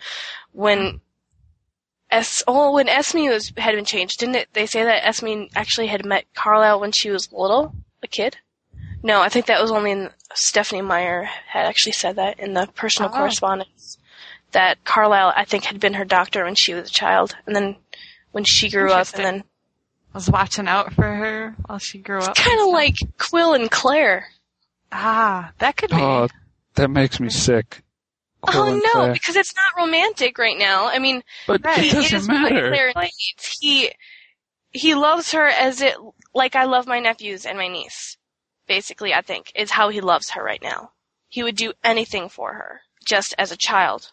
When 0.54 1.02
Es 2.10 2.44
oh 2.48 2.72
when 2.72 2.88
Esme 2.88 3.28
was 3.28 3.52
had 3.58 3.76
been 3.76 3.84
changed, 3.84 4.20
didn't 4.20 4.36
it? 4.36 4.48
They 4.54 4.66
say 4.66 4.84
that 4.84 5.06
Esme 5.06 5.44
actually 5.54 5.88
had 5.88 6.06
met 6.06 6.26
Carlisle 6.34 6.80
when 6.80 6.94
she 6.94 7.10
was 7.10 7.32
little, 7.34 7.76
a 8.02 8.08
kid. 8.08 8.38
No, 9.02 9.20
I 9.22 9.28
think 9.28 9.48
that 9.48 9.62
was 9.62 9.72
only 9.72 9.92
in 9.92 10.12
Stephenie 10.34 10.82
Meyer 10.82 11.24
had 11.24 11.66
actually 11.66 11.92
said 11.92 12.16
that 12.16 12.40
in 12.40 12.54
the 12.54 12.68
personal 12.68 13.12
Oh. 13.12 13.18
correspondence 13.18 13.98
that 14.54 14.82
Carlisle 14.86 15.34
I 15.36 15.44
think 15.44 15.66
had 15.66 15.80
been 15.82 15.96
her 15.96 16.06
doctor 16.06 16.46
when 16.46 16.56
she 16.56 16.74
was 16.74 16.90
a 16.90 16.94
child, 16.94 17.36
and 17.46 17.54
then 17.56 17.76
when 18.32 18.46
she 18.46 18.70
grew 18.70 18.92
up, 18.94 19.08
and 19.14 19.26
then 19.26 19.44
was 20.14 20.30
watching 20.30 20.68
out 20.68 20.94
for 20.94 21.04
her 21.04 21.56
while 21.66 21.80
she 21.80 21.98
grew 22.00 22.20
up. 22.20 22.36
kind 22.36 22.60
of 22.62 22.68
like 22.68 22.96
Quill 23.18 23.54
and 23.54 23.70
Claire. 23.72 24.28
ah, 24.92 25.52
that 25.60 25.76
could 25.78 25.90
be. 25.90 25.96
Oh, 26.00 26.28
that 26.76 26.90
makes 26.90 27.20
me 27.20 27.30
sick. 27.30 27.82
Quill 28.42 28.64
oh 28.64 28.76
no, 28.76 28.92
Claire. 28.92 29.14
because 29.14 29.36
it's 29.36 29.54
not 29.56 29.82
romantic 29.86 30.38
right 30.38 30.58
now. 30.58 30.88
I 30.88 31.00
mean, 31.00 31.24
But 31.48 31.64
Right. 31.64 31.80
it 31.80 31.84
he 31.86 31.90
doesn't 31.92 32.18
is 32.20 32.28
what 32.28 32.42
matter. 32.42 32.70
Claire 32.70 32.94
needs. 32.96 33.58
He 33.60 33.92
he 34.72 34.96
loves 34.96 35.32
her 35.32 35.48
as 35.48 35.82
it 35.82 35.96
like 36.34 36.56
I 36.56 36.66
love 36.66 36.86
my 36.88 37.00
nephews 37.00 37.46
and 37.46 37.58
my 37.58 37.68
niece. 37.68 38.18
Basically, 38.68 39.14
I 39.14 39.22
think 39.22 39.52
is 39.56 39.72
how 39.72 39.90
he 39.90 40.02
loves 40.02 40.32
her 40.32 40.44
right 40.44 40.62
now. 40.62 40.92
He 41.30 41.44
would 41.44 41.56
do 41.56 41.74
anything 41.84 42.30
for 42.30 42.54
her, 42.54 42.82
just 43.06 43.34
as 43.38 43.52
a 43.52 43.58
child. 43.58 44.12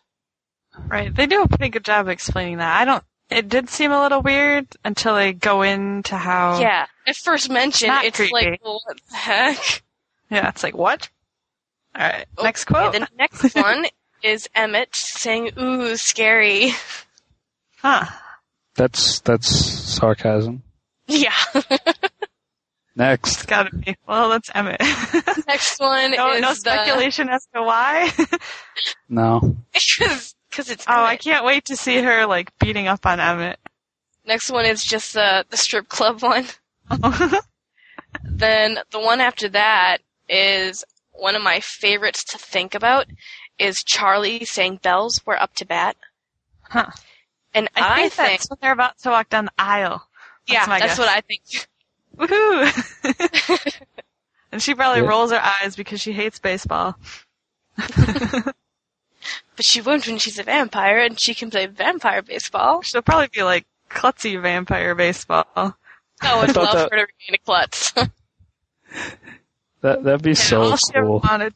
Right. 0.86 1.14
They 1.14 1.26
do 1.26 1.42
a 1.42 1.48
pretty 1.48 1.68
good 1.68 1.84
job 1.84 2.08
explaining 2.08 2.58
that. 2.58 2.80
I 2.80 2.84
don't. 2.84 3.04
It 3.30 3.48
did 3.48 3.68
seem 3.70 3.92
a 3.92 4.02
little 4.02 4.22
weird 4.22 4.66
until 4.84 5.14
they 5.14 5.32
go 5.32 5.62
into 5.62 6.16
how. 6.16 6.58
Yeah. 6.60 6.86
At 7.06 7.16
first 7.16 7.48
mention, 7.50 7.88
Not 7.88 8.04
it's 8.04 8.16
creepy. 8.16 8.32
like 8.32 8.60
what 8.62 8.82
the 9.10 9.16
heck. 9.16 9.82
Yeah. 10.30 10.48
It's 10.48 10.62
like 10.62 10.76
what? 10.76 11.08
All 11.94 12.02
right. 12.06 12.26
Oh, 12.38 12.42
Next 12.44 12.64
quote. 12.64 12.92
The 12.92 13.06
next 13.18 13.54
one 13.54 13.86
is 14.22 14.48
Emmett 14.54 14.94
saying, 14.94 15.50
"Ooh, 15.58 15.96
scary." 15.96 16.72
Huh. 17.78 18.04
That's 18.74 19.20
that's 19.20 19.48
sarcasm. 19.48 20.62
Yeah. 21.06 21.34
Next. 22.96 23.46
Gotta 23.46 23.74
be. 23.74 23.96
Well, 24.06 24.30
that's 24.30 24.50
Emmett. 24.54 24.80
Next 25.46 25.78
one 25.80 26.10
no, 26.12 26.32
is 26.32 26.42
no 26.42 26.48
the 26.48 26.54
speculation 26.54 27.28
as 27.28 27.46
to 27.54 27.62
why. 27.62 28.10
No. 29.08 29.56
because 29.72 30.70
it's 30.70 30.84
oh, 30.88 31.04
I 31.04 31.16
can't 31.16 31.44
wait 31.44 31.66
to 31.66 31.76
see 31.76 32.00
her 32.00 32.26
like 32.26 32.56
beating 32.58 32.86
up 32.86 33.04
on 33.04 33.20
Emmett. 33.20 33.58
Next 34.24 34.50
one 34.50 34.64
is 34.64 34.84
just 34.84 35.12
the 35.14 35.44
the 35.50 35.56
strip 35.56 35.88
club 35.88 36.22
one. 36.22 36.46
Then 38.24 38.78
the 38.90 39.00
one 39.00 39.20
after 39.20 39.48
that 39.50 39.98
is 40.28 40.84
one 41.12 41.36
of 41.36 41.42
my 41.42 41.60
favorites 41.60 42.24
to 42.24 42.38
think 42.38 42.74
about 42.74 43.06
is 43.58 43.82
Charlie 43.84 44.44
saying 44.44 44.80
bells 44.82 45.20
were 45.24 45.40
up 45.40 45.54
to 45.56 45.66
bat. 45.66 45.96
Huh. 46.62 46.90
And 47.52 47.68
I 47.76 47.80
I, 47.80 47.96
think 47.96 48.12
think, 48.12 48.28
that's 48.30 48.50
when 48.50 48.58
they're 48.62 48.72
about 48.72 48.98
to 48.98 49.10
walk 49.10 49.28
down 49.28 49.46
the 49.46 49.52
aisle. 49.58 50.08
yeah, 50.46 50.66
that's 50.66 50.82
guess. 50.82 50.98
what 50.98 51.08
I 51.08 51.20
think. 51.20 51.42
Woohoo! 52.20 53.80
and 54.52 54.62
she 54.62 54.74
probably 54.74 55.02
Yeah. 55.02 55.08
rolls 55.08 55.30
her 55.32 55.40
eyes 55.42 55.74
because 55.76 56.00
she 56.00 56.12
hates 56.12 56.38
baseball. 56.38 56.96
But 59.56 59.66
she 59.66 59.82
won't 59.82 60.06
when 60.06 60.16
she's 60.16 60.38
a 60.38 60.42
vampire 60.42 60.98
and 61.00 61.20
she 61.20 61.34
can 61.34 61.50
play 61.50 61.66
vampire 61.66 62.22
baseball. 62.22 62.80
She'll 62.80 63.02
probably 63.02 63.28
be 63.30 63.42
like 63.42 63.66
klutzy 63.90 64.40
vampire 64.40 64.94
baseball. 64.94 65.44
Oh, 65.54 65.74
I'd 66.22 66.52
thought 66.52 66.64
love 66.64 66.74
that- 66.74 66.90
her 66.90 66.96
to 66.96 67.12
remain 67.28 67.34
a 67.34 67.38
klutz. 67.38 67.92
That 69.82 70.02
that'd 70.04 70.22
be 70.22 70.34
so 70.34 70.62
all 70.62 70.76
she 70.76 70.94
ever 70.94 71.06
cool. 71.06 71.20
wanted 71.20 71.54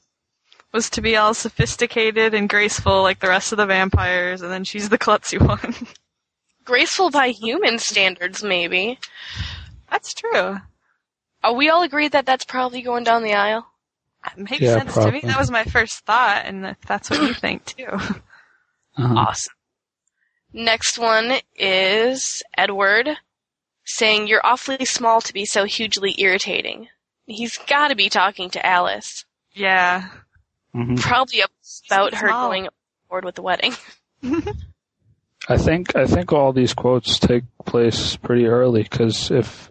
was 0.72 0.88
to 0.90 1.02
be 1.02 1.16
all 1.16 1.34
sophisticated 1.34 2.32
and 2.32 2.48
graceful 2.48 3.02
like 3.02 3.20
the 3.20 3.28
rest 3.28 3.52
of 3.52 3.58
the 3.58 3.66
vampires, 3.66 4.40
and 4.40 4.50
then 4.50 4.64
she's 4.64 4.88
the 4.88 4.96
klutzy 4.98 5.38
one. 5.40 5.74
Graceful 6.64 7.10
by 7.10 7.28
human 7.28 7.78
standards, 7.78 8.42
maybe. 8.42 8.98
That's 9.94 10.12
true. 10.12 10.56
Are 11.44 11.54
we 11.54 11.68
all 11.70 11.84
agreed 11.84 12.12
that 12.12 12.26
that's 12.26 12.44
probably 12.44 12.82
going 12.82 13.04
down 13.04 13.22
the 13.22 13.34
aisle? 13.34 13.64
It 14.26 14.38
makes 14.50 14.60
Yeah, 14.60 14.78
sense 14.78 14.94
to 14.94 15.12
me. 15.12 15.20
That 15.20 15.38
was 15.38 15.52
my 15.52 15.62
first 15.62 16.00
thought, 16.04 16.46
and 16.46 16.66
if 16.66 16.80
that's 16.80 17.10
what 17.10 17.22
you 17.22 17.32
think 17.40 17.64
too. 17.64 17.86
Uh-huh. 17.86 18.20
Awesome. 19.16 19.54
Next 20.52 20.98
one 20.98 21.34
is 21.56 22.42
Edward 22.58 23.08
saying, 23.84 24.26
You're 24.26 24.44
awfully 24.44 24.84
small 24.84 25.20
to 25.20 25.32
be 25.32 25.44
so 25.44 25.64
hugely 25.64 26.16
irritating. 26.18 26.88
He's 27.26 27.56
gotta 27.56 27.94
be 27.94 28.08
talking 28.08 28.50
to 28.50 28.66
Alice. 28.66 29.24
Yeah. 29.52 30.08
Mhm. 30.74 30.98
Probably 30.98 31.40
about 31.88 32.14
her 32.14 32.28
small. 32.30 32.48
going 32.48 32.68
forward 33.08 33.24
with 33.24 33.36
the 33.36 33.42
wedding. 33.42 33.74
I 35.48 35.56
think 35.56 35.94
I 35.94 36.06
think 36.06 36.32
all 36.32 36.52
these 36.52 36.74
quotes 36.74 37.18
take 37.20 37.44
place 37.64 38.16
pretty 38.16 38.46
early 38.46 38.82
because 38.82 39.30
if 39.30 39.70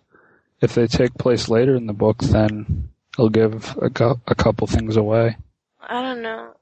if 0.64 0.74
they 0.74 0.88
take 0.88 1.14
place 1.16 1.50
later 1.50 1.76
in 1.76 1.86
the 1.88 1.94
book, 1.94 2.20
then 2.20 2.90
it'll 3.14 3.30
give 3.30 3.76
a, 3.82 3.90
cou- 3.90 4.20
a 4.26 4.34
couple 4.34 4.66
things 4.66 4.96
away. 4.96 5.38
I 5.82 6.02
don't 6.02 6.22
know. 6.22 6.54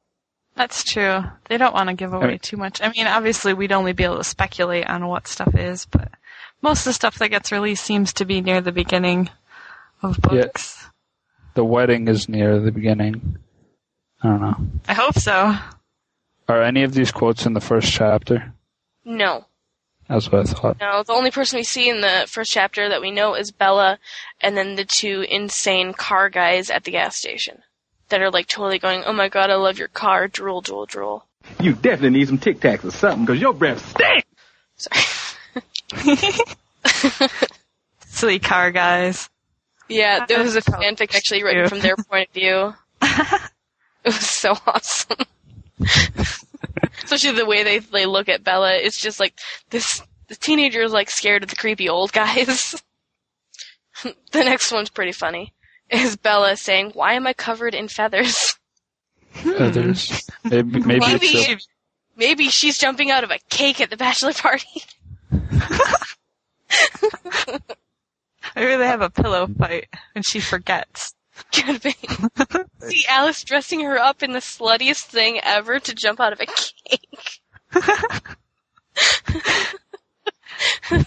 That's 0.55 0.83
true. 0.83 1.23
They 1.47 1.57
don't 1.57 1.73
want 1.73 1.89
to 1.89 1.95
give 1.95 2.11
away 2.13 2.27
mean- 2.27 2.39
too 2.39 2.57
much. 2.57 2.81
I 2.81 2.89
mean, 2.89 3.07
obviously, 3.07 3.53
we'd 3.53 3.71
only 3.71 3.93
be 3.93 4.03
able 4.03 4.17
to 4.17 4.23
speculate 4.23 4.87
on 4.87 5.07
what 5.07 5.27
stuff 5.27 5.55
is, 5.55 5.85
but 5.85 6.09
most 6.61 6.79
of 6.81 6.85
the 6.85 6.93
stuff 6.93 7.19
that 7.19 7.29
gets 7.29 7.51
released 7.51 7.85
seems 7.85 8.11
to 8.13 8.25
be 8.25 8.41
near 8.41 8.59
the 8.59 8.71
beginning 8.71 9.29
of 10.01 10.17
books. 10.19 10.35
Yeah. 10.35 10.41
books. 10.43 10.85
The 11.53 11.63
wedding 11.65 12.07
is 12.07 12.27
near 12.27 12.59
the 12.59 12.71
beginning. 12.71 13.37
I 14.23 14.27
don't 14.29 14.41
know. 14.41 14.55
I 14.87 14.93
hope 14.93 15.17
so. 15.17 15.55
Are 16.47 16.61
any 16.63 16.83
of 16.83 16.93
these 16.93 17.11
quotes 17.11 17.45
in 17.45 17.53
the 17.53 17.61
first 17.61 17.91
chapter? 17.91 18.53
No. 19.05 19.45
That's 20.07 20.31
what 20.31 20.41
I 20.41 20.43
thought. 20.51 20.79
No, 20.79 21.03
the 21.03 21.13
only 21.13 21.31
person 21.31 21.57
we 21.57 21.63
see 21.63 21.89
in 21.89 22.01
the 22.01 22.25
first 22.27 22.51
chapter 22.51 22.89
that 22.89 23.01
we 23.01 23.11
know 23.11 23.35
is 23.35 23.51
Bella 23.51 23.97
and 24.41 24.57
then 24.57 24.75
the 24.75 24.85
two 24.85 25.25
insane 25.29 25.93
car 25.93 26.29
guys 26.29 26.69
at 26.69 26.83
the 26.83 26.91
gas 26.91 27.15
station. 27.15 27.61
That 28.09 28.21
are 28.21 28.29
like 28.29 28.47
totally 28.47 28.77
going, 28.77 29.03
oh 29.05 29.13
my 29.13 29.29
god, 29.29 29.49
I 29.49 29.55
love 29.55 29.79
your 29.79 29.87
car, 29.87 30.27
drool, 30.27 30.59
drool, 30.59 30.85
drool. 30.85 31.25
You 31.61 31.73
definitely 31.73 32.19
need 32.19 32.27
some 32.27 32.37
Tic 32.39 32.59
Tacs 32.59 32.83
or 32.83 32.91
something, 32.91 33.25
because 33.25 33.41
your 33.41 33.53
breath 33.53 33.87
stinks. 33.89 34.27
Sorry. 34.75 36.21
Silly 38.05 38.39
car 38.39 38.71
guys. 38.71 39.29
Yeah, 39.87 40.25
there 40.25 40.43
was 40.43 40.55
a 40.55 40.61
fanfic 40.61 41.15
actually 41.15 41.43
written 41.43 41.69
from 41.69 41.79
their 41.79 41.95
point 41.95 42.27
of 42.29 42.33
view. 42.33 42.75
It 44.03 44.15
was 44.15 44.29
so 44.29 44.57
awesome. 44.65 45.17
Especially 47.03 47.32
the 47.32 47.45
way 47.45 47.63
they 47.63 47.79
they 47.79 48.05
look 48.05 48.29
at 48.29 48.43
Bella. 48.43 48.73
It's 48.73 48.99
just 49.01 49.19
like 49.19 49.39
this. 49.69 50.01
The 50.27 50.36
teenager 50.36 50.82
is 50.82 50.93
like 50.93 51.09
scared 51.09 51.43
of 51.43 51.49
the 51.49 51.55
creepy 51.55 51.89
old 51.89 52.13
guys. 52.13 52.82
the 54.03 54.13
next 54.43 54.71
one's 54.71 54.89
pretty 54.89 55.11
funny. 55.11 55.53
Is 55.89 56.15
Bella 56.15 56.55
saying, 56.55 56.91
"Why 56.93 57.13
am 57.13 57.27
I 57.27 57.34
covered 57.34 57.75
in 57.75 57.88
feathers?" 57.88 58.55
Feathers. 59.32 60.29
Maybe 60.43 60.79
maybe, 60.79 60.99
Maybe. 61.05 61.27
it's 61.27 61.67
Maybe 62.15 62.49
she's 62.49 62.77
jumping 62.77 63.09
out 63.09 63.23
of 63.23 63.32
a 63.32 63.39
cake 63.49 63.82
at 63.82 63.89
the 63.89 63.97
bachelor 63.97 64.34
party. 64.34 64.84
Maybe 68.55 68.75
they 68.75 68.86
have 68.86 69.01
a 69.01 69.09
pillow 69.09 69.47
fight 69.47 69.88
and 70.13 70.25
she 70.25 70.39
forgets. 70.39 71.15
Could 71.53 71.82
be. 71.82 71.95
See 72.89 73.05
Alice 73.09 73.43
dressing 73.43 73.82
her 73.82 73.97
up 73.97 74.21
in 74.23 74.32
the 74.34 74.39
sluttiest 74.39 75.05
thing 75.05 75.39
ever 75.43 75.79
to 75.79 75.93
jump 75.95 76.19
out 76.19 76.34
of 76.34 76.39
a 76.41 76.45
cake. 76.45 77.39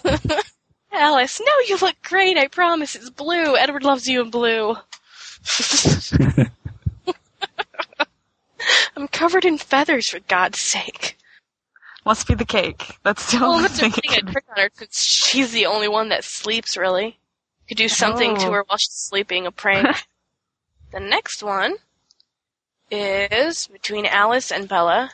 Alice, 0.93 1.41
no, 1.41 1.53
you 1.67 1.77
look 1.81 1.97
great. 2.03 2.37
I 2.39 2.47
promise. 2.49 2.95
It's 2.95 3.11
blue. 3.11 3.57
Edward 3.57 3.83
loves 3.85 4.07
you 4.09 4.21
in 4.23 4.31
blue. 4.31 4.77
I'm 8.97 9.09
covered 9.09 9.45
in 9.45 9.59
feathers, 9.59 10.09
for 10.09 10.21
God's 10.21 10.61
sake. 10.61 11.19
Must 12.07 12.27
be 12.29 12.35
the 12.35 12.45
cake. 12.45 12.97
That's 13.03 13.31
the 13.33 13.39
Well, 13.41 13.53
only 13.55 13.63
that's 13.69 13.81
thing. 13.81 13.91
the 13.91 14.01
it 14.05 14.11
I 14.11 14.15
could 14.21 14.29
trick 14.29 14.45
on 14.51 14.57
her 14.63 14.71
since 14.75 15.01
she's 15.03 15.53
the 15.53 15.67
only 15.67 15.89
one 15.89 16.11
that 16.11 16.23
sleeps. 16.25 16.77
Really, 16.77 17.19
could 17.69 17.77
do 17.77 17.89
something 17.89 18.37
to 18.37 18.47
Oh. 18.47 18.53
her 18.53 18.65
while 18.67 18.79
she's 18.79 18.93
sleeping. 18.93 19.47
A 19.47 19.51
prank. 19.53 19.87
The 20.95 21.01
next 21.01 21.43
one 21.43 21.75
is 22.89 23.67
between 23.67 24.07
Alice 24.07 24.53
and 24.53 24.69
Bella. 24.69 25.11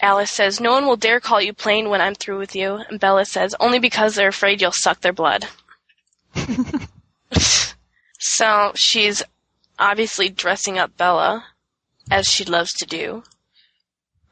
Alice 0.00 0.30
says, 0.30 0.60
"No 0.60 0.70
one 0.70 0.86
will 0.86 0.96
dare 0.96 1.18
call 1.18 1.40
you 1.40 1.52
plain 1.52 1.88
when 1.88 2.00
I'm 2.00 2.14
through 2.14 2.38
with 2.38 2.54
you," 2.54 2.76
and 2.88 3.00
Bella 3.00 3.24
says, 3.24 3.56
"Only 3.58 3.80
because 3.80 4.14
they're 4.14 4.28
afraid 4.28 4.60
you'll 4.60 4.70
suck 4.70 5.00
their 5.00 5.12
blood." 5.12 5.48
so 8.20 8.72
she's 8.76 9.22
obviously 9.80 10.28
dressing 10.28 10.78
up 10.78 10.96
Bella, 10.96 11.44
as 12.08 12.26
she 12.26 12.44
loves 12.44 12.72
to 12.74 12.86
do. 12.86 13.24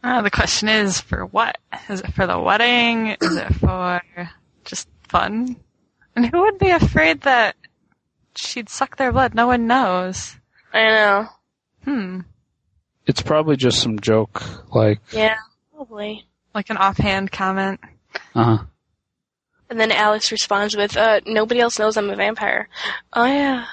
Ah, 0.04 0.22
the 0.22 0.30
question 0.30 0.68
is 0.68 1.00
for 1.00 1.26
what? 1.26 1.58
Is 1.88 2.00
it 2.00 2.14
for 2.14 2.26
the 2.26 2.38
wedding? 2.38 3.16
Is 3.20 3.36
it 3.36 3.54
for 3.56 4.00
just 4.64 4.88
fun? 5.08 5.56
And 6.14 6.26
who 6.26 6.42
would 6.42 6.58
be 6.58 6.70
afraid 6.70 7.22
that 7.22 7.56
she'd 8.36 8.68
suck 8.68 8.96
their 8.96 9.10
blood? 9.10 9.34
No 9.34 9.48
one 9.48 9.66
knows. 9.66 10.36
I 10.72 10.82
know. 10.84 11.28
Hmm. 11.84 12.20
it's 13.06 13.20
probably 13.22 13.56
just 13.56 13.80
some 13.80 13.98
joke. 14.00 14.42
Like, 14.74 15.00
Yeah, 15.12 15.36
probably. 15.74 16.26
Like 16.54 16.70
an 16.70 16.76
offhand 16.76 17.32
comment. 17.32 17.80
uh 18.34 18.56
huh. 18.56 18.64
And 19.68 19.80
then 19.80 19.90
Alice 19.90 20.30
responds 20.30 20.76
with, 20.76 20.96
uh, 20.96 21.20
nobody 21.26 21.58
else 21.60 21.78
knows 21.78 21.96
I'm 21.96 22.10
a 22.10 22.16
vampire. 22.16 22.68
Oh 23.12 23.24
yeah. 23.24 23.64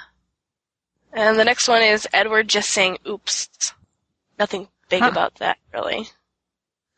And 1.14 1.38
the 1.39 1.43
next 1.45 1.68
one 1.68 1.82
is 1.82 2.08
Edward 2.14 2.47
just 2.47 2.70
saying 2.70 2.97
oops. 3.08 3.74
Nothing 4.38 4.68
big 4.89 5.02
Huh. 5.02 5.10
about 5.10 5.36
that, 5.36 5.58
really. 5.74 6.08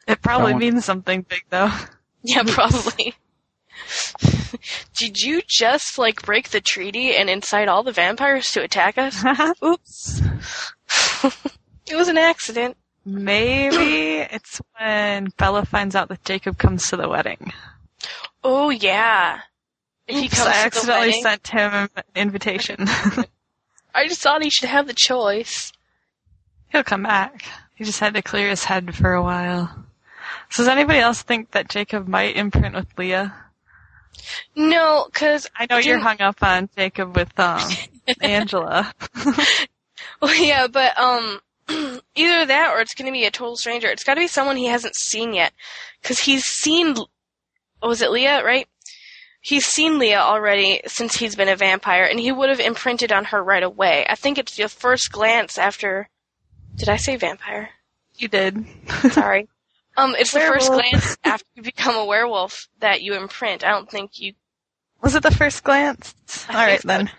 It 0.08 0.22
probably 0.22 0.54
means 0.54 0.86
something 0.86 1.22
big 1.24 1.44
though. 1.50 1.72
Yeah, 2.24 2.44
probably. 2.48 3.16
Did 5.02 5.20
you 5.20 5.42
just, 5.48 5.98
like, 5.98 6.22
break 6.22 6.50
the 6.50 6.62
treaty 6.62 7.16
and 7.16 7.28
incite 7.28 7.68
all 7.68 7.82
the 7.82 7.92
vampires 7.92 8.52
to 8.52 8.62
attack 8.62 9.00
us? 9.00 9.26
Oops. 9.64 10.22
it 11.90 11.96
was 11.96 12.08
an 12.08 12.20
accident. 12.20 12.78
Maybe 13.04 14.18
it's 14.32 14.62
when 14.78 15.34
Bella 15.38 15.66
finds 15.66 15.96
out 15.96 16.10
that 16.10 16.24
Jacob 16.24 16.60
comes 16.60 16.88
to 16.90 16.98
the 16.98 17.10
wedding. 17.10 17.52
Oh 18.44 18.70
yeah. 18.70 19.40
If 20.08 20.20
he 20.20 20.30
comes 20.30 20.42
I 20.42 20.46
to 20.46 20.50
the 20.50 20.66
accidentally 20.68 21.08
wedding, 21.08 21.24
sent 21.24 21.48
him 21.48 21.90
an 21.96 22.04
invitation. 22.16 22.76
I 23.96 24.08
just 24.08 24.22
thought 24.22 24.44
he 24.44 24.52
should 24.52 24.70
have 24.70 24.86
the 24.86 24.94
choice. 24.94 25.74
He'll 26.70 26.84
come 26.84 27.02
back. 27.02 27.44
He 27.74 27.86
just 27.86 28.00
had 28.00 28.14
to 28.14 28.22
clear 28.22 28.50
his 28.50 28.66
head 28.66 28.94
for 28.94 29.16
a 29.16 29.24
while. 29.24 29.84
So 30.52 30.62
does 30.62 30.68
anybody 30.68 31.00
else 31.00 31.24
think 31.24 31.50
that 31.52 31.70
Jacob 31.70 32.08
might 32.08 32.36
imprint 32.36 32.76
with 32.76 32.96
Leah? 33.00 33.34
No, 34.56 35.08
cause 35.14 35.50
I 35.58 35.68
know 35.70 35.78
you're 35.78 36.00
hung 36.00 36.22
up 36.22 36.42
on 36.42 36.70
Jacob 36.76 37.16
with 37.16 37.38
um 37.40 37.62
Angela. 38.22 38.94
Well, 40.20 40.36
yeah, 40.36 40.68
but 40.68 40.98
um, 41.00 41.40
either 42.16 42.46
that 42.46 42.72
or 42.74 42.82
it's 42.82 42.94
going 42.94 43.08
to 43.08 43.12
be 43.12 43.26
a 43.26 43.32
total 43.32 43.56
stranger. 43.56 43.88
It's 43.88 44.04
got 44.04 44.16
to 44.16 44.22
be 44.22 44.28
someone 44.28 44.56
he 44.56 44.68
hasn't 44.68 44.96
seen 44.96 45.34
yet, 45.34 45.52
because 46.02 46.20
he's 46.20 46.46
seen. 46.46 46.96
Was 47.82 48.02
it 48.02 48.12
Leah? 48.12 48.44
Right? 48.44 48.68
he's 49.42 49.66
seen 49.66 50.00
Leah 50.00 50.20
already 50.20 50.82
since 50.86 51.16
he's 51.16 51.36
been 51.36 51.50
a 51.50 51.56
vampire, 51.56 52.06
and 52.06 52.20
he 52.20 52.32
would 52.32 52.50
have 52.50 52.60
imprinted 52.60 53.12
on 53.12 53.26
her 53.26 53.44
right 53.44 53.64
away. 53.64 54.06
I 54.08 54.16
think 54.16 54.38
it's 54.38 54.56
the 54.56 54.70
first 54.70 55.12
glance 55.12 55.58
after. 55.58 56.08
Did 56.76 56.90
I 56.90 56.98
say 56.98 57.18
vampire? 57.18 57.72
You 58.16 58.28
did. 58.28 58.66
Sorry. 59.12 59.50
Um, 59.98 60.16
it's 60.18 60.32
the 60.32 60.40
first 60.40 60.70
glance 60.72 61.18
after 61.24 61.46
you 61.56 61.64
become 61.64 61.96
a 61.96 62.06
werewolf 62.06 62.68
that 62.80 63.02
you 63.02 63.14
imprint. 63.16 63.64
I 63.64 63.72
don't 63.72 63.90
think 63.90 64.20
you. 64.20 64.34
Was 65.02 65.16
it 65.16 65.24
the 65.24 65.32
first 65.32 65.64
glance? 65.64 66.14
I 66.50 66.54
All 66.54 66.66
right 66.68 66.82
so. 66.82 66.88
then. 66.88 67.12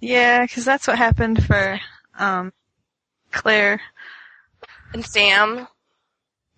Yeah, 0.00 0.42
because 0.42 0.64
that's 0.64 0.86
what 0.86 0.96
happened 0.96 1.44
for 1.44 1.80
um, 2.18 2.52
Claire. 3.32 3.80
and 4.92 5.04
Sam, 5.04 5.66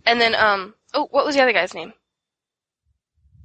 and 0.06 0.20
then 0.20 0.34
um 0.34 0.74
oh 0.94 1.08
what 1.10 1.24
was 1.24 1.34
the 1.34 1.42
other 1.42 1.52
guy's 1.52 1.74
name? 1.74 1.94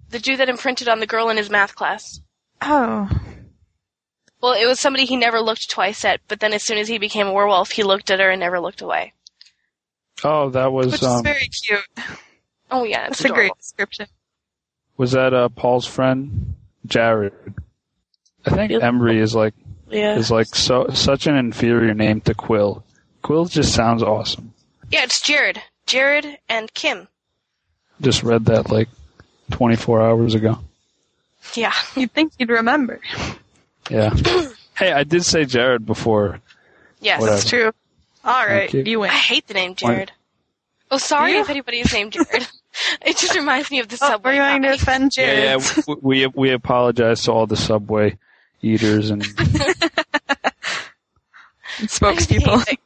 The 0.10 0.20
dude 0.20 0.40
that 0.40 0.50
imprinted 0.50 0.88
on 0.88 1.00
the 1.00 1.08
girl 1.08 1.30
in 1.30 1.38
his 1.38 1.50
math 1.50 1.76
class. 1.76 2.22
Oh, 2.62 3.10
Well, 4.42 4.54
it 4.54 4.66
was 4.68 4.80
somebody 4.80 5.06
he 5.06 5.16
never 5.18 5.40
looked 5.42 5.70
twice 5.70 6.06
at, 6.06 6.22
but 6.28 6.40
then 6.40 6.54
as 6.54 6.62
soon 6.64 6.78
as 6.78 6.88
he 6.88 6.98
became 7.00 7.28
a 7.28 7.34
werewolf, 7.34 7.72
he 7.72 7.84
looked 7.84 8.12
at 8.12 8.20
her 8.20 8.30
and 8.30 8.40
never 8.40 8.60
looked 8.60 8.82
away. 8.82 9.14
Oh, 10.24 10.50
that 10.50 10.72
was 10.72 10.88
which 10.88 10.96
is 11.02 11.08
um, 11.08 11.24
very 11.24 11.48
cute. 11.66 11.80
Oh 12.72 12.84
yeah, 12.84 13.08
it's 13.08 13.20
That's 13.20 13.32
a 13.32 13.34
great 13.34 13.52
description. 13.58 14.08
was 14.98 15.12
that 15.12 15.34
uh, 15.34 15.50
Paul's 15.50 15.86
friend 15.86 16.56
Jared? 16.86 17.34
I 18.46 18.52
think 18.52 18.72
Yep. 18.72 18.82
Embry 18.82 19.18
is 19.22 19.36
like 19.36 19.54
Yeah. 19.90 20.16
is 20.16 20.32
like 20.32 20.48
so 20.48 20.88
such 20.94 21.28
an 21.28 21.36
inferior 21.36 21.94
name 21.94 22.22
to 22.22 22.34
Quill. 22.34 22.84
Quill 23.22 23.46
just 23.46 23.74
sounds 23.74 24.02
awesome. 24.04 24.54
Yeah, 24.90 25.04
it's 25.04 25.22
Jared. 25.22 25.62
Jared 25.88 26.38
and 26.50 26.74
Kim. 26.74 27.08
Just 28.02 28.24
read 28.24 28.46
that 28.46 28.70
like 28.72 28.90
24 29.52 30.02
hours 30.02 30.34
ago. 30.36 30.60
Yeah. 31.54 31.74
You'd 31.96 32.12
think 32.12 32.34
you'd 32.40 32.50
remember. 32.50 33.00
Yeah. 33.90 34.14
hey, 34.78 34.92
I 34.92 35.04
did 35.04 35.24
say 35.24 35.46
Jared 35.46 35.86
before. 35.86 36.40
Yes. 37.00 37.20
Whatever. 37.22 37.36
That's 37.38 37.50
true. 37.50 37.72
All 38.26 38.46
right, 38.46 38.74
you. 38.74 38.84
you 38.86 39.00
win. 39.02 39.10
I 39.12 39.14
hate 39.14 39.48
the 39.48 39.54
name 39.54 39.76
Jared. 39.76 40.12
Oh, 40.92 40.98
sorry 40.98 41.32
Do 41.32 41.36
you? 41.38 41.42
if 41.44 41.50
anybody's 41.50 41.94
named 41.94 42.12
Jared. 42.14 42.48
it 43.06 43.18
just 43.18 43.36
reminds 43.36 43.72
me 43.72 43.80
of 43.80 43.88
the 43.88 43.98
Oh, 44.02 44.10
subway. 44.10 44.36
we're 44.38 44.50
going 44.50 44.62
to 44.64 44.68
guy. 44.70 44.74
offend 44.74 45.12
Jared. 45.14 45.38
Yeah, 45.44 45.58
yeah. 45.58 45.82
w- 45.88 46.00
We 46.02 46.28
we 46.28 46.52
apologize 46.52 47.24
to 47.24 47.32
all 47.32 47.48
the 47.48 47.56
Subway 47.56 48.18
eaters 48.62 49.10
and 49.12 49.24
Spokespeople. 51.82 52.78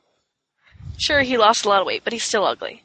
Sure, 0.98 1.22
he 1.22 1.38
lost 1.38 1.66
a 1.66 1.70
lot 1.70 1.82
of 1.82 1.88
weight, 1.88 2.04
but 2.04 2.14
he's 2.14 2.24
still 2.24 2.46
ugly. 2.46 2.84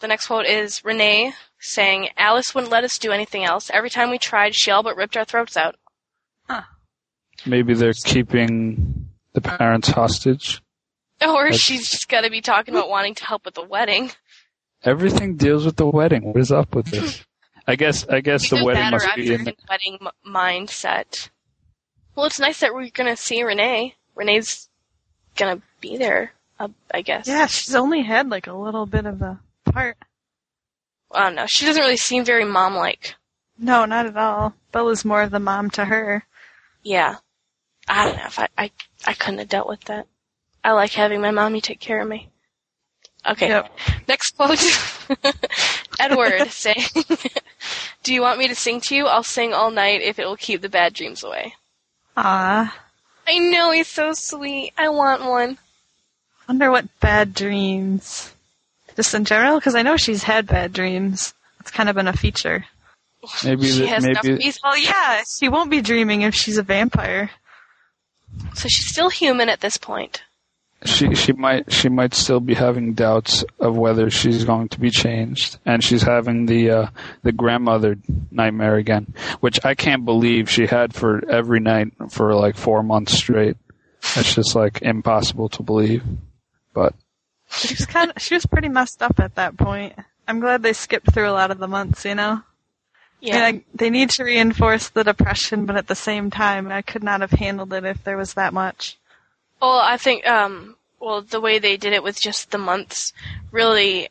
The 0.00 0.08
next 0.08 0.26
quote 0.28 0.46
is 0.46 0.84
Renee 0.84 1.32
saying, 1.58 2.10
Alice 2.16 2.54
wouldn't 2.54 2.70
let 2.72 2.84
us 2.84 2.98
do 2.98 3.10
anything 3.12 3.44
else. 3.44 3.70
Every 3.72 3.90
time 3.90 4.10
we 4.10 4.18
tried, 4.18 4.54
she 4.54 4.70
all 4.70 4.82
but 4.82 4.96
ripped 4.96 5.16
our 5.16 5.24
throats 5.24 5.56
out. 5.56 5.76
maybe 7.46 7.74
they're 7.74 7.92
keeping 7.92 9.08
the 9.32 9.40
parents 9.40 9.88
hostage. 9.88 10.62
Or 11.22 11.44
That's- 11.44 11.60
she's 11.60 11.88
just 11.88 12.08
gotta 12.08 12.30
be 12.30 12.40
talking 12.40 12.74
about 12.74 12.88
wanting 12.88 13.14
to 13.16 13.24
help 13.24 13.44
with 13.44 13.54
the 13.54 13.64
wedding. 13.64 14.10
Everything 14.82 15.36
deals 15.36 15.64
with 15.64 15.76
the 15.76 15.86
wedding. 15.86 16.24
What 16.32 16.36
is 16.40 16.52
up 16.52 16.74
with 16.74 16.86
this? 16.86 17.24
I 17.66 17.76
guess 17.76 18.06
I 18.08 18.20
guess 18.20 18.50
the 18.50 18.62
wedding 18.62 18.90
must 18.90 19.08
I'm 19.08 19.16
be 19.16 19.26
just 19.26 19.40
in. 19.40 19.48
in 19.48 19.54
wedding 19.70 19.98
m- 20.02 20.10
mindset. 20.30 21.30
Well, 22.14 22.26
it's 22.26 22.38
nice 22.38 22.60
that 22.60 22.74
we're 22.74 22.90
gonna 22.90 23.16
see 23.16 23.42
Renee. 23.42 23.94
Renee's 24.14 24.68
gonna 25.36 25.62
be 25.80 25.96
there, 25.96 26.34
uh, 26.60 26.68
I 26.92 27.00
guess. 27.00 27.26
Yeah, 27.26 27.46
she's 27.46 27.74
only 27.74 28.02
had 28.02 28.28
like 28.28 28.46
a 28.46 28.52
little 28.52 28.84
bit 28.86 29.06
of 29.06 29.22
a 29.22 29.40
part. 29.64 29.96
I 31.10 31.20
don't 31.24 31.34
know. 31.36 31.46
She 31.46 31.64
doesn't 31.64 31.80
really 31.82 31.96
seem 31.96 32.24
very 32.24 32.44
mom-like. 32.44 33.14
No, 33.58 33.84
not 33.86 34.06
at 34.06 34.16
all. 34.16 34.52
Bella's 34.72 35.04
more 35.04 35.22
of 35.22 35.30
the 35.30 35.38
mom 35.40 35.70
to 35.70 35.84
her. 35.84 36.24
Yeah. 36.82 37.16
I 37.88 38.04
don't 38.08 38.16
know 38.16 38.24
if 38.26 38.38
I, 38.38 38.48
I, 38.58 38.70
I 39.06 39.12
couldn't 39.14 39.38
have 39.38 39.48
dealt 39.48 39.68
with 39.68 39.80
that. 39.84 40.06
I 40.64 40.72
like 40.72 40.92
having 40.92 41.20
my 41.20 41.30
mommy 41.30 41.60
take 41.60 41.78
care 41.78 42.00
of 42.00 42.08
me. 42.08 42.30
Okay. 43.26 43.48
Yep. 43.48 43.78
Next 44.08 44.36
quote. 44.36 44.58
Edward 46.00 46.48
saying, 46.48 46.84
Do 48.02 48.12
you 48.12 48.20
want 48.22 48.38
me 48.38 48.48
to 48.48 48.54
sing 48.54 48.80
to 48.82 48.96
you? 48.96 49.06
I'll 49.06 49.22
sing 49.22 49.52
all 49.52 49.70
night 49.70 50.02
if 50.02 50.18
it 50.18 50.26
will 50.26 50.36
keep 50.36 50.60
the 50.62 50.68
bad 50.68 50.92
dreams 50.94 51.22
away. 51.22 51.54
Ah, 52.16 52.76
I 53.26 53.38
know, 53.38 53.70
he's 53.72 53.88
so 53.88 54.12
sweet. 54.12 54.72
I 54.76 54.88
want 54.88 55.24
one. 55.24 55.58
wonder 56.48 56.70
what 56.70 56.86
bad 57.00 57.34
dreams. 57.34 58.32
Just 58.96 59.14
in 59.14 59.24
general, 59.24 59.58
because 59.58 59.74
I 59.74 59.82
know 59.82 59.96
she's 59.96 60.22
had 60.24 60.46
bad 60.46 60.72
dreams. 60.72 61.34
It's 61.60 61.70
kind 61.70 61.88
of 61.88 61.96
been 61.96 62.06
a 62.08 62.12
feature. 62.12 62.66
Maybe 63.42 63.66
she 63.70 63.80
the- 63.80 63.86
has 63.86 64.04
enough 64.04 64.24
maybe 64.24 64.36
reason. 64.44 64.60
Well, 64.62 64.76
yeah, 64.76 65.22
she 65.38 65.48
won't 65.48 65.70
be 65.70 65.80
dreaming 65.80 66.22
if 66.22 66.34
she's 66.34 66.58
a 66.58 66.62
vampire. 66.62 67.30
So 68.54 68.68
she's 68.68 68.88
still 68.88 69.08
human 69.08 69.48
at 69.48 69.60
this 69.60 69.78
point. 69.78 70.22
She 70.84 71.14
she 71.14 71.32
might 71.32 71.72
she 71.72 71.88
might 71.88 72.14
still 72.14 72.40
be 72.40 72.54
having 72.54 72.94
doubts 72.94 73.44
of 73.58 73.76
whether 73.76 74.10
she's 74.10 74.44
going 74.44 74.68
to 74.68 74.80
be 74.80 74.90
changed, 74.90 75.58
and 75.64 75.82
she's 75.82 76.02
having 76.02 76.46
the 76.46 76.70
uh, 76.70 76.86
the 77.22 77.32
grandmother 77.32 77.96
nightmare 78.30 78.76
again, 78.76 79.14
which 79.40 79.64
I 79.64 79.74
can't 79.74 80.04
believe 80.04 80.50
she 80.50 80.66
had 80.66 80.94
for 80.94 81.22
every 81.30 81.60
night 81.60 81.88
for 82.10 82.34
like 82.34 82.56
four 82.56 82.82
months 82.82 83.12
straight. 83.14 83.56
It's 84.16 84.34
just 84.34 84.54
like 84.54 84.82
impossible 84.82 85.48
to 85.50 85.62
believe. 85.62 86.02
But 86.74 86.94
She 87.50 87.74
was 87.74 87.86
kind 87.86 88.10
of, 88.14 88.20
she 88.20 88.34
was 88.34 88.44
pretty 88.46 88.68
messed 88.68 89.02
up 89.02 89.18
at 89.20 89.36
that 89.36 89.56
point. 89.56 89.94
I'm 90.28 90.40
glad 90.40 90.62
they 90.62 90.72
skipped 90.72 91.12
through 91.12 91.28
a 91.28 91.32
lot 91.32 91.50
of 91.50 91.58
the 91.58 91.68
months, 91.68 92.04
you 92.04 92.14
know? 92.14 92.42
Yeah. 93.20 93.36
I 93.46 93.52
mean, 93.52 93.60
I, 93.60 93.76
they 93.76 93.90
need 93.90 94.10
to 94.10 94.24
reinforce 94.24 94.88
the 94.90 95.04
depression, 95.04 95.64
but 95.64 95.76
at 95.76 95.86
the 95.86 95.94
same 95.94 96.30
time, 96.30 96.70
I 96.70 96.82
could 96.82 97.02
not 97.02 97.20
have 97.22 97.30
handled 97.30 97.72
it 97.72 97.84
if 97.84 98.04
there 98.04 98.16
was 98.16 98.34
that 98.34 98.52
much. 98.52 98.98
Well, 99.64 99.78
I 99.78 99.96
think, 99.96 100.26
um, 100.26 100.76
well, 101.00 101.22
the 101.22 101.40
way 101.40 101.58
they 101.58 101.78
did 101.78 101.94
it 101.94 102.02
with 102.02 102.20
just 102.20 102.50
the 102.50 102.58
months 102.58 103.14
really 103.50 104.10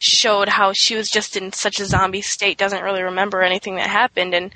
showed 0.00 0.48
how 0.48 0.72
she 0.72 0.96
was 0.96 1.08
just 1.08 1.36
in 1.36 1.52
such 1.52 1.78
a 1.78 1.84
zombie 1.84 2.20
state, 2.20 2.58
doesn't 2.58 2.82
really 2.82 3.04
remember 3.04 3.42
anything 3.42 3.76
that 3.76 3.88
happened, 3.88 4.34
and 4.34 4.52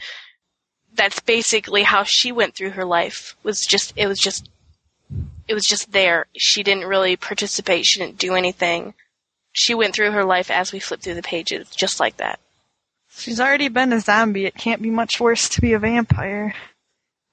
that's 0.96 1.20
basically 1.20 1.84
how 1.84 2.02
she 2.02 2.32
went 2.32 2.56
through 2.56 2.70
her 2.70 2.84
life. 2.84 3.36
Was 3.44 3.64
just, 3.64 3.92
it 3.94 4.08
was 4.08 4.18
just, 4.18 4.50
it 5.46 5.54
was 5.54 5.62
just 5.62 5.92
there. 5.92 6.26
She 6.36 6.64
didn't 6.64 6.88
really 6.88 7.14
participate. 7.14 7.84
She 7.84 8.00
didn't 8.00 8.18
do 8.18 8.34
anything. 8.34 8.94
She 9.52 9.76
went 9.76 9.94
through 9.94 10.10
her 10.10 10.24
life 10.24 10.50
as 10.50 10.72
we 10.72 10.80
flipped 10.80 11.04
through 11.04 11.14
the 11.14 11.22
pages, 11.22 11.68
just 11.70 12.00
like 12.00 12.16
that. 12.16 12.40
She's 13.16 13.38
already 13.38 13.68
been 13.68 13.92
a 13.92 14.00
zombie. 14.00 14.46
It 14.46 14.56
can't 14.56 14.82
be 14.82 14.90
much 14.90 15.20
worse 15.20 15.48
to 15.50 15.60
be 15.60 15.72
a 15.72 15.78
vampire. 15.78 16.56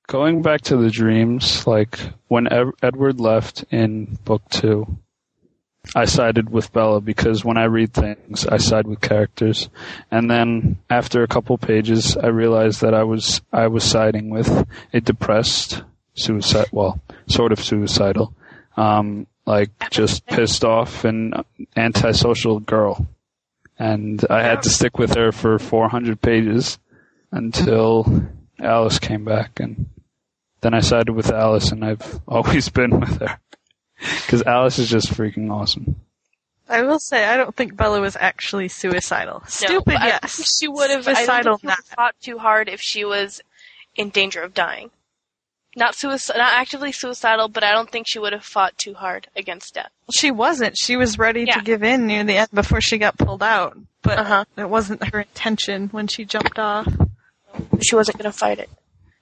Going 0.10 0.42
back 0.42 0.62
to 0.62 0.76
the 0.76 0.90
dreams, 0.90 1.68
like 1.68 2.00
when 2.28 2.52
Ed- 2.52 2.74
Edward 2.82 3.20
left 3.20 3.64
in 3.70 4.18
book 4.26 4.42
two, 4.50 4.98
I 5.96 6.06
sided 6.06 6.50
with 6.50 6.74
Bella 6.74 7.00
because 7.00 7.46
when 7.46 7.58
I 7.58 7.66
read 7.66 7.94
things, 7.94 8.46
I 8.46 8.58
side 8.58 8.88
with 8.88 9.02
characters. 9.02 9.70
And 10.10 10.30
then 10.30 10.80
after 10.90 11.22
a 11.22 11.28
couple 11.28 11.58
pages, 11.60 12.18
I 12.18 12.28
realized 12.28 12.82
that 12.82 12.96
I 12.96 13.04
was 13.04 13.42
I 13.54 13.68
was 13.68 13.84
siding 13.84 14.30
with 14.32 14.68
a 14.94 15.00
depressed, 15.00 15.84
suicide, 16.16 16.70
well, 16.72 17.00
sort 17.28 17.52
of 17.52 17.64
suicidal, 17.64 18.34
um, 18.78 19.28
like 19.46 19.92
just 19.92 20.26
pissed 20.26 20.66
off 20.66 21.06
and 21.06 21.46
antisocial 21.78 22.60
girl. 22.60 23.08
And 23.78 24.26
I 24.30 24.42
had 24.42 24.64
to 24.64 24.70
stick 24.70 24.98
with 24.98 25.14
her 25.14 25.32
for 25.32 25.60
400 25.60 26.20
pages 26.20 26.80
until 27.32 28.28
Alice 28.60 29.00
came 29.00 29.24
back, 29.24 29.60
and 29.60 29.86
then 30.62 30.74
I 30.74 30.80
sided 30.80 31.14
with 31.14 31.32
Alice, 31.32 31.72
and 31.72 31.84
I've 31.86 32.20
always 32.28 32.70
been 32.70 33.00
with 33.00 33.20
her 33.20 33.40
because 34.22 34.44
Alice 34.44 34.80
is 34.80 34.90
just 34.90 35.10
freaking 35.12 35.52
awesome. 35.52 35.96
I 36.68 36.84
will 36.84 37.00
say, 37.00 37.26
I 37.26 37.36
don't 37.38 37.56
think 37.56 37.76
Bella 37.76 38.00
was 38.00 38.16
actually 38.20 38.68
suicidal. 38.68 39.42
Stupid, 39.48 39.94
No, 39.96 40.00
I 40.00 40.08
yes. 40.08 40.36
think 40.36 40.48
she 40.60 40.68
would 40.68 40.92
have. 40.92 41.08
I 41.08 41.14
Suicidal, 41.16 41.44
don't 41.44 41.62
think 41.62 41.74
she 41.78 41.96
fought 41.96 42.16
too 42.22 42.38
hard 42.38 42.70
if 42.70 42.80
she 42.80 43.04
was 43.04 43.42
in 43.96 44.10
danger 44.10 44.42
of 44.44 44.54
dying. 44.54 44.92
Not 45.76 45.96
suicide, 45.96 46.38
not 46.38 46.54
actively 46.54 46.92
suicidal, 46.92 47.48
but 47.48 47.64
I 47.64 47.72
don't 47.72 47.90
think 47.92 48.06
she 48.08 48.20
would 48.20 48.34
have 48.34 48.44
fought 48.44 48.78
too 48.78 48.94
hard 48.94 49.28
against 49.36 49.74
death. 49.76 49.90
She 50.14 50.30
wasn't. 50.30 50.78
She 50.78 50.96
was 50.96 51.18
ready 51.18 51.46
Yeah. 51.48 51.56
to 51.56 51.62
give 51.62 51.84
in 51.84 52.06
near 52.08 52.24
the 52.24 52.38
end 52.38 52.50
before 52.54 52.82
she 52.82 52.98
got 53.00 53.18
pulled 53.18 53.42
out. 53.44 53.76
But 54.04 54.20
Uh-huh. 54.20 54.46
it 54.58 54.70
wasn't 54.70 55.04
her 55.12 55.22
intention 55.22 55.88
when 55.90 56.08
she 56.08 56.24
jumped 56.26 56.60
off. 56.60 56.88
She 57.82 57.96
wasn't 57.96 58.18
going 58.20 58.32
to 58.32 58.38
fight 58.38 58.60
it. 58.60 58.70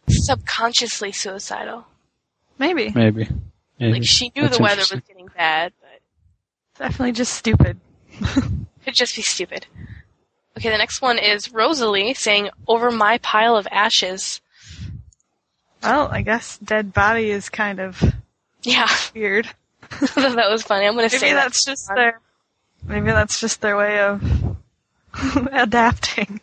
Subconsciously 0.10 1.12
suicidal. 1.12 1.86
Maybe. 2.58 2.89
Maybe. 2.89 3.28
Maybe. 3.80 3.93
Like 3.93 4.03
she 4.05 4.32
knew 4.36 4.43
That's 4.43 4.58
the 4.58 4.64
weather 4.64 4.82
was 4.91 5.01
getting 5.08 5.28
bad, 5.36 5.74
but 5.82 6.84
Definitely 6.84 7.12
just 7.14 7.34
stupid. 7.34 7.80
could 8.24 8.93
just 8.93 9.16
be 9.16 9.22
stupid. 9.22 9.66
Okay, 10.58 10.70
the 10.70 10.78
next 10.78 11.01
one 11.01 11.18
is 11.20 11.51
Rosalie 11.51 12.14
saying, 12.16 12.49
"Over 12.68 12.89
my 12.89 13.18
pile 13.20 13.55
of 13.55 13.68
ashes." 13.72 14.41
Well, 15.84 16.08
I 16.12 16.22
guess 16.24 16.58
dead 16.58 16.93
body 16.93 17.30
is 17.30 17.49
kind 17.49 17.80
of 17.80 18.01
Yeah, 18.64 18.89
weird. 19.16 19.47
that 20.16 20.47
was 20.49 20.64
funny. 20.64 20.86
I'm 20.88 20.95
going 20.95 21.08
to 21.10 21.16
Maybe 21.16 21.20
say 21.20 21.34
that. 21.34 21.43
that's 21.43 21.64
just 21.66 21.88
their. 21.93 22.20
Maybe 22.84 23.08
that's 23.08 23.39
just 23.39 23.62
their 23.62 23.78
way 23.78 23.99
of 23.99 24.58
adapting. 25.51 26.41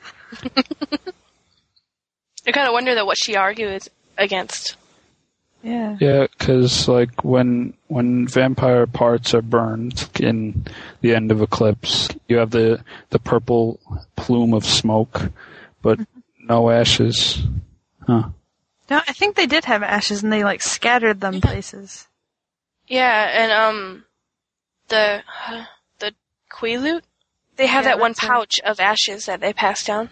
Okay, 2.44 2.52
kind 2.52 2.68
of 2.68 2.72
wonder 2.74 2.94
though 2.94 3.06
what 3.06 3.16
she 3.16 3.36
argues 3.36 3.88
against. 4.18 4.76
Yeah. 5.62 5.96
Yeah, 5.98 6.26
because 6.38 6.88
like 6.88 7.24
when 7.24 7.72
when 7.88 8.28
vampire 8.28 8.86
parts 8.86 9.32
are 9.32 9.40
burned 9.40 10.10
in 10.20 10.66
the 11.00 11.14
end 11.14 11.32
of 11.32 11.40
Eclipse, 11.40 12.08
you 12.28 12.36
have 12.36 12.50
the 12.50 12.84
the 13.08 13.18
purple 13.18 13.80
plume 14.14 14.52
of 14.52 14.66
smoke, 14.66 15.22
but 15.80 15.98
no 16.38 16.68
ashes. 16.68 17.42
Huh. 18.06 18.28
No, 18.90 19.00
I 19.08 19.14
think 19.14 19.36
they 19.36 19.46
did 19.46 19.64
have 19.64 19.82
ashes 19.82 20.22
and 20.22 20.30
they 20.30 20.44
like 20.44 20.60
scattered 20.60 21.22
them 21.22 21.40
places. 21.40 22.06
Yeah, 22.86 23.30
and 23.32 23.50
um, 23.50 24.04
the 24.88 25.22
the 25.98 26.12
Quileute, 26.52 27.04
they 27.56 27.66
have 27.66 27.84
Yeah, 27.84 27.92
that 27.92 28.00
one 28.00 28.10
that's 28.10 28.22
right. 28.22 28.32
pouch 28.32 28.60
of 28.62 28.80
ashes 28.80 29.24
that 29.24 29.40
they 29.40 29.54
passed 29.54 29.86
down 29.86 30.10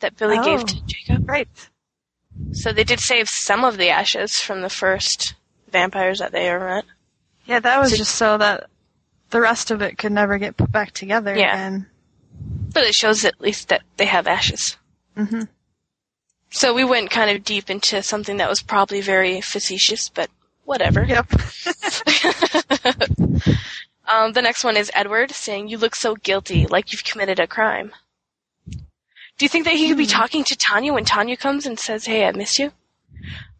that 0.00 0.16
Billy 0.16 0.36
gave 0.38 0.60
Oh. 0.60 0.64
to 0.64 0.80
Jacob. 0.86 1.28
Right. 1.28 1.48
So 2.52 2.72
they 2.72 2.84
did 2.84 3.00
save 3.00 3.28
some 3.28 3.64
of 3.64 3.76
the 3.76 3.90
ashes 3.90 4.36
from 4.36 4.60
the 4.62 4.68
first 4.70 5.34
vampires 5.70 6.18
that 6.18 6.32
they 6.32 6.48
ever 6.48 6.66
met. 6.68 6.84
Yeah, 7.46 7.60
that 7.60 7.80
was 7.80 7.90
So- 7.90 7.96
just 7.96 8.14
so 8.16 8.38
that 8.38 8.68
the 9.30 9.40
rest 9.40 9.70
of 9.70 9.82
it 9.82 9.98
could 9.98 10.12
never 10.12 10.38
get 10.38 10.56
put 10.56 10.70
back 10.72 10.92
together 10.92 11.34
Yeah. 11.36 11.52
again. 11.54 11.86
But 12.72 12.84
it 12.84 12.94
shows 12.94 13.24
at 13.24 13.40
least 13.40 13.68
that 13.68 13.82
they 13.96 14.06
have 14.06 14.26
ashes. 14.26 14.76
hmm 15.16 15.42
So 16.50 16.72
we 16.74 16.84
went 16.84 17.10
kind 17.10 17.30
of 17.36 17.44
deep 17.44 17.68
into 17.70 18.02
something 18.02 18.36
that 18.38 18.48
was 18.48 18.62
probably 18.62 19.00
very 19.00 19.40
facetious, 19.40 20.08
but 20.08 20.30
whatever. 20.64 21.04
Yep. 21.04 21.26
um, 24.12 24.32
the 24.32 24.42
next 24.42 24.64
one 24.64 24.76
is 24.76 24.90
Edward 24.94 25.30
saying, 25.32 25.68
"You 25.68 25.78
look 25.78 25.94
so 25.96 26.14
guilty, 26.16 26.66
like 26.66 26.92
you've 26.92 27.04
committed 27.04 27.38
a 27.40 27.46
crime." 27.46 27.92
Do 29.38 29.44
you 29.44 29.48
think 29.48 29.64
that 29.64 29.74
he 29.74 29.88
could 29.88 29.98
be 29.98 30.06
talking 30.06 30.44
to 30.44 30.56
Tanya 30.56 30.92
when 30.92 31.04
Tanya 31.04 31.36
comes 31.36 31.66
and 31.66 31.78
says, 31.78 32.06
"Hey, 32.06 32.24
I 32.26 32.32
miss 32.32 32.58
you"? 32.58 32.72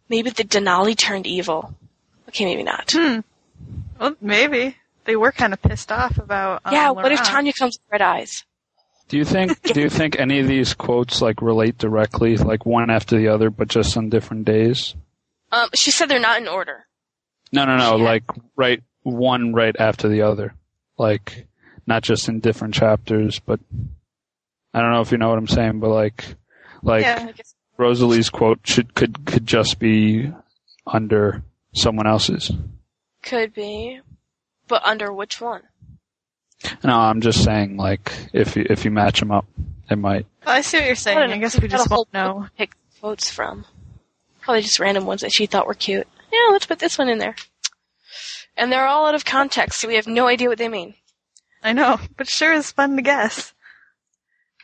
Maybe 0.08 0.30
the 0.30 0.44
Denali 0.44 0.96
turned 0.96 1.26
evil. 1.26 1.74
Okay, 2.28 2.44
maybe 2.44 2.62
not. 2.62 2.92
Hmm. 2.92 3.20
Well, 3.98 4.16
maybe 4.20 4.76
they 5.04 5.16
were 5.16 5.32
kind 5.32 5.52
of 5.52 5.62
pissed 5.62 5.90
off 5.90 6.18
about. 6.18 6.62
Um, 6.64 6.74
yeah, 6.74 6.90
what 6.90 7.12
if 7.12 7.22
Tanya 7.22 7.52
comes 7.52 7.78
with 7.78 7.92
red 7.92 8.02
eyes? 8.02 8.44
Do 9.08 9.18
you 9.18 9.24
think 9.24 9.62
do 9.62 9.80
you 9.80 9.90
think 9.90 10.18
any 10.18 10.40
of 10.40 10.46
these 10.46 10.74
quotes 10.74 11.20
like 11.20 11.42
relate 11.42 11.78
directly, 11.78 12.36
like 12.36 12.64
one 12.64 12.90
after 12.90 13.16
the 13.16 13.28
other, 13.28 13.50
but 13.50 13.68
just 13.68 13.96
on 13.96 14.08
different 14.08 14.44
days? 14.44 14.94
Um, 15.52 15.68
she 15.74 15.90
said 15.90 16.08
they're 16.08 16.18
not 16.18 16.40
in 16.40 16.48
order. 16.48 16.86
No, 17.52 17.64
no, 17.64 17.76
no. 17.76 17.96
Yeah. 17.96 18.04
Like 18.04 18.24
right 18.56 18.82
one 19.02 19.52
right 19.52 19.76
after 19.78 20.08
the 20.08 20.22
other, 20.22 20.54
like 20.98 21.46
not 21.86 22.02
just 22.02 22.28
in 22.28 22.40
different 22.40 22.74
chapters, 22.74 23.38
but 23.40 23.60
I 24.74 24.80
don't 24.80 24.92
know 24.92 25.00
if 25.00 25.12
you 25.12 25.18
know 25.18 25.28
what 25.28 25.38
I'm 25.38 25.46
saying, 25.46 25.80
but 25.80 25.90
like 25.90 26.24
like 26.82 27.02
Yeah. 27.02 27.30
Rosalie's 27.78 28.28
quote 28.28 28.60
should 28.64 28.94
could 28.94 29.24
could 29.24 29.46
just 29.46 29.78
be 29.78 30.30
under 30.86 31.42
someone 31.72 32.06
else's. 32.06 32.50
could 33.22 33.54
be, 33.54 34.00
but 34.68 34.84
under 34.84 35.12
which 35.12 35.40
one? 35.40 35.62
No, 36.82 36.94
I'm 36.98 37.20
just 37.20 37.42
saying 37.44 37.76
like 37.76 38.12
if 38.32 38.56
you 38.56 38.66
if 38.68 38.84
you 38.84 38.90
match 38.90 39.20
them 39.20 39.30
up, 39.30 39.46
it 39.90 39.96
might. 39.96 40.26
I 40.46 40.60
see 40.60 40.78
what 40.78 40.86
you're 40.86 40.94
saying. 40.96 41.18
I 41.18 41.38
guess 41.38 41.58
we 41.60 41.68
just 41.68 41.88
whole 41.88 42.06
won't 42.12 42.12
know. 42.12 42.48
Pick 42.58 42.72
quotes 43.00 43.30
from. 43.30 43.64
Probably 44.40 44.62
just 44.62 44.78
random 44.80 45.06
ones 45.06 45.22
that 45.22 45.32
she 45.32 45.46
thought 45.46 45.66
were 45.66 45.74
cute. 45.74 46.06
Yeah, 46.32 46.48
let's 46.52 46.66
put 46.66 46.78
this 46.78 46.98
one 46.98 47.08
in 47.08 47.18
there. 47.18 47.34
And 48.56 48.70
they're 48.70 48.86
all 48.86 49.06
out 49.06 49.14
of 49.14 49.24
context, 49.24 49.80
so 49.80 49.88
we 49.88 49.94
have 49.94 50.06
no 50.06 50.26
idea 50.26 50.48
what 50.48 50.58
they 50.58 50.68
mean. 50.68 50.94
I 51.62 51.72
know, 51.72 51.98
but 52.16 52.28
sure 52.28 52.52
is 52.52 52.70
fun 52.70 52.96
to 52.96 53.02
guess. 53.02 53.53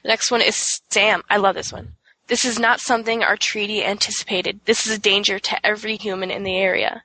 The 0.02 0.08
next 0.08 0.30
one 0.30 0.40
is 0.42 0.80
Sam. 0.90 1.22
I 1.28 1.36
love 1.36 1.54
this 1.54 1.72
one. 1.72 1.94
This 2.26 2.44
is 2.44 2.58
not 2.58 2.80
something 2.80 3.22
our 3.22 3.36
treaty 3.36 3.84
anticipated. 3.84 4.60
This 4.64 4.86
is 4.86 4.92
a 4.94 4.98
danger 5.00 5.38
to 5.38 5.66
every 5.66 5.96
human 5.96 6.30
in 6.30 6.44
the 6.44 6.56
area. 6.56 7.02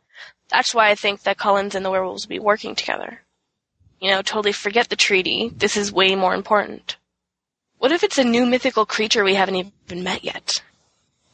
That's 0.50 0.74
why 0.74 0.90
I 0.92 0.96
think 0.96 1.24
that 1.24 1.38
Cullens 1.38 1.74
and 1.76 1.84
the 1.84 1.90
werewolves 1.90 2.26
will 2.26 2.36
be 2.36 2.40
working 2.40 2.76
together. 2.76 3.22
You 4.00 4.12
know, 4.12 4.22
totally 4.22 4.52
forget 4.52 4.90
the 4.90 4.96
treaty. 4.96 5.52
This 5.56 5.76
is 5.78 5.92
way 5.92 6.16
more 6.16 6.36
important. 6.36 6.98
What 7.80 7.92
if 7.92 8.04
it's 8.04 8.18
a 8.20 8.24
new 8.24 8.46
mythical 8.46 8.86
creature 8.86 9.24
we 9.24 9.34
haven't 9.36 9.56
even 9.56 10.04
met 10.04 10.24
yet? 10.24 10.62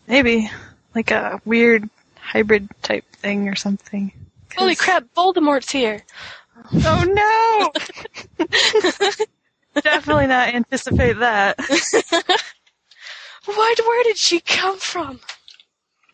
Maybe 0.08 0.50
like 0.96 1.12
a 1.12 1.42
weird 1.46 1.90
hybrid 2.20 2.70
type 2.82 3.06
thing 3.18 3.50
or 3.50 3.56
something. 3.56 4.12
'Cause- 4.50 4.60
Holy 4.60 4.76
crap, 4.76 5.04
Voldemort's 5.16 5.72
here! 5.72 6.04
Oh 6.74 7.72
no! 8.40 8.46
Definitely 9.74 10.28
not 10.28 10.54
anticipate 10.54 11.20
that. 11.20 11.56
what? 13.46 13.80
where 13.80 14.04
did 14.04 14.18
she 14.18 14.40
come 14.42 14.78
from? 14.80 15.20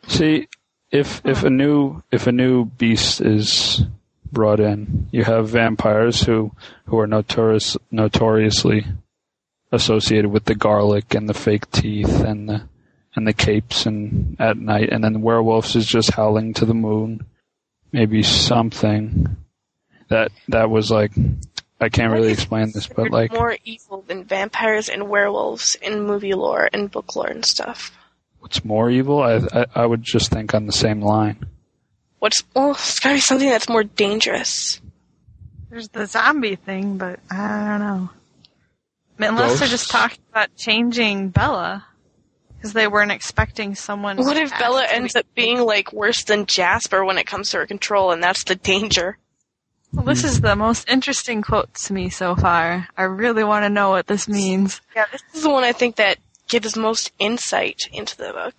See, 0.07 0.47
if 0.91 1.21
if 1.25 1.43
a 1.43 1.49
new 1.49 2.03
if 2.11 2.27
a 2.27 2.31
new 2.31 2.65
beast 2.65 3.21
is 3.21 3.83
brought 4.31 4.59
in, 4.59 5.07
you 5.11 5.23
have 5.23 5.49
vampires 5.49 6.21
who 6.21 6.51
who 6.85 6.99
are 6.99 7.07
notorious 7.07 7.75
notoriously 7.91 8.85
associated 9.71 10.31
with 10.31 10.45
the 10.45 10.55
garlic 10.55 11.13
and 11.13 11.27
the 11.27 11.33
fake 11.33 11.69
teeth 11.71 12.21
and 12.21 12.47
the 12.47 12.63
and 13.15 13.27
the 13.27 13.33
capes 13.33 13.85
and 13.85 14.37
at 14.39 14.57
night, 14.57 14.89
and 14.91 15.03
then 15.03 15.21
werewolves 15.21 15.75
is 15.75 15.87
just 15.87 16.11
howling 16.11 16.53
to 16.53 16.65
the 16.65 16.73
moon. 16.73 17.25
Maybe 17.91 18.21
something 18.21 19.35
that 20.09 20.31
that 20.47 20.69
was 20.69 20.91
like 20.91 21.11
I 21.79 21.89
can't 21.89 22.11
really 22.11 22.31
explain 22.31 22.71
this, 22.71 22.87
but 22.87 23.11
like 23.11 23.31
more 23.31 23.57
evil 23.63 24.03
than 24.07 24.23
vampires 24.23 24.89
and 24.89 25.09
werewolves 25.09 25.75
in 25.75 26.01
movie 26.01 26.33
lore 26.33 26.69
and 26.73 26.89
book 26.89 27.15
lore 27.15 27.27
and 27.27 27.45
stuff. 27.45 27.91
what's 28.39 28.65
more 28.65 28.89
evil? 28.89 29.21
I, 29.21 29.41
I 29.53 29.65
I 29.75 29.85
would 29.85 30.03
just 30.03 30.31
think 30.31 30.53
on 30.55 30.65
the 30.65 30.73
same 30.73 31.01
line. 31.01 31.45
What's 32.19 32.41
well, 32.55 32.71
it's 32.71 32.99
gotta 32.99 33.15
be 33.15 33.21
something 33.21 33.49
that's 33.49 33.69
more 33.69 33.83
dangerous. 33.83 34.81
There's 35.69 35.89
the 35.89 36.07
zombie 36.07 36.55
thing, 36.55 36.97
but 36.97 37.19
I 37.29 37.35
don't 37.69 37.79
know. 37.79 38.09
I 38.09 39.21
mean, 39.21 39.29
unless 39.31 39.59
they're 39.59 39.67
just 39.67 39.91
talking 39.91 40.19
about 40.31 40.55
changing 40.55 41.29
Bella, 41.29 41.85
because 42.55 42.73
they 42.73 42.87
weren't 42.87 43.11
expecting 43.11 43.75
someone. 43.75 44.17
What 44.17 44.37
if 44.37 44.49
Bella 44.57 44.85
ends 44.89 45.13
be- 45.13 45.19
up 45.19 45.25
being 45.35 45.61
like 45.61 45.93
worse 45.93 46.23
than 46.23 46.47
Jasper 46.47 47.05
when 47.05 47.17
it 47.17 47.27
comes 47.27 47.51
to 47.51 47.57
her 47.57 47.67
control, 47.67 48.11
and 48.11 48.23
that's 48.23 48.43
the 48.45 48.55
danger? 48.55 49.17
Well, 49.97 50.05
this 50.05 50.23
is 50.23 50.41
the 50.41 50.55
most 50.55 50.87
interesting 50.87 51.41
quote 51.41 51.73
to 51.73 51.91
me 51.91 52.09
so 52.11 52.35
far. 52.35 52.87
I 52.95 53.03
really 53.03 53.43
want 53.43 53.65
to 53.65 53.69
know 53.69 53.89
what 53.89 54.05
this 54.05 54.27
means. 54.27 54.79
Yeah, 54.95 55.05
this 55.11 55.23
is 55.33 55.41
the 55.41 55.49
one 55.49 55.63
I 55.63 55.71
think 55.71 55.95
that 55.95 56.19
gives 56.47 56.77
most 56.77 57.11
insight 57.17 57.89
into 57.91 58.15
the 58.15 58.31
book. 58.31 58.53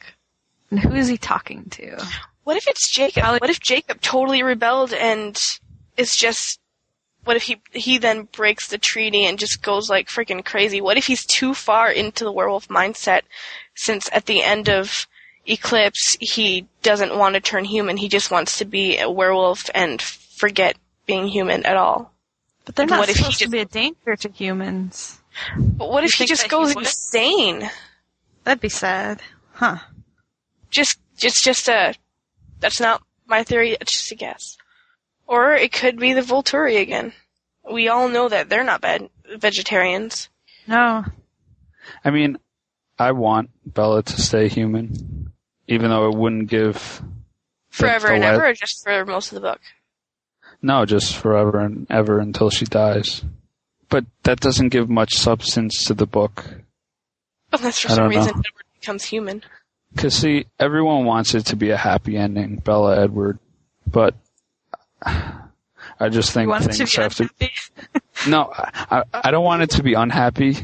And 0.73 0.81
who 0.81 0.93
is 0.95 1.07
he 1.07 1.17
talking 1.17 1.71
to? 1.71 2.05
What 2.43 2.57
if 2.57 2.67
it's 2.67 2.93
Jacob? 2.93 3.41
What 3.41 3.51
if 3.51 3.61
Jacob 3.61 4.01
totally 4.01 4.43
rebelled 4.43 4.93
and 4.93 5.39
is 5.97 6.17
just 6.17 6.59
what 7.23 7.37
if 7.37 7.45
he 7.45 7.61
he 7.73 7.99
then 7.99 8.23
breaks 8.33 8.67
the 8.67 8.79
treaty 8.79 9.25
and 9.25 9.39
just 9.39 9.63
goes 9.63 9.89
like 9.89 10.09
freaking 10.09 10.45
crazy? 10.45 10.81
What 10.81 10.97
if 10.97 11.07
he's 11.07 11.25
too 11.25 11.55
far 11.55 11.89
into 11.89 12.25
the 12.25 12.33
werewolf 12.33 12.67
mindset 12.67 13.23
since 13.77 14.11
at 14.13 14.27
the 14.27 14.43
end 14.43 14.69
of 14.69 15.07
Eclipse 15.47 16.17
he 16.21 16.67
doesn't 16.83 17.17
want 17.17 17.37
to 17.37 17.41
turn 17.41 17.65
human, 17.65 17.97
he 17.97 18.09
just 18.09 18.33
wants 18.33 18.59
to 18.59 18.65
be 18.65 18.99
a 18.99 19.09
werewolf 19.09 19.71
and 19.73 20.03
forget 20.03 20.77
being 21.09 21.27
human 21.27 21.67
at 21.67 21.77
all. 21.77 22.15
But 22.65 22.77
they're 22.77 22.87
not 22.87 23.01
What 23.01 23.09
if 23.09 23.17
he 23.17 23.23
supposed 23.23 23.41
to 23.41 23.49
be 23.49 23.59
a 23.59 23.65
danger 23.65 24.15
to 24.15 24.29
humans. 24.31 25.19
But 25.57 25.91
what 25.91 26.05
if 26.05 26.13
he 26.13 26.27
just 26.27 26.43
that 26.43 26.51
he 26.53 26.57
goes 26.57 26.77
insane? 26.77 27.69
That'd 28.45 28.61
be 28.61 28.69
sad. 28.69 29.21
Huh. 29.55 29.79
just 30.71 31.01
just 31.17 31.43
just 31.43 31.67
a 31.69 31.95
that's 32.61 32.79
not 32.81 33.03
my 33.27 33.43
theory 33.43 33.77
it's 33.81 33.93
just 33.93 34.13
a 34.13 34.15
guess 34.15 34.57
or 35.27 35.53
it 35.55 35.73
could 35.73 35.99
be 35.99 36.13
the 36.13 36.21
volturi 36.21 36.81
again 36.81 37.13
we 37.73 37.89
all 37.89 38.09
know 38.09 38.29
that 38.29 38.49
they're 38.49 38.63
not 38.63 38.81
bad 38.81 39.09
vegetarians 39.37 40.29
No. 40.69 41.05
I 42.05 42.11
mean, 42.11 42.39
I 42.99 43.13
want 43.13 43.51
Bella 43.65 44.03
to 44.03 44.21
stay 44.23 44.49
human, 44.49 45.33
even 45.67 45.89
though 45.91 46.09
it 46.11 46.17
wouldn't 46.17 46.49
give 46.49 47.03
forever 47.71 48.09
the 48.09 48.15
and 48.15 48.23
la- 48.23 48.29
ever 48.31 48.49
or 48.49 48.53
just 48.53 48.85
for 48.85 49.05
most 49.07 49.33
of 49.33 49.37
the 49.37 49.41
book 49.41 49.61
No, 50.61 50.85
just 50.85 51.17
forever 51.17 51.61
and 51.61 51.87
ever 51.91 52.19
until 52.19 52.51
she 52.51 52.65
dies. 52.65 53.25
But 53.89 54.05
that 54.25 54.41
doesn't 54.41 54.69
give 54.69 54.91
much 54.91 55.15
substance 55.15 55.85
to 55.85 55.95
the 55.95 56.07
book. 56.07 56.45
unless 57.53 57.81
for 57.81 57.89
I 57.89 57.95
some 57.95 58.05
don't 58.05 58.13
know. 58.13 58.19
reason 58.19 58.31
Edward 58.31 58.65
becomes 58.81 59.05
human 59.05 59.43
Cause 59.97 60.15
see, 60.15 60.47
everyone 60.61 61.07
wants 61.07 61.35
it 61.35 61.47
to 61.47 61.57
be 61.57 61.71
a 61.71 61.77
happy 61.77 62.17
ending, 62.17 62.57
Bella 62.57 63.03
Edward, 63.03 63.39
but 63.87 64.15
I 65.03 66.09
just 66.11 66.33
think 66.33 66.51
want 66.51 66.67
it 66.67 66.73
to 66.73 66.87
things 66.87 66.95
have 66.97 67.15
to. 67.17 67.31
No, 68.29 68.53
I, 68.55 69.05
I 69.13 69.31
don't 69.31 69.45
want 69.45 69.63
it 69.63 69.71
to 69.71 69.83
be 69.83 69.95
unhappy. 69.95 70.57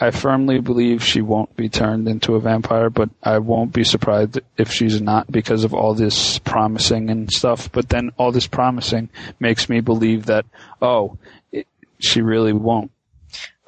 I 0.00 0.10
firmly 0.10 0.60
believe 0.60 1.04
she 1.04 1.20
won't 1.20 1.54
be 1.56 1.68
turned 1.68 2.08
into 2.08 2.34
a 2.34 2.40
vampire, 2.40 2.88
but 2.88 3.10
I 3.22 3.38
won't 3.38 3.72
be 3.72 3.84
surprised 3.84 4.40
if 4.56 4.72
she's 4.72 5.00
not 5.00 5.30
because 5.30 5.62
of 5.62 5.74
all 5.74 5.94
this 5.94 6.38
promising 6.38 7.10
and 7.10 7.30
stuff. 7.30 7.70
But 7.70 7.90
then 7.90 8.10
all 8.16 8.32
this 8.32 8.46
promising 8.46 9.10
makes 9.38 9.68
me 9.68 9.80
believe 9.80 10.26
that, 10.26 10.46
oh, 10.80 11.18
it, 11.52 11.66
she 11.98 12.22
really 12.22 12.54
won't. 12.54 12.90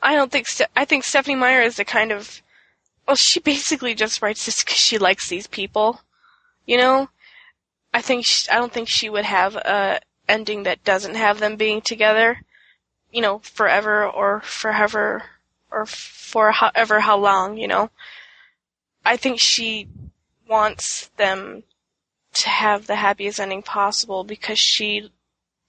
i 0.02 0.14
don't 0.14 0.32
think 0.32 0.46
i 0.74 0.84
think 0.84 1.04
stephenie 1.04 1.36
meyer 1.36 1.60
is 1.60 1.76
the 1.76 1.84
kind 1.84 2.10
of 2.10 2.42
well, 3.06 3.16
she 3.16 3.40
basically 3.40 3.94
just 3.94 4.22
writes 4.22 4.46
this 4.46 4.62
because 4.62 4.78
she 4.78 4.98
likes 4.98 5.28
these 5.28 5.46
people. 5.46 6.00
You 6.66 6.78
know, 6.78 7.08
I 7.92 8.00
think 8.00 8.24
she, 8.24 8.48
I 8.50 8.54
don't 8.54 8.72
think 8.72 8.88
she 8.88 9.10
would 9.10 9.24
have 9.24 9.56
a 9.56 10.00
ending 10.28 10.62
that 10.62 10.84
doesn't 10.84 11.16
have 11.16 11.40
them 11.40 11.56
being 11.56 11.80
together. 11.80 12.42
You 13.10 13.20
know, 13.20 13.40
forever 13.40 14.06
or 14.06 14.40
forever 14.40 15.24
or 15.72 15.86
for 15.86 16.52
however 16.52 17.00
how 17.00 17.18
long. 17.18 17.56
You 17.56 17.68
know, 17.68 17.90
I 19.04 19.16
think 19.16 19.38
she 19.40 19.88
wants 20.48 21.10
them 21.16 21.64
to 22.34 22.48
have 22.48 22.86
the 22.86 22.96
happiest 22.96 23.40
ending 23.40 23.62
possible 23.62 24.24
because 24.24 24.58
she 24.58 25.10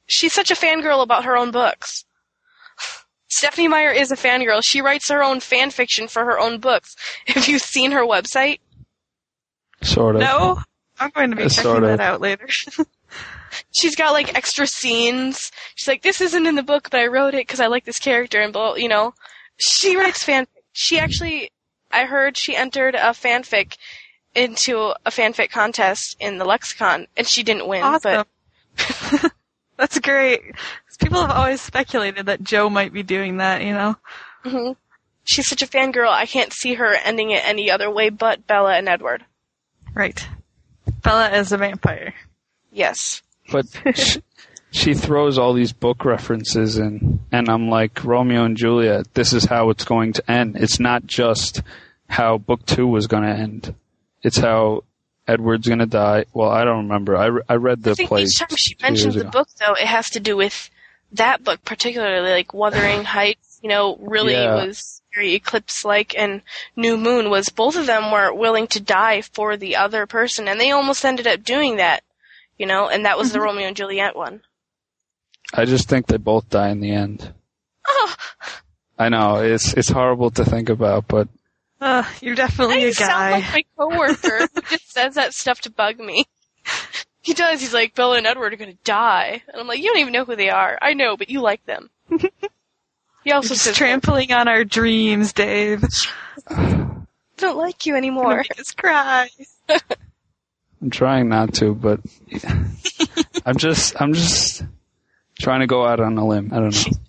she's 0.05 0.33
such 0.33 0.51
a 0.51 0.55
fangirl 0.55 1.03
about 1.03 1.25
her 1.25 1.37
own 1.37 1.51
books. 1.51 2.05
Stephenie 3.29 3.67
Meyer 3.67 3.91
is 3.91 4.11
a 4.11 4.15
fangirl. 4.15 4.61
She 4.63 4.81
writes 4.81 5.09
her 5.09 5.23
own 5.23 5.39
fan 5.39 5.71
fiction 5.71 6.07
for 6.07 6.25
her 6.25 6.39
own 6.39 6.59
books. 6.59 6.95
Have 7.27 7.47
you 7.47 7.59
seen 7.59 7.91
her 7.91 8.03
website? 8.03 8.59
Sort 9.81 10.15
of. 10.15 10.21
No, 10.21 10.61
I'm 10.99 11.09
going 11.09 11.31
to 11.31 11.35
be 11.35 11.43
checking 11.43 11.63
sort 11.63 11.83
of. 11.83 11.89
that 11.89 11.99
out 11.99 12.21
later. 12.21 12.47
She's 13.71 13.95
got 13.95 14.13
like 14.13 14.35
extra 14.35 14.65
scenes. 14.65 15.51
She's 15.75 15.87
like, 15.87 16.01
this 16.01 16.21
isn't 16.21 16.47
in 16.47 16.55
the 16.55 16.63
book, 16.63 16.89
but 16.89 16.99
I 17.01 17.07
wrote 17.07 17.33
it 17.33 17.45
because 17.45 17.59
I 17.59 17.67
like 17.67 17.85
this 17.85 17.99
character 17.99 18.41
and 18.41 18.53
blah, 18.53 18.75
you 18.75 18.87
know. 18.87 19.13
She 19.69 19.95
writes 19.95 20.23
fanfic. 20.23 20.47
She 20.73 20.99
actually, 20.99 21.51
I 21.91 22.05
heard 22.05 22.35
she 22.37 22.55
entered 22.55 22.95
a 22.95 23.11
fanfic 23.11 23.77
into 24.35 24.93
a 25.05 25.09
fanfic 25.11 25.51
contest 25.51 26.17
in 26.19 26.37
the 26.37 26.45
lexicon 26.45 27.07
and 27.15 27.27
she 27.27 27.43
didn't 27.43 27.67
win, 27.67 27.83
awesome. 27.83 28.25
but 28.75 29.31
That's 29.77 29.99
great. 29.99 30.41
People 30.99 31.21
have 31.21 31.31
always 31.31 31.61
speculated 31.61 32.25
that 32.27 32.43
Jo 32.43 32.69
might 32.69 32.93
be 32.93 33.03
doing 33.03 33.37
that. 33.37 33.61
You 33.63 33.73
know. 33.73 33.95
hmm 34.43 34.71
She's 35.25 35.47
such 35.47 35.61
a 35.61 35.67
fangirl. 35.67 36.09
I 36.09 36.25
can't 36.25 36.51
see 36.51 36.73
her 36.73 36.93
ending 36.95 37.31
it 37.31 37.43
any 37.47 37.71
other 37.71 37.89
way 37.89 38.09
but 38.09 38.45
Bella 38.45 38.75
and 38.77 38.89
Edward. 38.89 39.23
Right. 39.93 40.27
Bella 41.01 41.31
is 41.31 41.51
a 41.51 41.57
vampire. 41.57 42.13
Yes. 42.71 43.21
But 43.51 43.65
she, 44.73 44.93
throws 44.93 45.37
all 45.37 45.53
these 45.53 45.71
book 45.71 46.03
references 46.03 46.77
in, 46.77 47.19
and 47.31 47.49
I'm 47.49 47.69
like, 47.69 48.03
Romeo 48.03 48.43
and 48.43 48.57
Juliet, 48.57 49.13
this 49.13 49.31
is 49.31 49.45
how 49.45 49.69
it's 49.69 49.85
going 49.85 50.13
to 50.13 50.31
end. 50.31 50.57
It's 50.57 50.79
not 50.79 51.05
just 51.05 51.61
how 52.09 52.37
book 52.37 52.65
two 52.65 52.87
was 52.87 53.07
going 53.07 53.23
to 53.23 53.29
end. 53.29 53.75
It's 54.23 54.37
how 54.37 54.83
Edward's 55.27 55.67
going 55.67 55.79
to 55.79 55.85
die. 55.85 56.25
Well, 56.33 56.49
I 56.49 56.63
don't 56.63 56.87
remember. 56.87 57.15
I, 57.15 57.25
re- 57.27 57.41
I 57.47 57.55
read 57.55 57.83
the 57.83 57.91
I 57.91 57.93
think 57.93 58.09
play 58.09 58.23
each 58.23 58.39
time 58.39 58.49
she 58.57 58.75
mentions 58.81 59.15
the 59.15 59.25
book, 59.25 59.47
though, 59.59 59.73
it 59.73 59.87
has 59.87 60.09
to 60.11 60.19
do 60.19 60.35
with 60.35 60.69
that 61.13 61.43
book 61.43 61.63
particularly, 61.63 62.31
like 62.31 62.53
Wuthering 62.53 63.03
Heights. 63.15 63.59
You 63.61 63.69
know, 63.69 63.97
really 64.01 64.33
Yeah. 64.33 64.65
was 64.65 65.01
very 65.15 65.35
eclipse-like, 65.35 66.17
and 66.17 66.41
New 66.75 66.97
Moon 66.97 67.29
was. 67.29 67.47
Both 67.49 67.77
of 67.77 67.85
them 67.85 68.11
were 68.11 68.33
willing 68.33 68.67
to 68.67 68.81
die 68.81 69.21
for 69.21 69.55
the 69.55 69.77
other 69.77 70.05
person, 70.05 70.47
and 70.47 70.59
they 70.59 70.71
almost 70.71 71.05
ended 71.05 71.27
up 71.27 71.43
doing 71.43 71.77
that. 71.77 72.03
You 72.57 72.65
know, 72.65 72.89
and 72.89 73.05
that 73.05 73.17
was 73.17 73.31
the 73.31 73.39
mm-hmm. 73.39 73.45
Romeo 73.45 73.67
and 73.67 73.77
Juliet 73.77 74.15
one. 74.15 74.41
I 75.53 75.65
just 75.65 75.87
think 75.87 76.07
they 76.07 76.17
both 76.17 76.49
die 76.49 76.69
in 76.69 76.79
the 76.79 76.91
end. 76.91 77.33
Oh, 77.87 78.15
I 78.97 79.09
know 79.09 79.37
it's 79.37 79.73
it's 79.73 79.89
horrible 79.89 80.31
to 80.31 80.45
think 80.45 80.69
about, 80.69 81.07
but 81.07 81.27
Uh, 81.81 82.03
you're 82.21 82.35
definitely 82.35 82.85
I 82.85 82.87
a 82.87 82.93
sound 82.93 83.09
guy. 83.11 83.31
like 83.31 83.43
my 83.53 83.63
coworker 83.77 84.47
who 84.55 84.61
just 84.61 84.91
says 84.91 85.15
that 85.15 85.33
stuff 85.33 85.61
to 85.61 85.69
bug 85.71 85.99
me. 85.99 86.25
He 87.21 87.33
does. 87.33 87.61
He's 87.61 87.73
like, 87.73 87.95
Bella 87.95 88.17
and 88.17 88.27
Edward 88.27 88.53
are 88.53 88.57
gonna 88.57 88.73
die, 88.83 89.41
and 89.47 89.61
I'm 89.61 89.67
like, 89.67 89.79
you 89.79 89.85
don't 89.85 89.99
even 89.99 90.13
know 90.13 90.25
who 90.25 90.35
they 90.35 90.49
are. 90.49 90.77
I 90.81 90.93
know, 90.93 91.15
but 91.17 91.29
you 91.29 91.41
like 91.41 91.65
them. 91.65 91.89
He 93.23 93.31
also 93.31 93.53
Just 93.53 93.63
says, 93.63 93.75
trampling 93.77 94.33
on 94.33 94.47
our 94.49 94.63
dreams, 94.65 95.31
Dave. 95.33 95.83
I 96.49 96.87
don't 97.37 97.57
like 97.57 97.85
you 97.85 97.93
Gonna 97.93 97.97
anymore. 97.99 98.37
make 98.37 98.59
us 98.59 98.71
cry. 98.71 99.29
I'm 100.81 100.89
trying 100.89 101.29
not 101.29 101.53
to. 101.55 101.73
But 101.73 102.01
I'm 103.45 103.55
just 103.57 104.01
I'm 104.01 104.13
just 104.13 104.63
trying 105.39 105.61
to 105.61 105.67
go 105.67 105.85
out 105.85 105.99
on 105.99 106.17
a 106.17 106.25
limb. 106.25 106.51
I 106.53 106.59
don't 106.59 106.75
know. 106.87 106.97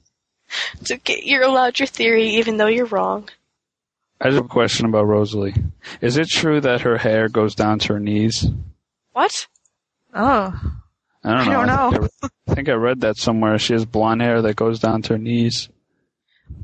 It's 0.80 0.92
okay. 0.92 1.20
You're 1.24 1.42
allowed 1.42 1.80
your 1.80 1.86
theory, 1.88 2.28
even 2.36 2.58
though 2.58 2.68
you're 2.68 2.86
wrong. 2.86 3.28
I 4.20 4.28
have 4.30 4.44
a 4.44 4.46
question 4.46 4.86
about 4.86 5.06
Rosalie. 5.06 5.54
Is 6.00 6.16
it 6.16 6.28
true 6.28 6.60
that 6.60 6.82
her 6.82 6.96
hair 6.96 7.28
goes 7.28 7.56
down 7.56 7.80
to 7.80 7.94
her 7.94 7.98
knees? 7.98 8.46
What? 9.12 9.48
Oh, 10.14 10.52
I 11.24 11.34
don't 11.34 11.46
know. 11.46 11.60
I 11.60 11.66
know. 11.66 11.90
don't 11.90 12.10
think 12.20 12.32
I, 12.46 12.52
I 12.52 12.54
think 12.54 12.68
I 12.68 12.72
read 12.74 13.00
that 13.00 13.16
somewhere. 13.16 13.58
She 13.58 13.72
has 13.72 13.84
blonde 13.84 14.22
hair 14.22 14.42
that 14.42 14.54
goes 14.54 14.78
down 14.78 15.02
to 15.02 15.14
her 15.14 15.18
knees. 15.18 15.68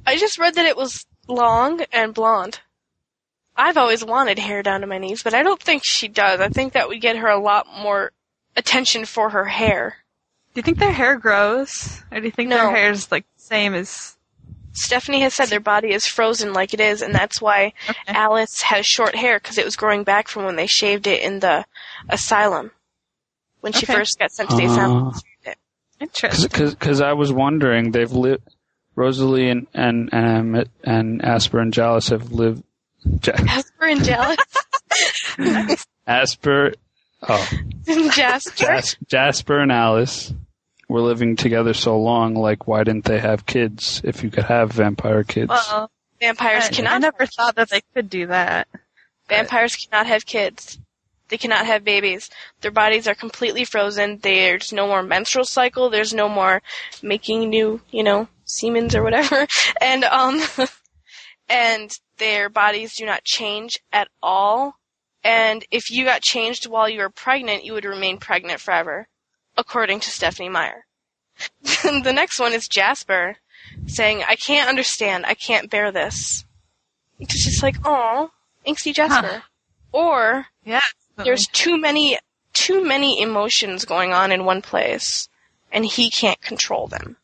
I 0.07 0.17
just 0.17 0.39
read 0.39 0.55
that 0.55 0.67
it 0.67 0.77
was 0.77 1.07
long 1.27 1.81
and 1.93 2.15
blonde. 2.15 2.61
I've 3.57 3.77
always 3.77 4.05
wanted 4.05 4.39
hair 4.39 4.63
down 4.63 4.83
to 4.83 4.87
my 4.87 4.99
knees, 4.99 5.23
but 5.23 5.35
I 5.35 5.43
don't 5.43 5.61
think 5.61 5.83
she 5.85 6.09
does. 6.09 6.41
I 6.41 6.49
think 6.49 6.75
that 6.75 6.89
would 6.89 7.01
get 7.01 7.17
her 7.17 7.29
a 7.29 7.41
lot 7.41 7.67
more 7.83 8.13
attention 8.57 9.05
for 9.05 9.31
her 9.31 9.45
hair. 9.45 9.97
Do 10.55 10.59
you 10.59 10.63
think 10.63 10.79
their 10.79 10.93
hair 10.93 11.17
grows, 11.17 12.03
or 12.11 12.19
do 12.21 12.27
you 12.27 12.33
think 12.33 12.49
No. 12.51 12.57
their 12.57 12.71
hair 12.71 12.91
is 12.91 13.11
like 13.13 13.25
the 13.37 13.43
same 13.43 13.75
as? 13.75 14.17
Stephenie 14.73 15.21
has 15.23 15.35
said 15.35 15.49
their 15.49 15.59
body 15.61 15.93
is 15.93 16.07
frozen 16.07 16.53
like 16.53 16.73
it 16.75 16.81
is, 16.81 17.03
and 17.03 17.13
that's 17.15 17.41
why 17.41 17.73
Okay. 17.89 17.99
Alice 18.09 18.63
has 18.63 18.87
short 18.87 19.15
hair 19.17 19.39
because 19.41 19.59
it 19.59 19.65
was 19.65 19.75
growing 19.77 20.05
back 20.05 20.29
from 20.29 20.45
when 20.45 20.57
they 20.57 20.67
shaved 20.69 21.07
it 21.09 21.23
in 21.23 21.41
the 21.41 21.65
asylum. 22.09 22.71
When 23.61 23.73
she 23.73 23.85
Okay. 23.85 23.95
first 23.95 24.19
got 24.19 24.31
sent 24.33 24.49
to 24.51 24.57
the 24.57 24.65
asylum. 24.67 25.09
Uh, 25.09 25.11
they 25.11 25.19
shaved 25.19 25.47
it. 25.47 25.59
Interesting. 26.01 26.69
Because 26.71 27.01
I 27.01 27.13
was 27.15 27.33
wondering, 27.33 27.91
they've 27.93 28.11
lived. 28.13 28.43
Rosalie 28.97 29.49
and 29.51 29.67
and 29.75 30.09
and, 30.13 30.69
and 30.85 31.25
Asper 31.25 31.59
and 31.61 31.73
Jalis 31.73 32.11
have 32.11 32.33
lived. 32.33 32.63
Ja- 33.05 33.37
Jasper 33.37 33.85
and 33.87 34.05
Jealous. 34.05 34.37
Asper, 36.07 36.73
oh, 37.29 37.49
Jasper. 38.15 38.57
Jas- 38.57 38.97
Jasper 39.07 39.59
and 39.59 39.73
Alice 39.73 40.33
were 40.89 41.01
living 41.01 41.37
together 41.37 41.75
so 41.75 41.99
long. 41.99 42.35
Like, 42.35 42.67
why 42.67 42.85
didn't 42.85 43.05
they 43.05 43.21
have 43.21 43.47
kids? 43.47 44.01
If 44.05 44.23
you 44.23 44.31
could 44.31 44.45
have 44.45 44.73
vampire 44.73 45.25
kids, 45.25 45.51
Well, 45.51 45.91
Vampires 46.21 46.67
I, 46.67 46.71
cannot 46.71 46.95
I 46.95 46.99
never 46.99 47.27
thought 47.27 47.57
that 47.57 47.71
they 47.71 47.81
could 47.95 48.11
do 48.11 48.27
that. 48.27 48.69
Vampires 49.29 49.77
cannot 49.77 50.07
have 50.07 50.27
kids. 50.27 50.79
They 51.29 51.39
cannot 51.39 51.65
have 51.65 51.85
babies. 51.85 52.29
Their 52.61 52.73
bodies 52.73 53.07
are 53.07 53.15
completely 53.15 53.65
frozen. 53.65 54.19
There's 54.19 54.73
no 54.73 54.89
more 54.89 55.03
menstrual 55.03 55.45
cycle. 55.45 55.89
There's 55.89 56.13
no 56.13 56.29
more 56.29 56.61
making 57.03 57.49
new, 57.49 57.81
you 57.91 58.03
know, 58.03 58.29
semens 58.45 58.95
or 58.95 59.03
whatever. 59.03 59.47
And, 59.81 60.05
um, 60.05 60.43
and 61.49 61.91
their 62.19 62.51
bodies 62.51 62.97
do 62.97 63.07
not 63.07 63.25
change 63.25 63.79
at 63.93 64.09
all. 64.23 64.75
And 65.23 65.65
if 65.71 65.91
you 65.91 66.05
got 66.05 66.23
changed 66.23 66.67
while 66.67 66.89
you 66.89 67.01
were 67.01 67.11
pregnant, 67.11 67.65
you 67.65 67.73
would 67.75 67.85
remain 67.85 68.19
pregnant 68.19 68.61
forever, 68.61 69.07
according 69.57 70.01
to 70.01 70.11
Stephenie 70.11 70.49
Meyer. 70.49 70.87
the 71.63 72.13
next 72.15 72.39
one 72.39 72.53
is 72.53 72.69
Jasper 72.69 73.37
saying, 73.87 74.23
I 74.27 74.37
can't 74.37 74.69
understand. 74.69 75.27
I 75.27 75.35
can't 75.35 75.71
bear 75.71 75.93
this. 75.93 76.45
It's 77.19 77.45
just 77.45 77.63
like, 77.63 77.77
oh, 77.85 78.31
angsty 78.67 78.95
Jasper. 78.95 79.43
Or 79.93 80.47
Yeah. 80.65 80.81
there's 81.17 81.47
too 81.49 81.77
many 81.79 82.19
too 82.53 82.85
many 82.85 83.21
emotions 83.23 83.85
going 83.85 84.13
on 84.13 84.33
in 84.33 84.45
one 84.45 84.61
place 84.61 85.29
and 85.73 85.85
he 85.87 86.11
can't 86.11 86.41
control 86.41 86.89
them. 86.89 87.17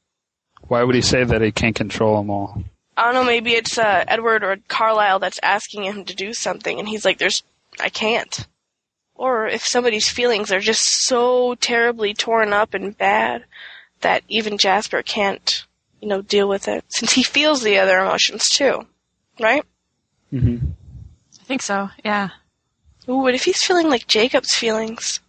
why 0.69 0.83
would 0.85 0.95
he 0.95 1.01
say 1.03 1.25
that 1.25 1.43
he 1.43 1.51
can't 1.51 1.75
control 1.75 2.17
them 2.19 2.31
all? 2.31 2.63
I 2.97 3.05
don't 3.05 3.15
know, 3.15 3.25
maybe 3.25 3.53
it's 3.53 3.77
uh, 3.77 4.05
Edward 4.07 4.43
or 4.45 4.57
Carlisle 4.69 5.19
that's 5.19 5.41
asking 5.43 5.83
him 5.85 6.05
to 6.05 6.15
do 6.15 6.33
something 6.33 6.79
and 6.79 6.89
he's 6.89 7.05
like 7.05 7.19
there's 7.19 7.43
I 7.81 7.89
can't. 7.89 8.47
Or 9.15 9.47
if 9.47 9.65
somebody's 9.65 10.09
feelings 10.09 10.53
are 10.53 10.61
just 10.61 10.83
so 11.07 11.55
terribly 11.57 12.13
torn 12.15 12.53
up 12.53 12.75
and 12.75 12.97
bad 12.97 13.45
that 14.03 14.23
even 14.29 14.59
Jasper 14.59 15.03
can't, 15.03 15.65
you 16.01 16.09
know, 16.09 16.21
deal 16.23 16.49
with 16.49 16.69
it 16.69 16.85
since 16.89 17.13
he 17.13 17.23
feels 17.23 17.63
the 17.63 17.79
other 17.79 17.99
emotions 17.99 18.49
too. 18.51 18.87
Right? 19.41 19.65
hmm 20.31 20.59
I 21.41 21.45
think 21.45 21.63
so. 21.63 21.91
Yeah. 22.05 22.31
Ooh, 23.09 23.19
what 23.19 23.35
if 23.35 23.45
he's 23.45 23.63
feeling 23.63 23.89
like 23.89 24.07
Jacob's 24.09 24.55
feelings? 24.55 25.21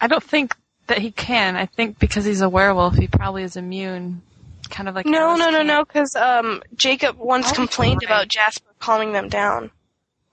I 0.00 0.06
don't 0.06 0.22
think 0.22 0.54
that 0.88 0.98
he 0.98 1.10
can. 1.10 1.56
I 1.56 1.66
think 1.66 1.98
because 1.98 2.24
he's 2.24 2.40
a 2.42 2.48
werewolf, 2.48 2.96
he 2.96 3.08
probably 3.08 3.42
is 3.42 3.56
immune. 3.56 4.22
Kind 4.68 4.88
of 4.88 4.94
like 4.94 5.06
No, 5.06 5.30
Alice 5.30 5.38
no, 5.40 5.50
no, 5.50 5.58
can. 5.58 5.66
no, 5.66 5.84
because 5.84 6.14
um, 6.16 6.62
Jacob 6.76 7.16
once 7.18 7.50
Oh, 7.50 7.54
complained 7.54 8.02
right. 8.02 8.10
about 8.10 8.28
Jasper 8.28 8.68
calming 8.78 9.12
them 9.12 9.28
down. 9.28 9.70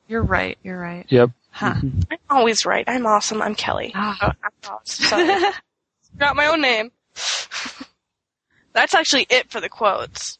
You're 0.08 0.24
right. 0.24 0.58
You're 0.64 0.80
right. 0.80 1.06
Yep. 1.10 1.32
Huh. 1.52 1.76
I'm 2.12 2.18
always 2.30 2.66
right. 2.66 2.84
I'm 2.88 3.06
awesome. 3.06 3.42
I'm 3.42 3.56
Kelly. 3.56 3.92
Ah. 3.96 4.18
Oh, 4.22 4.32
I'm 4.44 4.74
awesome. 4.74 5.06
Sorry. 5.06 5.52
Forgot 6.14 6.36
my 6.36 6.48
own 6.48 6.62
name. 6.62 6.92
That's 8.74 8.94
actually 8.94 9.26
it 9.30 9.50
for 9.50 9.62
the 9.62 9.70
quotes. 9.70 10.38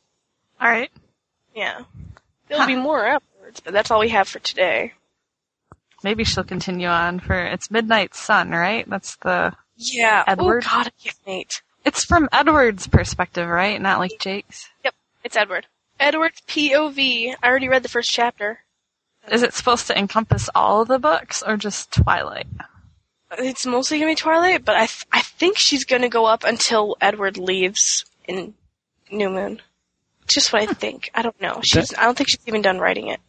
All 0.60 0.70
right. 0.70 0.92
Yeah. 1.56 1.82
There'll 2.48 2.68
be 2.68 2.76
more 2.76 3.06
afterwards, 3.06 3.62
but 3.62 3.74
that's 3.74 3.90
all 3.90 4.00
we 4.02 4.10
have 4.10 4.28
for 4.28 4.40
today. 4.40 4.94
Maybe 6.04 6.24
she'll 6.24 6.44
continue 6.44 6.88
on 6.88 7.20
for 7.20 7.34
it's 7.34 7.72
Midnight 7.72 8.14
Sun, 8.14 8.52
right? 8.52 8.88
That's 8.90 9.16
the. 9.18 9.54
Yeah. 9.78 10.24
Edward? 10.28 10.64
Oh 10.68 10.70
God, 10.70 10.92
I 11.06 11.10
can't. 11.26 11.62
It's 11.86 12.04
from 12.04 12.30
Edward's 12.32 12.88
perspective, 12.88 13.48
right? 13.48 13.82
Not 13.82 14.00
like 14.00 14.20
Jake's. 14.20 14.70
Yep, 14.84 14.96
it's 15.24 15.36
Edward. 15.38 15.68
Edward's 16.00 16.42
POV. 16.42 17.36
I 17.42 17.48
already 17.48 17.70
read 17.70 17.84
the 17.84 17.90
first 17.90 18.10
chapter. 18.12 18.60
Is 19.32 19.44
it 19.44 19.54
supposed 19.54 19.88
to 19.88 19.98
encompass 19.98 20.50
all 20.54 20.82
of 20.82 20.88
the 20.88 21.00
books 21.00 21.44
or 21.46 21.58
just 21.58 21.92
Twilight? 21.92 22.48
It's 23.38 23.66
mostly 23.66 24.00
gonna 24.00 24.12
be 24.12 24.16
Twilight, 24.16 24.64
but 24.64 24.76
I 24.76 24.86
th- 24.86 25.06
I 25.12 25.22
think 25.22 25.58
she's 25.58 25.84
gonna 25.86 26.10
go 26.10 26.26
up 26.26 26.44
until 26.44 26.96
Edward 27.02 27.38
leaves 27.38 28.06
in 28.28 28.54
New 29.12 29.30
Moon. 29.30 29.62
Just 30.28 30.54
what 30.54 30.62
I 30.64 30.68
think. 30.68 31.10
I 31.14 31.22
don't 31.22 31.40
know. 31.42 31.60
She's 31.64 31.94
I 31.98 32.04
don't 32.04 32.16
think 32.18 32.30
she's 32.30 32.48
even 32.48 32.62
done 32.62 32.80
writing 32.80 33.08
it. 33.08 33.20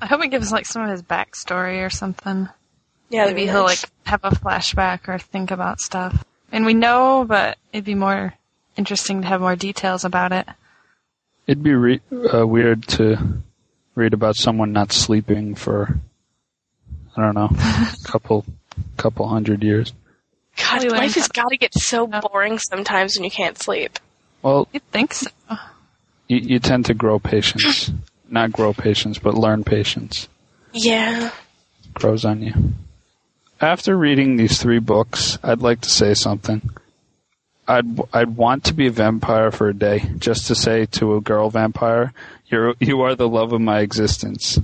I 0.00 0.06
hope 0.06 0.22
it 0.22 0.28
gives 0.28 0.52
like 0.52 0.66
some 0.66 0.82
of 0.82 0.90
his 0.90 1.02
backstory 1.02 1.84
or 1.84 1.90
something. 1.90 2.48
Yeah, 3.10 3.26
Maybe 3.26 3.46
he'll 3.46 3.64
like 3.64 3.80
have 4.04 4.20
a 4.22 4.30
flashback 4.30 5.08
or 5.08 5.18
think 5.18 5.50
about 5.50 5.80
stuff. 5.80 6.24
And 6.52 6.64
we 6.66 6.74
know, 6.74 7.24
but 7.26 7.58
it'd 7.72 7.84
be 7.84 7.94
more 7.94 8.34
interesting 8.76 9.22
to 9.22 9.28
have 9.28 9.40
more 9.40 9.56
details 9.56 10.04
about 10.04 10.32
it. 10.32 10.46
It'd 11.46 11.62
be 11.62 11.74
re- 11.74 12.00
uh, 12.32 12.46
weird 12.46 12.86
to 12.88 13.42
read 13.98 14.14
about 14.14 14.36
someone 14.36 14.72
not 14.72 14.92
sleeping 14.92 15.54
for, 15.56 15.98
I 17.16 17.20
don't 17.20 17.34
know, 17.34 17.50
a 17.52 17.92
couple, 18.04 18.46
couple 18.96 19.28
hundred 19.28 19.62
years. 19.62 19.92
God, 20.56 20.84
We 20.84 20.88
life 20.90 21.14
has 21.14 21.28
got 21.28 21.48
to 21.50 21.56
get 21.56 21.74
so 21.74 22.06
boring 22.06 22.58
sometimes 22.58 23.16
when 23.16 23.24
you 23.24 23.30
can't 23.30 23.58
sleep. 23.60 23.98
Well, 24.42 24.68
You'd 24.72 24.88
think 24.92 25.14
so. 25.14 25.30
you, 26.28 26.38
you 26.38 26.58
tend 26.60 26.86
to 26.86 26.94
grow 26.94 27.18
patience. 27.18 27.90
Not 28.30 28.52
grow 28.52 28.72
patience, 28.72 29.18
but 29.18 29.34
learn 29.34 29.64
patience. 29.64 30.28
Yeah. 30.72 31.30
Grows 31.94 32.24
on 32.24 32.42
you. 32.42 32.52
After 33.60 33.96
reading 33.96 34.36
these 34.36 34.60
three 34.60 34.78
books, 34.78 35.38
I'd 35.42 35.62
like 35.62 35.80
to 35.80 35.90
say 35.90 36.14
something. 36.14 36.70
I'd 37.66 38.00
I'd 38.12 38.36
want 38.36 38.64
to 38.64 38.74
be 38.74 38.86
a 38.86 38.90
vampire 38.90 39.50
for 39.50 39.68
a 39.68 39.74
day, 39.74 40.10
just 40.18 40.46
to 40.46 40.54
say 40.54 40.86
to 40.86 41.16
a 41.16 41.20
girl 41.20 41.50
vampire, 41.50 42.12
"You're 42.48 42.74
you 42.80 43.02
are 43.02 43.14
the 43.14 43.28
love 43.28 43.52
of 43.52 43.60
my 43.60 43.80
existence," 43.80 44.58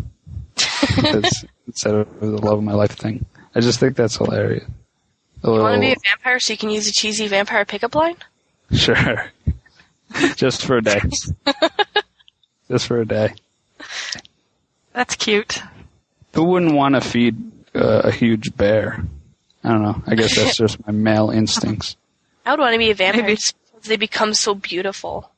instead 1.66 1.94
of 1.94 2.20
the 2.20 2.26
love 2.26 2.58
of 2.58 2.64
my 2.64 2.72
life 2.72 2.92
thing. 2.92 3.24
I 3.54 3.60
just 3.60 3.78
think 3.78 3.96
that's 3.96 4.16
hilarious. 4.16 4.64
A 5.42 5.50
You 5.50 5.60
want 5.60 5.74
to 5.74 5.80
be 5.80 5.92
a 5.92 5.96
vampire 6.10 6.40
so 6.40 6.52
you 6.52 6.56
can 6.56 6.70
use 6.70 6.88
a 6.88 6.92
cheesy 6.92 7.28
vampire 7.28 7.64
pickup 7.64 7.94
line? 7.94 8.16
sure, 8.72 9.30
just 10.36 10.64
for 10.64 10.78
a 10.78 10.82
day, 10.82 11.00
just 12.68 12.86
for 12.86 13.00
a 13.00 13.06
day. 13.06 13.34
That's 14.92 15.16
cute. 15.16 15.60
Who 16.34 16.44
wouldn't 16.44 16.74
want 16.74 16.94
to 16.94 17.00
feed 17.00 17.36
uh, 17.74 18.02
a 18.04 18.10
huge 18.10 18.56
bear? 18.56 19.04
I 19.62 19.68
don't 19.68 19.82
know. 19.82 20.02
I 20.06 20.14
guess 20.14 20.36
that's 20.36 20.56
just 20.56 20.84
my 20.86 20.92
male 20.92 21.30
instincts. 21.30 21.96
I 22.46 22.50
would 22.50 22.60
want 22.60 22.74
to 22.74 22.78
be 22.78 22.90
a 22.90 22.94
vampire 22.94 23.24
because 23.24 23.54
they 23.84 23.96
become 23.96 24.34
so 24.34 24.54
beautiful. 24.54 25.30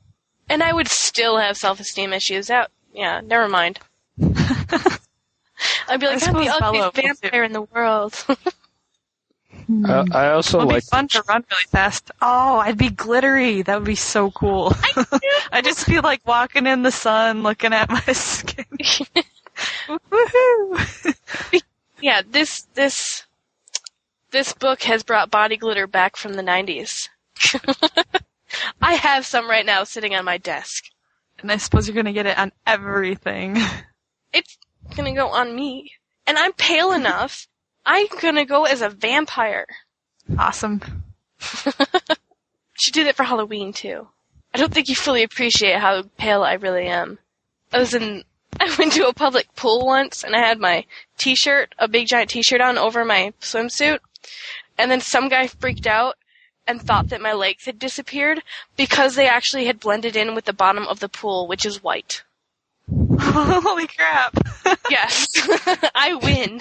And 0.48 0.62
I 0.62 0.72
would 0.72 0.88
still 0.88 1.38
have 1.38 1.56
self-esteem 1.56 2.12
issues. 2.12 2.50
Out. 2.50 2.70
Yeah, 2.92 3.20
never 3.24 3.48
mind. 3.48 3.80
I'd 5.88 6.00
be 6.00 6.06
like, 6.06 6.22
I 6.22 6.26
I'm 6.26 6.34
the 6.34 6.46
suppose 6.46 6.46
Bella 6.46 6.88
ugliest 6.88 7.22
vampire 7.22 7.44
in 7.44 7.52
the 7.52 7.62
world. 7.62 8.14
Hmm. 9.66 9.86
I, 9.86 10.04
I 10.12 10.30
also 10.32 10.58
It'd 10.58 10.68
like. 10.68 10.84
be 10.84 10.86
fun 10.86 11.08
to 11.08 11.22
run 11.28 11.44
really 11.50 11.64
fast. 11.70 12.10
Oh, 12.22 12.58
I'd 12.58 12.78
be 12.78 12.90
glittery. 12.90 13.62
That 13.62 13.76
would 13.76 13.86
be 13.86 13.94
so 13.96 14.30
cool. 14.30 14.72
I'd 15.52 15.64
just 15.64 15.86
be 15.86 16.00
like 16.00 16.20
walking 16.26 16.66
in 16.66 16.82
the 16.82 16.92
sun, 16.92 17.42
looking 17.42 17.72
at 17.72 17.88
my 17.88 18.00
skin. 18.12 18.64
Woohoo! 19.88 21.14
yeah, 22.00 22.22
this 22.28 22.62
this 22.74 23.24
this 24.30 24.52
book 24.52 24.82
has 24.84 25.02
brought 25.02 25.30
body 25.30 25.56
glitter 25.56 25.86
back 25.86 26.16
from 26.16 26.34
the 26.34 26.42
90s. 26.42 27.08
I 28.86 28.94
have 28.94 29.26
some 29.26 29.50
right 29.50 29.66
now 29.66 29.82
sitting 29.82 30.14
on 30.14 30.24
my 30.24 30.38
desk. 30.38 30.84
And 31.40 31.50
I 31.50 31.56
suppose 31.56 31.88
you're 31.88 31.96
gonna 31.96 32.12
get 32.12 32.26
it 32.26 32.38
on 32.38 32.52
everything. 32.66 33.58
It's 34.32 34.58
gonna 34.94 35.14
go 35.14 35.28
on 35.28 35.56
me. 35.56 35.92
And 36.26 36.36
I'm 36.36 36.52
pale 36.52 36.92
enough. 36.92 37.48
I'm 37.86 38.06
gonna 38.20 38.44
go 38.44 38.64
as 38.64 38.82
a 38.82 38.90
vampire. 38.90 39.66
Awesome. 40.38 40.82
Should 42.74 42.92
do 42.92 43.04
that 43.04 43.16
for 43.16 43.22
Halloween 43.24 43.72
too. 43.72 44.08
I 44.52 44.58
don't 44.58 44.74
think 44.74 44.88
you 44.88 44.94
fully 44.94 45.22
appreciate 45.22 45.78
how 45.78 46.02
pale 46.18 46.42
I 46.42 46.54
really 46.54 46.86
am. 46.86 47.18
I 47.72 47.78
was 47.78 47.94
in, 47.94 48.24
I 48.60 48.74
went 48.78 48.92
to 48.92 49.08
a 49.08 49.14
public 49.14 49.46
pool 49.56 49.86
once 49.86 50.22
and 50.22 50.36
I 50.36 50.40
had 50.40 50.60
my 50.60 50.84
t-shirt, 51.16 51.74
a 51.78 51.88
big 51.88 52.08
giant 52.08 52.30
t-shirt 52.30 52.60
on 52.60 52.76
over 52.76 53.04
my 53.06 53.32
swimsuit. 53.40 54.00
And 54.76 54.90
then 54.90 55.00
some 55.00 55.28
guy 55.28 55.46
freaked 55.46 55.86
out 55.86 56.16
and 56.66 56.80
thought 56.82 57.08
that 57.08 57.20
my 57.20 57.32
legs 57.32 57.64
had 57.64 57.78
disappeared 57.78 58.42
because 58.76 59.14
they 59.14 59.28
actually 59.28 59.66
had 59.66 59.80
blended 59.80 60.16
in 60.16 60.34
with 60.34 60.44
the 60.44 60.52
bottom 60.52 60.86
of 60.86 61.00
the 61.00 61.08
pool, 61.08 61.46
which 61.46 61.64
is 61.64 61.82
white. 61.82 62.22
Holy 63.18 63.86
crap. 63.86 64.34
Yes. 64.90 65.26
I 65.94 66.14
win. 66.14 66.60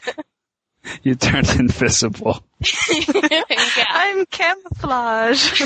You 1.04 1.16
turned 1.16 1.50
invisible. 1.50 2.44
yeah. 2.90 3.44
I'm 3.90 4.26
camouflage. 4.28 5.64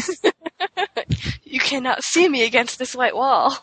You 1.43 1.59
cannot 1.59 2.03
see 2.03 2.27
me 2.29 2.43
against 2.43 2.79
this 2.79 2.95
white 2.95 3.15
wall. 3.15 3.57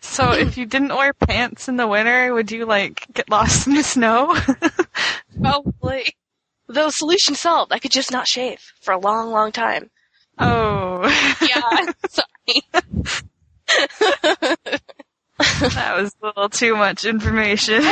so 0.00 0.32
if 0.32 0.56
you 0.58 0.66
didn't 0.66 0.94
wear 0.96 1.12
pants 1.14 1.68
in 1.68 1.76
the 1.76 1.86
winter, 1.86 2.32
would 2.34 2.50
you 2.50 2.66
like 2.66 3.06
get 3.14 3.30
lost 3.30 3.66
in 3.66 3.74
the 3.74 3.82
snow? 3.82 4.36
Probably. 5.40 6.14
Though 6.68 6.90
solution 6.90 7.34
solved, 7.34 7.72
I 7.72 7.78
could 7.78 7.90
just 7.92 8.12
not 8.12 8.28
shave 8.28 8.60
for 8.82 8.92
a 8.92 8.98
long, 8.98 9.30
long 9.30 9.52
time. 9.52 9.90
oh. 10.38 11.02
Yeah, 11.40 11.92
sorry. 12.08 12.62
that 14.18 15.94
was 15.96 16.14
a 16.22 16.26
little 16.26 16.48
too 16.48 16.76
much 16.76 17.04
information. 17.04 17.82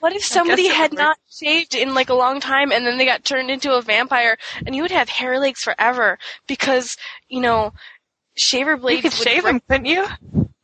What 0.00 0.12
if 0.14 0.24
somebody 0.24 0.68
had 0.68 0.92
would 0.92 0.98
not 0.98 1.18
shaved 1.28 1.74
in 1.74 1.92
like 1.94 2.08
a 2.08 2.14
long 2.14 2.40
time 2.40 2.70
and 2.70 2.86
then 2.86 2.98
they 2.98 3.04
got 3.04 3.24
turned 3.24 3.50
into 3.50 3.72
a 3.74 3.82
vampire 3.82 4.36
and 4.64 4.74
you 4.76 4.82
would 4.82 4.92
have 4.92 5.08
hair 5.08 5.40
legs 5.40 5.60
forever 5.62 6.18
because, 6.46 6.96
you 7.28 7.40
know, 7.40 7.72
shaver 8.36 8.76
blades 8.76 9.02
You 9.04 9.10
could 9.10 9.18
would 9.18 9.28
shave 9.28 9.42
break- 9.42 9.54
them, 9.54 9.62
couldn't 9.68 9.86
you? 9.86 10.06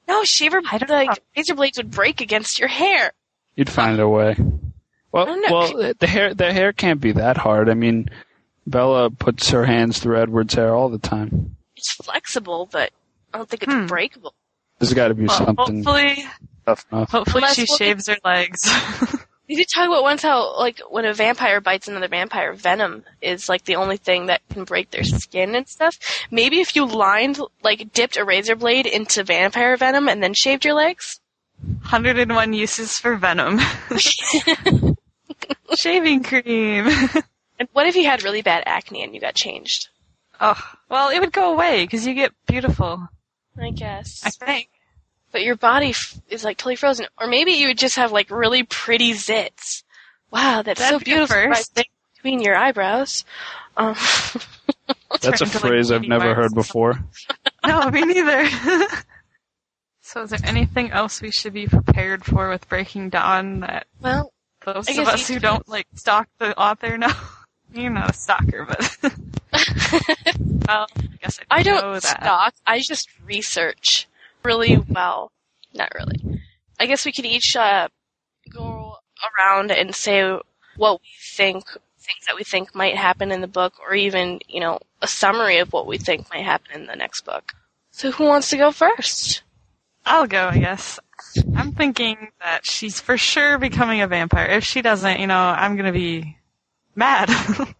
No, 0.06 0.22
shaver 0.22 0.60
like 0.62 0.88
know. 1.08 1.14
razor 1.36 1.54
blades 1.54 1.78
would 1.78 1.90
break 1.90 2.20
against 2.20 2.58
your 2.60 2.68
hair. 2.68 3.12
You'd 3.56 3.70
find 3.70 3.98
a 3.98 4.08
way. 4.08 4.36
Well, 5.14 5.26
don't 5.26 5.48
well, 5.48 5.94
the 6.00 6.08
hair 6.08 6.34
the 6.34 6.52
hair 6.52 6.72
can't 6.72 7.00
be 7.00 7.12
that 7.12 7.36
hard. 7.36 7.68
I 7.68 7.74
mean, 7.74 8.10
Bella 8.66 9.10
puts 9.10 9.48
her 9.50 9.64
hands 9.64 10.00
through 10.00 10.20
Edward's 10.20 10.54
hair 10.54 10.74
all 10.74 10.88
the 10.88 10.98
time. 10.98 11.54
It's 11.76 11.92
flexible, 11.92 12.68
but 12.72 12.90
I 13.32 13.38
don't 13.38 13.48
think 13.48 13.62
it's 13.62 13.72
Hmm. 13.72 13.86
breakable. 13.86 14.34
There's 14.80 14.92
got 14.92 15.08
to 15.08 15.14
be 15.14 15.26
Well, 15.26 15.36
something 15.38 15.84
hopefully, 15.84 16.26
hopefully 16.66 17.22
Unless 17.36 17.54
she 17.54 17.66
shaves 17.66 18.08
her 18.08 18.16
legs. 18.24 18.60
We 19.46 19.56
did 19.56 19.66
talk 19.74 19.86
about 19.88 20.02
once 20.02 20.22
how, 20.22 20.58
like, 20.58 20.80
when 20.88 21.04
a 21.04 21.12
vampire 21.12 21.60
bites 21.60 21.86
another 21.86 22.08
vampire, 22.08 22.54
venom 22.54 23.04
is, 23.20 23.46
like, 23.46 23.66
the 23.66 23.76
only 23.76 23.98
thing 23.98 24.26
that 24.26 24.40
can 24.50 24.64
break 24.64 24.90
their 24.90 25.04
skin 25.04 25.54
and 25.54 25.68
stuff. 25.68 25.98
Maybe 26.30 26.60
if 26.62 26.74
you 26.74 26.86
lined, 26.86 27.38
like, 27.62 27.92
dipped 27.92 28.16
a 28.16 28.24
razor 28.24 28.56
blade 28.56 28.86
into 28.86 29.22
vampire 29.22 29.76
venom 29.76 30.08
and 30.08 30.22
then 30.22 30.32
shaved 30.32 30.64
your 30.64 30.72
legs? 30.72 31.20
101 31.60 32.54
uses 32.54 32.98
for 32.98 33.16
venom. 33.16 33.60
Shaving 35.76 36.22
cream. 36.22 36.88
And 37.56 37.68
what 37.72 37.86
if 37.86 37.94
you 37.94 38.04
had 38.04 38.24
really 38.24 38.42
bad 38.42 38.64
acne 38.66 39.04
and 39.04 39.14
you 39.14 39.20
got 39.20 39.36
changed? 39.36 39.88
oh, 40.40 40.60
well, 40.88 41.10
it 41.10 41.20
would 41.20 41.32
go 41.32 41.52
away 41.52 41.84
because 41.84 42.04
you 42.04 42.12
get 42.12 42.32
beautiful. 42.48 43.08
I 43.56 43.70
guess. 43.70 44.22
I 44.24 44.30
think. 44.30 44.68
But 45.30 45.44
your 45.44 45.54
body 45.54 45.90
f- 45.90 46.20
is, 46.28 46.42
like, 46.42 46.56
totally 46.58 46.74
frozen. 46.74 47.06
Or 47.16 47.28
maybe 47.28 47.52
you 47.52 47.68
would 47.68 47.78
just 47.78 47.94
have, 47.94 48.10
like, 48.10 48.28
really 48.30 48.64
pretty 48.64 49.12
zits. 49.12 49.84
Wow, 50.32 50.62
that's 50.62 50.80
That'd 50.80 50.94
so 50.94 50.98
be 50.98 51.04
beautiful 51.04 51.36
right 51.36 51.64
between 52.16 52.40
your 52.42 52.56
eyebrows. 52.56 53.24
Um, 53.76 53.94
That's 55.22 55.26
a 55.26 55.30
Turned 55.30 55.38
to, 55.38 55.44
like, 55.44 55.60
phrase 55.60 55.92
I've 55.92 56.02
never 56.02 56.34
heard 56.34 56.54
before. 56.54 56.98
No, 57.64 57.88
me 57.88 58.02
neither. 58.02 58.48
so, 60.00 60.22
is 60.22 60.30
there 60.30 60.40
anything 60.42 60.90
else 60.90 61.22
we 61.22 61.30
should 61.30 61.54
be 61.54 61.68
prepared 61.68 62.24
for 62.24 62.50
with 62.50 62.68
Breaking 62.68 63.10
Dawn 63.10 63.60
that 63.60 63.86
well, 64.00 64.32
those 64.64 64.88
of 64.88 65.08
us 65.08 65.28
who 65.28 65.38
don't 65.38 65.66
like 65.68 65.86
stalk 65.94 66.28
the 66.38 66.58
author 66.58 66.96
know? 66.98 67.12
You're 67.72 67.90
not 67.90 68.10
a 68.10 68.14
stalker, 68.14 68.66
but 68.68 68.98
well, 70.66 70.86
I 70.96 71.18
guess 71.20 71.40
I, 71.50 71.58
I 71.58 71.62
don't 71.62 72.02
stalk. 72.02 72.54
I 72.66 72.78
just 72.80 73.08
research 73.24 74.08
really 74.44 74.76
well. 74.76 75.32
Not 75.72 75.92
really. 75.94 76.40
I 76.78 76.86
guess 76.86 77.04
we 77.04 77.12
could 77.12 77.24
each 77.24 77.56
uh, 77.56 77.88
go 78.50 78.96
around 79.38 79.70
and 79.70 79.94
say 79.94 80.38
what 80.76 81.00
we 81.00 81.08
think, 81.36 81.64
things 81.98 82.26
that 82.26 82.36
we 82.36 82.44
think 82.44 82.74
might 82.74 82.96
happen 82.96 83.32
in 83.32 83.40
the 83.40 83.48
book, 83.48 83.74
or 83.80 83.94
even 83.94 84.40
you 84.48 84.60
know 84.60 84.78
a 85.02 85.08
summary 85.08 85.58
of 85.58 85.72
what 85.72 85.86
we 85.86 85.98
think 85.98 86.28
might 86.30 86.44
happen 86.44 86.80
in 86.80 86.86
the 86.86 86.96
next 86.96 87.22
book. 87.22 87.52
So 87.90 88.10
who 88.10 88.24
wants 88.24 88.50
to 88.50 88.56
go 88.56 88.70
first? 88.72 89.42
I'll 90.04 90.26
go, 90.26 90.48
I 90.48 90.58
guess. 90.58 91.00
I'm 91.56 91.72
thinking 91.72 92.28
that 92.40 92.66
she's 92.66 93.00
for 93.00 93.16
sure 93.16 93.58
becoming 93.58 94.00
a 94.00 94.06
vampire. 94.08 94.46
If 94.46 94.64
she 94.64 94.82
doesn't, 94.82 95.20
you 95.20 95.26
know, 95.26 95.38
I'm 95.38 95.76
gonna 95.76 95.92
be 95.92 96.36
mad. 96.94 97.30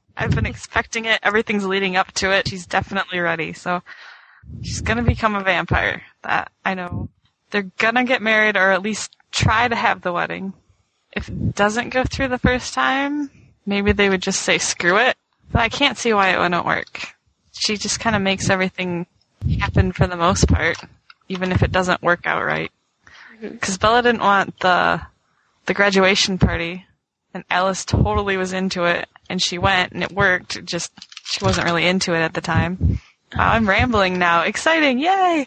I've 0.17 0.35
been 0.35 0.47
expecting 0.47 1.05
it. 1.07 1.21
Everything's 1.23 1.67
leading 1.67 1.97
up 1.97 2.13
to 2.13 2.31
it. 2.33 2.49
She's 2.49 2.67
definitely 2.67 3.19
ready. 3.21 3.53
So 3.53 3.83
she's 4.63 4.81
gonna 4.81 5.03
become 5.03 5.35
a 5.35 5.43
vampire. 5.43 6.03
That 6.23 6.51
I 6.65 6.75
know. 6.75 7.09
They're 7.51 7.71
gonna 7.79 8.05
get 8.05 8.23
married 8.23 8.57
or 8.57 8.71
at 8.71 8.83
least 8.83 9.17
try 9.31 9.69
to 9.69 9.77
have 9.77 10.03
the 10.03 10.13
wedding. 10.13 10.55
if 11.13 11.29
it 11.29 11.55
doesn't 11.55 11.91
go 11.91 12.03
through 12.05 12.29
the 12.29 12.39
first 12.39 12.75
time, 12.75 13.31
maybe 13.67 13.93
they 13.93 14.09
would 14.09 14.23
just 14.23 14.43
say 14.43 14.59
screw 14.59 14.97
it. 14.99 15.17
But 15.53 15.61
I 15.63 15.69
can't 15.69 15.99
see 15.99 16.13
why 16.13 16.31
it 16.31 16.39
wouldn't 16.39 16.67
work. 16.67 17.15
She 17.53 17.77
just 17.77 18.01
kind 18.01 18.17
of 18.17 18.23
makes 18.23 18.51
everything 18.51 19.07
happen 19.61 19.93
for 19.93 20.07
the 20.09 20.17
most 20.17 20.49
part, 20.49 20.79
even 21.29 21.53
if 21.53 21.63
it 21.63 21.73
doesn't 21.73 22.03
work 22.03 22.27
out 22.27 22.45
right. 22.45 22.71
Because 23.41 23.79
Bella 23.79 24.03
didn't 24.03 24.21
want 24.21 24.59
the 24.61 25.01
the 25.67 25.75
graduation 25.75 26.39
party, 26.39 26.87
and 27.33 27.45
Alice 27.51 27.85
totally 27.85 28.37
was 28.37 28.53
into 28.53 28.85
it, 28.85 29.09
and 29.29 29.43
she 29.43 29.59
went, 29.59 29.93
and 29.93 30.03
it 30.03 30.13
worked. 30.13 30.57
It 30.57 30.67
just 30.67 30.93
she 31.25 31.45
wasn't 31.45 31.67
really 31.67 31.87
into 31.87 32.15
it 32.15 32.21
at 32.21 32.35
the 32.35 32.41
time. 32.41 33.01
Wow, 33.37 33.53
I'm 33.53 33.69
rambling 33.69 34.19
now. 34.19 34.43
Exciting! 34.43 34.99
Yay! 34.99 35.47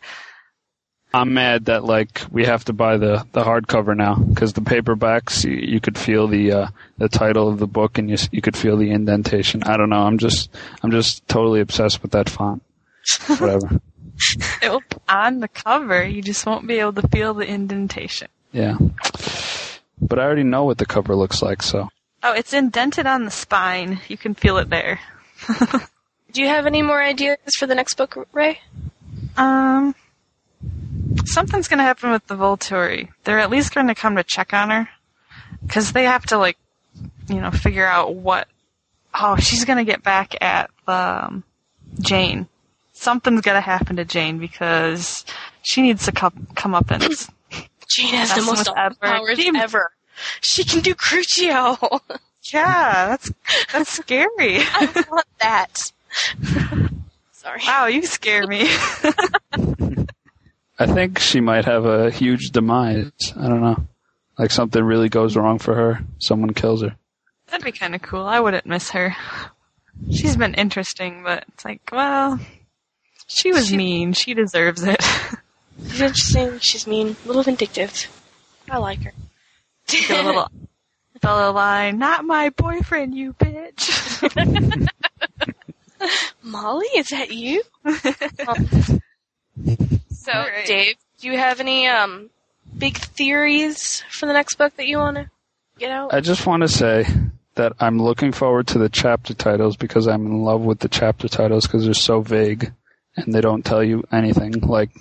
I'm 1.14 1.34
mad 1.34 1.66
that 1.66 1.86
like 1.86 2.22
we 2.32 2.46
have 2.46 2.66
to 2.66 2.74
buy 2.74 2.98
the 2.98 3.26
the 3.32 3.44
hardcover 3.44 3.96
now 3.96 4.16
because 4.16 4.54
the 4.54 4.62
paperbacks 4.62 5.46
you, 5.46 5.54
you 5.54 5.80
could 5.80 5.98
feel 5.98 6.28
the 6.28 6.52
uh, 6.52 6.68
the 6.98 7.08
title 7.08 7.48
of 7.48 7.60
the 7.60 7.68
book 7.68 7.98
and 7.98 8.10
you 8.10 8.18
you 8.32 8.42
could 8.42 8.58
feel 8.58 8.78
the 8.78 8.92
indentation. 8.92 9.64
I 9.64 9.78
don't 9.78 9.90
know. 9.90 10.02
I'm 10.02 10.18
just 10.18 10.50
I'm 10.84 10.92
just 10.92 11.28
totally 11.28 11.62
obsessed 11.62 12.02
with 12.02 12.12
that 12.12 12.30
font. 12.30 12.62
Whatever. 13.28 13.82
It 14.62 14.70
will 14.70 14.80
be 14.80 14.98
on 15.08 15.40
the 15.40 15.48
cover. 15.48 16.04
You 16.04 16.22
just 16.22 16.46
won't 16.46 16.68
be 16.68 16.80
able 16.80 16.94
to 16.94 17.08
feel 17.08 17.34
the 17.34 17.46
indentation. 17.46 18.28
Yeah. 18.52 18.78
But 20.02 20.20
I 20.20 20.24
already 20.24 20.44
know 20.44 20.66
what 20.66 20.78
the 20.78 20.86
cover 20.86 21.16
looks 21.16 21.42
like, 21.42 21.62
so 21.62 21.90
Oh, 22.24 22.34
it's 22.34 22.54
indented 22.54 23.06
on 23.06 23.26
the 23.26 23.32
spine. 23.32 24.00
You 24.08 24.18
can 24.18 24.34
feel 24.34 24.58
it 24.58 24.70
there. 24.70 25.00
Do 26.32 26.42
you 26.42 26.48
have 26.48 26.66
any 26.66 26.82
more 26.82 27.02
ideas 27.02 27.38
for 27.58 27.68
the 27.68 27.76
next 27.76 27.94
book, 27.94 28.28
Ray? 28.34 28.60
Um, 29.38 29.96
something's 31.26 31.68
gonna 31.68 31.84
happen 31.84 32.12
with 32.12 32.26
the 32.28 32.36
Volturi. 32.36 33.10
They're 33.24 33.40
at 33.40 33.50
least 33.50 33.74
going 33.74 33.88
to 33.88 33.96
come 33.96 34.16
to 34.16 34.24
check 34.24 34.54
on 34.54 34.72
her, 34.72 34.90
because 35.66 35.94
they 35.94 36.04
have 36.04 36.26
to 36.28 36.38
like, 36.38 36.58
you 37.30 37.40
know, 37.40 37.52
figure 37.52 37.86
out 37.86 38.16
what. 38.16 38.48
Oh, 39.14 39.36
she's 39.38 39.64
gonna 39.66 39.86
get 39.86 40.04
back 40.04 40.36
at 40.42 40.70
um, 40.88 41.44
Jane. 42.00 42.48
Something's 42.98 43.42
gonna 43.42 43.62
happen 43.62 43.96
to 43.98 44.06
Jane 44.06 44.40
because 44.40 45.24
she 45.62 45.82
needs 45.82 46.06
to 46.06 46.12
come 46.12 46.48
come 46.56 46.74
up 46.74 46.90
and. 46.92 47.04
Jane 47.88 48.14
has 48.16 48.34
the 48.36 48.42
most 48.42 48.60
with 48.60 48.70
awesome 48.70 48.96
powers 49.02 49.38
Jane- 49.38 49.56
ever. 49.56 49.92
She 50.42 50.64
can 50.64 50.82
do 50.82 50.94
Crucio. 50.96 52.00
yeah, 52.52 53.08
that's 53.08 53.32
that's 53.72 53.92
scary. 53.92 54.30
I 54.40 55.06
want 55.10 55.28
that. 55.40 55.92
Sorry. 57.32 57.62
wow, 57.66 57.86
you 57.86 58.02
scare 58.06 58.46
me. 58.48 58.68
I 60.80 60.86
think 60.86 61.20
she 61.20 61.40
might 61.40 61.66
have 61.66 61.86
a 61.86 62.12
huge 62.12 62.50
demise. 62.50 63.12
I 63.38 63.48
don't 63.48 63.62
know. 63.62 63.88
Like 64.38 64.52
something 64.52 64.84
really 64.84 65.08
goes 65.08 65.38
wrong 65.38 65.60
for 65.60 65.76
her. 65.76 66.00
Someone 66.20 66.54
kills 66.54 66.82
her. 66.82 66.96
That'd 67.48 67.64
be 67.64 67.72
kind 67.72 67.96
of 67.96 68.02
cool. 68.02 68.26
I 68.26 68.40
wouldn't 68.40 68.66
miss 68.66 68.90
her. 68.92 69.16
She's 70.12 70.36
been 70.36 70.54
interesting, 70.56 71.24
but 71.24 71.46
it's 71.54 71.64
like, 71.64 71.82
well, 71.92 72.40
she 73.28 73.52
was 73.52 73.68
She- 73.68 73.78
mean. 73.78 74.14
She 74.14 74.34
deserves 74.34 74.84
it. 74.84 75.02
She's 75.90 76.02
interesting. 76.02 76.60
She's 76.60 76.88
mean. 76.88 77.16
A 77.24 77.28
little 77.28 77.44
vindictive. 77.44 78.08
I 78.70 78.78
like 78.78 79.04
her. 79.04 79.14
Get 79.88 80.10
a 80.10 80.24
little 80.24 80.52
fellow 81.22 81.52
line. 81.54 82.00
Not 82.00 82.26
my 82.26 82.50
boyfriend, 82.50 83.16
you 83.16 83.34
bitch. 83.34 84.88
Molly, 86.44 86.88
is 86.96 87.08
that 87.08 87.32
you? 87.32 87.64
Um, 87.86 89.02
so, 90.10 90.32
Alright. 90.32 90.66
Dave, 90.66 90.96
do 91.20 91.28
you 91.28 91.38
have 91.38 91.60
any 91.60 91.88
um 91.88 92.30
big 92.78 92.98
theories 92.98 94.04
for 94.10 94.26
the 94.26 94.34
next 94.34 94.56
book 94.56 94.76
that 94.78 94.88
you 94.88 94.98
want 94.98 95.18
to 95.18 95.30
get 95.80 95.92
out? 95.92 96.14
I 96.14 96.20
just 96.22 96.46
want 96.46 96.62
to 96.62 96.68
say 96.68 97.06
that 97.56 97.74
I'm 97.80 98.00
looking 98.00 98.32
forward 98.32 98.68
to 98.68 98.78
the 98.78 98.90
chapter 98.90 99.34
titles 99.34 99.76
because 99.78 100.08
I'm 100.08 100.26
in 100.28 100.44
love 100.44 100.62
with 100.62 100.80
the 100.80 100.90
chapter 100.90 101.28
titles 101.28 101.66
because 101.66 101.86
they're 101.86 101.94
so 101.94 102.22
vague 102.22 102.72
and 103.18 103.34
they 103.34 103.42
don't 103.42 103.66
tell 103.66 103.84
you 103.84 104.04
anything. 104.12 104.54
Like 104.62 104.92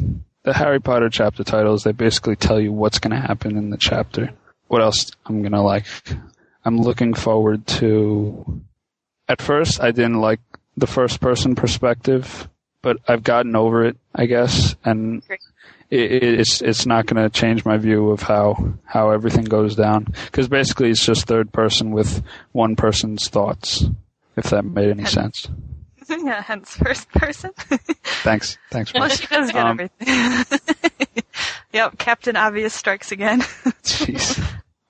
the 0.43 0.53
Harry 0.53 0.81
Potter 0.81 1.09
chapter 1.09 1.45
titles, 1.45 1.85
they 1.85 1.93
basically 1.93 2.35
tell 2.37 2.61
you 2.61 2.73
what's 2.73 2.99
going 2.99 3.13
to 3.13 3.25
happen 3.27 3.57
in 3.57 3.71
the 3.71 3.77
chapter. 3.77 4.31
What 4.69 4.83
else 4.83 5.11
I'm 5.27 5.43
going 5.43 5.53
to 5.53 5.61
like? 5.63 5.87
I'm 6.65 6.79
looking 6.79 7.15
forward 7.15 7.67
to. 7.79 8.61
At 9.29 9.41
first, 9.43 9.81
I 9.81 9.93
didn't 9.93 10.21
like 10.21 10.41
the 10.77 10.87
first 10.89 11.21
person 11.21 11.55
perspective, 11.55 12.49
but 12.83 12.99
I've 13.07 13.23
gotten 13.23 13.55
over 13.57 13.85
it, 13.85 13.97
I 14.15 14.27
guess, 14.27 14.75
and 14.85 15.23
it, 15.91 16.13
it- 16.13 16.41
it's 16.41 16.63
it's 16.63 16.87
not 16.87 17.07
going 17.07 17.23
to 17.23 17.31
change 17.31 17.65
my 17.65 17.77
view 17.77 18.11
of 18.11 18.23
how 18.23 18.75
how 18.85 19.11
everything 19.11 19.45
goes 19.45 19.77
down 19.77 20.05
because 20.27 20.49
basically 20.49 20.91
it's 20.91 21.05
just 21.07 21.27
third 21.27 21.53
person 21.53 21.91
with 21.93 22.23
one 22.53 22.75
person's 22.77 23.29
thoughts. 23.29 23.85
If 24.37 24.51
that 24.51 24.65
made 24.65 24.91
any 24.91 25.07
sense. 25.07 25.49
Yeah, 26.09 26.43
hence 26.43 26.77
first 26.77 27.09
person. 27.11 27.53
Thanks. 28.23 28.59
Thanks. 28.71 28.93
well, 28.95 29.09
she 29.09 29.27
does 29.27 29.51
get 29.53 29.65
Um, 29.65 29.81
everything. 29.81 31.25
yep, 31.73 31.99
Captain 31.99 32.37
Obvious 32.37 32.75
strikes 32.75 33.13
again. 33.13 33.41
Jeez. 33.83 34.43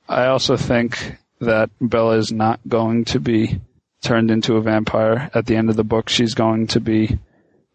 I 0.09 0.27
also 0.27 0.57
think 0.57 1.17
that 1.41 1.71
Bella 1.81 2.17
is 2.17 2.33
not 2.33 2.61
going 2.69 3.05
to 3.07 3.21
be 3.21 3.61
turned 4.03 4.31
into 4.31 4.57
a 4.57 4.61
vampire 4.61 5.31
at 5.35 5.47
the 5.47 5.57
end 5.57 5.69
of 5.71 5.77
the 5.77 5.85
book. 5.85 6.09
She's 6.09 6.35
going 6.35 6.69
to 6.69 6.81
be 6.81 7.19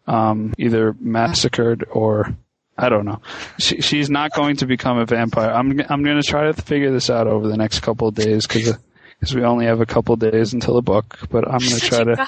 um, 0.06 0.54
either 0.58 0.94
massacred 0.98 1.84
or 1.90 2.34
I 2.78 2.88
don't 2.88 3.04
know. 3.04 3.20
She, 3.58 3.80
she's 3.82 4.08
not 4.08 4.32
going 4.34 4.56
to 4.56 4.66
become 4.66 4.98
a 4.98 5.04
vampire. 5.04 5.50
I'm 5.50 5.78
I'm 5.88 6.02
going 6.02 6.20
to 6.20 6.26
try 6.26 6.50
to 6.50 6.54
figure 6.54 6.90
this 6.90 7.10
out 7.10 7.26
over 7.26 7.46
the 7.46 7.56
next 7.58 7.80
couple 7.80 8.08
of 8.08 8.14
days 8.14 8.46
because 8.46 8.76
Because 9.20 9.34
we 9.36 9.44
only 9.44 9.66
have 9.66 9.80
a 9.80 9.86
couple 9.86 10.16
days 10.16 10.52
until 10.54 10.74
the 10.74 10.82
book. 10.82 11.18
But 11.30 11.46
I'm 11.46 11.58
going 11.58 11.78
to 11.78 11.80
try 11.80 12.02
to. 12.02 12.26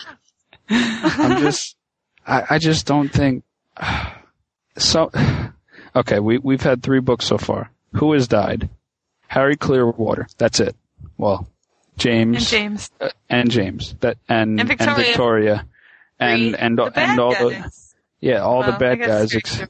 I'm 0.70 1.40
just, 1.42 1.76
I, 2.26 2.44
I 2.50 2.58
just 2.58 2.86
don't 2.86 3.08
think. 3.10 3.44
So, 4.76 5.08
okay, 5.96 6.18
we 6.18 6.38
we've 6.38 6.60
had 6.62 6.82
three 6.82 6.98
books 6.98 7.26
so 7.26 7.38
far. 7.38 7.70
Who 7.92 8.12
has 8.14 8.26
died? 8.26 8.68
Harry 9.28 9.54
Clearwater. 9.54 10.26
That's 10.36 10.58
it. 10.58 10.74
Well, 11.16 11.46
James 11.96 12.38
and 12.38 12.46
James. 12.46 12.90
uh, 13.00 13.08
and 13.30 13.50
James. 13.52 13.94
That 14.00 14.18
and 14.28 14.58
And 14.58 14.68
Victoria. 14.68 14.94
Victoria. 14.96 15.66
and 16.18 16.40
Three. 16.40 16.54
and 16.58 16.78
The 16.78 16.92
and 16.96 17.20
all 17.20 17.30
the 17.30 17.70
yeah 18.18 18.38
all 18.40 18.60
Well, 18.60 18.72
the 18.72 18.78
bad 18.78 18.98
guys. 18.98 19.32
Ex- 19.36 19.62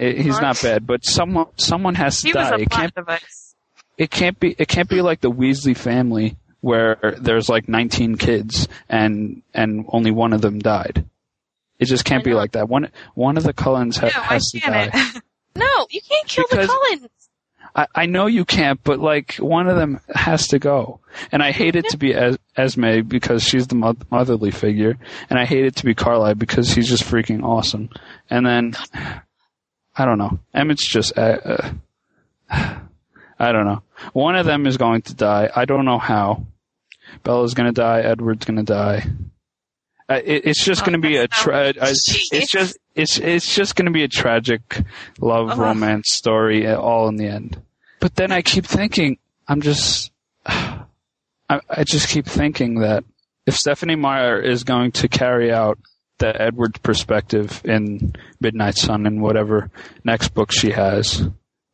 it- 0.00 0.18
he's 0.18 0.40
not 0.40 0.60
bad, 0.60 0.84
but 0.84 1.04
someone 1.04 1.46
someone 1.56 1.94
has 1.94 2.20
to 2.22 2.26
he 2.26 2.32
die. 2.32 2.56
It 2.58 2.70
can't 2.70 2.92
device. 2.94 3.54
it 3.96 4.10
can't 4.10 4.40
be 4.40 4.56
it 4.58 4.66
can't 4.66 4.88
be 4.88 5.00
like 5.00 5.20
the 5.20 5.30
Weasley 5.30 5.76
family 5.76 6.36
where 6.64 6.96
there's 7.20 7.50
like 7.50 7.68
19 7.68 8.16
kids 8.16 8.66
and 8.88 9.42
and 9.52 9.84
only 9.88 10.10
one 10.10 10.32
of 10.32 10.40
them 10.40 10.58
died. 10.58 11.04
It 11.78 11.86
just 11.86 12.04
can't 12.06 12.24
be 12.24 12.32
like 12.32 12.52
that. 12.52 12.68
One 12.70 12.90
one 13.14 13.36
of 13.36 13.42
the 13.44 13.52
Cullens 13.52 13.98
ha- 13.98 14.10
why 14.14 14.34
has 14.34 14.50
to 14.52 14.60
die. 14.60 14.90
no, 15.56 15.86
you 15.90 16.00
can't 16.00 16.26
kill 16.26 16.44
Because- 16.50 16.68
the 16.68 16.72
Cullens. 16.72 17.10
I, 17.76 17.86
I 17.94 18.06
know 18.06 18.26
you 18.26 18.44
can't, 18.44 18.82
but 18.84 19.00
like 19.00 19.34
one 19.36 19.68
of 19.68 19.76
them 19.76 19.98
has 20.14 20.46
to 20.48 20.60
go. 20.60 21.00
And 21.32 21.42
I 21.42 21.50
hate 21.50 21.74
it 21.74 21.88
to 21.90 21.96
be 21.96 22.14
es- 22.14 22.38
Esme 22.56 23.00
because 23.00 23.42
she's 23.42 23.66
the 23.66 23.74
mo- 23.74 23.96
motherly 24.12 24.52
figure, 24.52 24.96
and 25.28 25.40
I 25.40 25.44
hate 25.44 25.64
it 25.64 25.74
to 25.76 25.84
be 25.84 25.92
Carlisle 25.92 26.36
because 26.36 26.72
he's 26.72 26.88
just 26.88 27.02
freaking 27.02 27.42
awesome. 27.42 27.90
And 28.30 28.46
then 28.46 28.74
I 29.96 30.04
don't 30.04 30.18
know. 30.18 30.38
Emmett's 30.54 30.86
just 30.86 31.18
uh, 31.18 31.72
uh, 32.48 32.74
I 33.40 33.50
don't 33.52 33.66
know. 33.66 33.82
One 34.12 34.36
of 34.36 34.46
them 34.46 34.66
is 34.66 34.76
going 34.76 35.02
to 35.02 35.14
die. 35.14 35.50
I 35.54 35.64
don't 35.64 35.84
know 35.84 35.98
how. 35.98 36.46
Bella's 37.22 37.54
to 37.66 37.72
die. 37.80 38.00
Edward's 38.00 38.44
to 38.56 38.62
die. 38.62 39.06
Uh, 40.08 40.20
it, 40.24 40.46
it's 40.46 40.64
just 40.64 40.82
Oh, 40.82 40.84
to 41.00 41.08
be 41.08 41.16
a 41.16 41.26
tra- 41.28 41.72
not- 41.80 42.28
it's 42.32 42.50
just 42.50 42.76
it's 42.94 43.18
it's 43.18 43.54
just 43.54 43.74
to 43.86 43.92
be 43.92 44.02
a 44.04 44.08
tragic 44.08 44.82
love 45.18 45.50
Ugh. 45.50 45.58
romance 45.58 46.12
story 46.12 46.66
uh, 46.66 46.76
all 46.78 47.08
in 47.08 47.16
the 47.16 47.26
end. 47.26 47.60
But 48.00 48.16
then 48.16 48.30
I 48.30 48.42
keep 48.42 48.66
thinking, 48.66 49.16
I'm 49.48 49.62
just, 49.62 50.12
I, 50.46 50.82
I 51.48 51.84
just 51.84 52.08
keep 52.08 52.26
thinking 52.26 52.80
that 52.80 53.02
if 53.46 53.56
Stephenie 53.56 53.96
Meyer 53.96 54.38
is 54.38 54.62
going 54.64 54.92
to 54.92 55.08
carry 55.08 55.50
out 55.52 55.78
the 56.18 56.38
Edward 56.40 56.82
perspective 56.82 57.62
in 57.64 58.14
Midnight 58.40 58.76
Sun 58.76 59.06
and 59.06 59.22
whatever 59.22 59.70
next 60.04 60.28
book 60.34 60.52
she 60.52 60.70
has, 60.72 61.26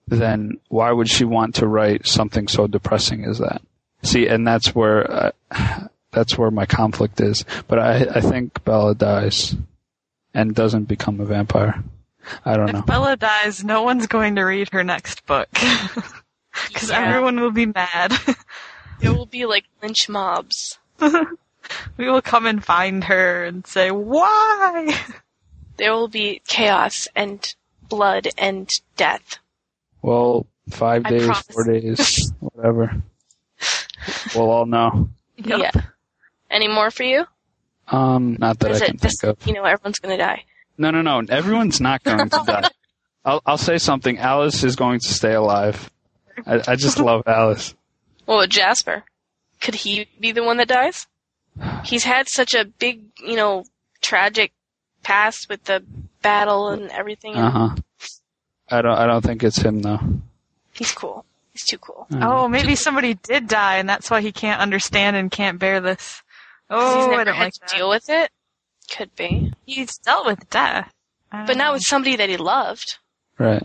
then 0.06 0.58
why 0.68 0.92
would 0.92 1.08
she 1.10 1.24
want 1.24 1.56
to 1.56 1.66
write 1.66 2.06
something 2.06 2.46
so 2.48 2.66
depressing 2.68 3.24
as 3.24 3.38
that? 3.38 3.60
See, 4.02 4.26
and 4.26 4.46
that's 4.46 4.74
where, 4.74 5.32
uh, 5.50 5.86
that's 6.10 6.36
where 6.38 6.50
my 6.50 6.66
conflict 6.66 7.20
is. 7.20 7.44
But 7.68 7.78
I, 7.78 8.06
I 8.14 8.20
think 8.20 8.64
Bella 8.64 8.94
dies 8.94 9.54
and 10.34 10.54
doesn't 10.54 10.84
become 10.84 11.20
a 11.20 11.24
vampire. 11.26 11.82
I 12.44 12.56
don't 12.56 12.72
know. 12.72 12.80
If 12.80 12.86
Bella 12.86 13.16
dies, 13.16 13.64
no 13.64 13.82
one's 13.82 14.06
going 14.06 14.36
to 14.36 14.42
read 14.42 14.70
her 14.72 14.84
next 14.84 15.26
book. 15.26 15.48
Because 16.68 16.90
Yeah. 16.90 16.98
everyone 17.06 17.38
will 17.40 17.52
be 17.52 17.66
mad. 17.66 18.12
There 18.98 19.12
will 19.14 19.24
be 19.24 19.46
like 19.46 19.64
lynch 19.82 20.08
mobs. 20.10 20.78
we 21.00 22.10
will 22.10 22.20
come 22.20 22.44
and 22.44 22.62
find 22.62 23.04
her 23.04 23.44
and 23.44 23.66
say, 23.66 23.90
why? 23.90 24.94
There 25.78 25.92
will 25.94 26.08
be 26.08 26.42
chaos 26.46 27.08
and 27.16 27.54
blood 27.88 28.28
and 28.36 28.68
death. 28.96 29.38
Well, 30.02 30.46
Five 30.68 31.06
I 31.06 31.10
days, 31.10 31.24
promise. 31.26 31.46
four 31.50 31.64
days, 31.64 32.32
whatever. 32.40 33.02
We'll 34.34 34.50
all 34.50 34.66
know. 34.66 35.08
Yep. 35.36 35.58
Yeah. 35.60 35.70
Any 36.50 36.68
more 36.68 36.90
for 36.90 37.02
you? 37.04 37.24
Um, 37.88 38.36
not 38.38 38.58
that 38.60 38.70
Or 38.70 38.74
is 38.74 38.82
I 38.82 38.86
can 38.86 38.96
it 38.96 39.02
just, 39.02 39.20
think 39.20 39.38
of. 39.40 39.46
you 39.46 39.52
know, 39.54 39.64
everyone's 39.64 39.98
gonna 39.98 40.16
die? 40.18 40.44
No, 40.78 40.90
no, 40.90 41.02
no. 41.02 41.22
Everyone's 41.28 41.80
not 41.80 42.02
going 42.04 42.30
to 42.30 42.42
die. 42.46 42.68
I'll, 43.24 43.42
I'll 43.44 43.58
say 43.58 43.76
something. 43.76 44.16
Alice 44.18 44.64
is 44.64 44.76
going 44.76 45.00
to 45.00 45.08
stay 45.12 45.34
alive. 45.34 45.90
I, 46.46 46.62
I 46.68 46.76
just 46.76 46.98
love 47.00 47.22
Alice. 47.26 47.74
Well, 48.26 48.46
Jasper, 48.46 49.04
could 49.60 49.74
he 49.74 50.06
be 50.18 50.32
the 50.32 50.42
one 50.42 50.56
that 50.56 50.68
dies? 50.68 51.06
He's 51.84 52.04
had 52.04 52.28
such 52.28 52.54
a 52.54 52.64
big, 52.64 53.02
you 53.22 53.36
know, 53.36 53.64
tragic 54.00 54.52
past 55.02 55.50
with 55.50 55.64
the 55.64 55.84
battle 56.22 56.68
and 56.68 56.90
everything. 56.90 57.34
Uh 57.36 57.50
huh. 57.50 57.76
I 58.70 58.80
don't. 58.82 58.96
I 58.98 59.06
don't 59.06 59.22
think 59.22 59.42
it's 59.44 59.58
him 59.58 59.80
though. 59.82 59.98
He's 60.72 60.92
cool. 60.92 61.26
He's 61.60 61.68
too 61.68 61.78
cool. 61.78 62.06
Mm. 62.10 62.24
Oh, 62.26 62.48
maybe 62.48 62.74
somebody 62.74 63.14
did 63.14 63.46
die, 63.48 63.76
and 63.76 63.88
that's 63.88 64.10
why 64.10 64.20
he 64.20 64.32
can't 64.32 64.60
understand 64.60 65.16
and 65.16 65.30
can't 65.30 65.58
bear 65.58 65.80
this. 65.80 66.22
'Cause 66.68 66.94
he's 66.94 67.06
Oh, 67.06 67.10
never 67.10 67.20
I 67.20 67.24
don't 67.24 67.34
had 67.34 67.44
like 67.44 67.52
to 67.54 67.60
that. 67.60 67.70
deal 67.76 67.88
with 67.88 68.08
it. 68.08 68.30
Could 68.96 69.14
be, 69.16 69.52
He's 69.66 69.98
dealt 69.98 70.26
with 70.26 70.48
death. 70.50 70.92
I 71.32 71.38
don't 71.38 71.46
but 71.46 71.56
not 71.56 71.66
know. 71.68 71.72
with 71.74 71.82
somebody 71.82 72.16
that 72.16 72.28
he 72.28 72.36
loved. 72.36 72.98
Right. 73.38 73.62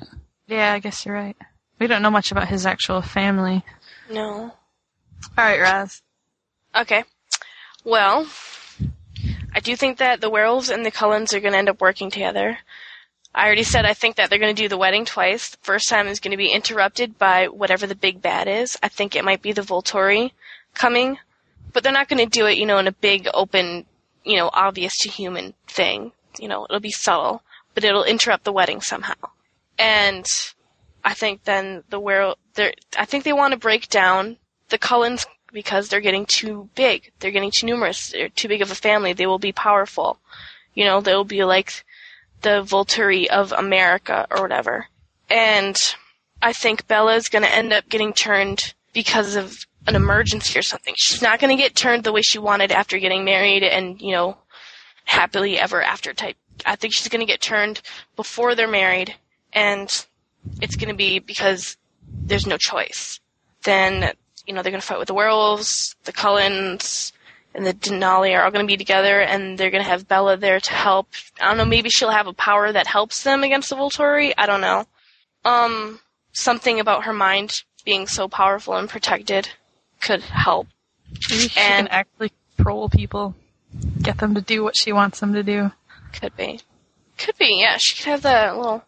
Yeah, 0.47 0.73
I 0.73 0.79
guess 0.79 1.05
you're 1.05 1.15
right. 1.15 1.37
We 1.79 1.87
don't 1.87 2.01
know 2.01 2.11
much 2.11 2.31
about 2.31 2.47
his 2.47 2.65
actual 2.65 3.01
family. 3.01 3.63
No. 4.09 4.51
All 5.37 5.45
right, 5.45 5.59
Raz. 5.59 6.01
Okay. 6.75 7.03
Well, 7.83 8.27
I 9.53 9.59
do 9.61 9.75
think 9.75 9.97
that 9.99 10.21
the 10.21 10.29
werewolves 10.29 10.69
and 10.69 10.85
the 10.85 10.91
Cullens 10.91 11.33
are 11.33 11.39
going 11.39 11.53
to 11.53 11.57
end 11.57 11.69
up 11.69 11.81
working 11.81 12.09
together. 12.11 12.57
I 13.35 13.45
already 13.45 13.63
said 13.63 13.85
I 13.85 13.93
think 13.93 14.15
that 14.15 14.29
they're 14.29 14.39
going 14.39 14.55
to 14.55 14.61
do 14.61 14.69
the 14.69 14.77
wedding 14.77 15.03
twice. 15.03 15.49
The 15.49 15.57
first 15.61 15.89
time 15.89 16.07
is 16.07 16.21
going 16.21 16.31
to 16.31 16.37
be 16.37 16.53
interrupted 16.53 17.19
by 17.19 17.49
whatever 17.49 17.85
the 17.85 17.93
big 17.93 18.21
bad 18.21 18.47
is. 18.47 18.77
I 18.81 18.87
think 18.87 19.13
it 19.13 19.25
might 19.25 19.41
be 19.41 19.51
the 19.51 19.61
Volturi 19.61 20.31
coming, 20.73 21.17
but 21.73 21.83
they're 21.83 21.91
not 21.91 22.07
going 22.07 22.23
to 22.23 22.39
do 22.39 22.45
it, 22.45 22.57
you 22.57 22.65
know, 22.65 22.77
in 22.77 22.87
a 22.87 22.93
big, 22.93 23.27
open, 23.33 23.85
you 24.23 24.37
know, 24.37 24.49
obvious 24.53 24.97
to 24.99 25.09
human 25.09 25.53
thing. 25.67 26.13
You 26.39 26.47
know, 26.47 26.63
it'll 26.63 26.79
be 26.79 26.91
subtle, 26.91 27.43
but 27.73 27.83
it'll 27.83 28.05
interrupt 28.05 28.45
the 28.45 28.53
wedding 28.53 28.79
somehow. 28.79 29.15
And 29.77 30.25
I 31.03 31.13
think 31.13 31.43
then 31.43 31.83
the 31.89 31.99
were 31.99 32.35
they're 32.53 32.73
I 32.97 33.03
think 33.03 33.25
they 33.25 33.33
want 33.33 33.51
to 33.51 33.59
break 33.59 33.89
down 33.89 34.37
the 34.69 34.77
Cullens 34.77 35.25
because 35.51 35.89
they're 35.89 35.99
getting 35.99 36.25
too 36.25 36.69
big. 36.73 37.11
They're 37.19 37.31
getting 37.31 37.51
too 37.51 37.65
numerous. 37.65 38.11
They're 38.11 38.29
too 38.29 38.47
big 38.47 38.61
of 38.61 38.71
a 38.71 38.75
family. 38.75 39.11
They 39.11 39.27
will 39.27 39.39
be 39.39 39.51
powerful. 39.51 40.19
You 40.73 40.85
know, 40.85 41.01
they'll 41.01 41.25
be 41.25 41.43
like 41.43 41.83
the 42.41 42.63
Volturi 42.63 43.27
of 43.27 43.51
America 43.51 44.27
or 44.29 44.41
whatever. 44.41 44.87
And 45.29 45.77
I 46.41 46.53
think 46.53 46.87
Bella's 46.87 47.29
going 47.29 47.43
to 47.43 47.53
end 47.53 47.73
up 47.73 47.89
getting 47.89 48.13
turned 48.13 48.73
because 48.93 49.35
of 49.35 49.57
an 49.87 49.95
emergency 49.95 50.57
or 50.57 50.61
something. 50.61 50.93
She's 50.97 51.21
not 51.21 51.39
going 51.39 51.55
to 51.55 51.61
get 51.61 51.75
turned 51.75 52.03
the 52.03 52.11
way 52.11 52.21
she 52.21 52.39
wanted 52.39 52.71
after 52.71 52.97
getting 52.99 53.23
married 53.23 53.63
and, 53.63 54.01
you 54.01 54.11
know, 54.11 54.37
happily 55.05 55.59
ever 55.59 55.81
after 55.81 56.13
type. 56.13 56.37
I 56.65 56.75
think 56.75 56.93
she's 56.93 57.09
going 57.09 57.25
to 57.25 57.31
get 57.31 57.41
turned 57.41 57.81
before 58.15 58.55
they're 58.55 58.67
married 58.67 59.15
and 59.53 59.89
it's 60.61 60.75
going 60.75 60.89
to 60.89 60.95
be 60.95 61.19
because 61.19 61.77
there's 62.07 62.47
no 62.47 62.57
choice. 62.57 63.19
Then, 63.63 64.13
you 64.45 64.53
know, 64.53 64.61
they're 64.61 64.71
going 64.71 64.81
to 64.81 64.87
fight 64.87 64.99
with 64.99 65.07
the 65.07 65.13
werewolves, 65.13 65.95
the 66.03 66.13
Cullens, 66.13 67.11
and 67.55 67.65
the 67.65 67.73
Denali 67.73 68.37
are 68.37 68.43
all 68.43 68.51
going 68.51 68.65
to 68.65 68.71
be 68.71 68.77
together, 68.77 69.21
and 69.21 69.57
they're 69.57 69.71
going 69.71 69.83
to 69.83 69.89
have 69.89 70.07
Bella 70.07 70.35
there 70.37 70.59
to 70.59 70.73
help. 70.73 71.07
I 71.41 71.47
don't 71.47 71.57
know, 71.57 71.65
maybe 71.65 71.89
she'll 71.89 72.11
have 72.11 72.27
a 72.27 72.33
power 72.33 72.71
that 72.71 72.85
helps 72.85 73.23
them 73.23 73.43
against 73.43 73.69
the 73.69 73.75
Volturi. 73.77 74.33
I 74.37 74.45
don't 74.45 74.61
know. 74.61 74.85
Um, 75.45 75.99
something 76.33 76.79
about 76.79 77.05
her 77.05 77.13
mind 77.13 77.63
being 77.85 78.07
so 78.07 78.27
powerful 78.27 78.75
and 78.75 78.89
protected 78.89 79.49
could 80.01 80.21
help. 80.21 80.67
Maybe 81.29 81.47
she 81.47 81.59
And- 81.59 81.87
can 81.87 81.87
actually 81.87 82.31
control 82.57 82.89
people, 82.89 83.35
get 84.01 84.17
them 84.17 84.35
to 84.35 84.41
do 84.41 84.63
what 84.63 84.75
she 84.77 84.91
wants 84.91 85.19
them 85.19 85.33
to 85.33 85.43
do. 85.43 85.71
Could 86.13 86.35
be. 86.35 86.59
Could 87.17 87.37
be, 87.37 87.59
yeah. 87.61 87.77
She 87.79 87.95
could 87.95 88.09
have 88.09 88.21
that 88.23 88.57
little 88.57 88.83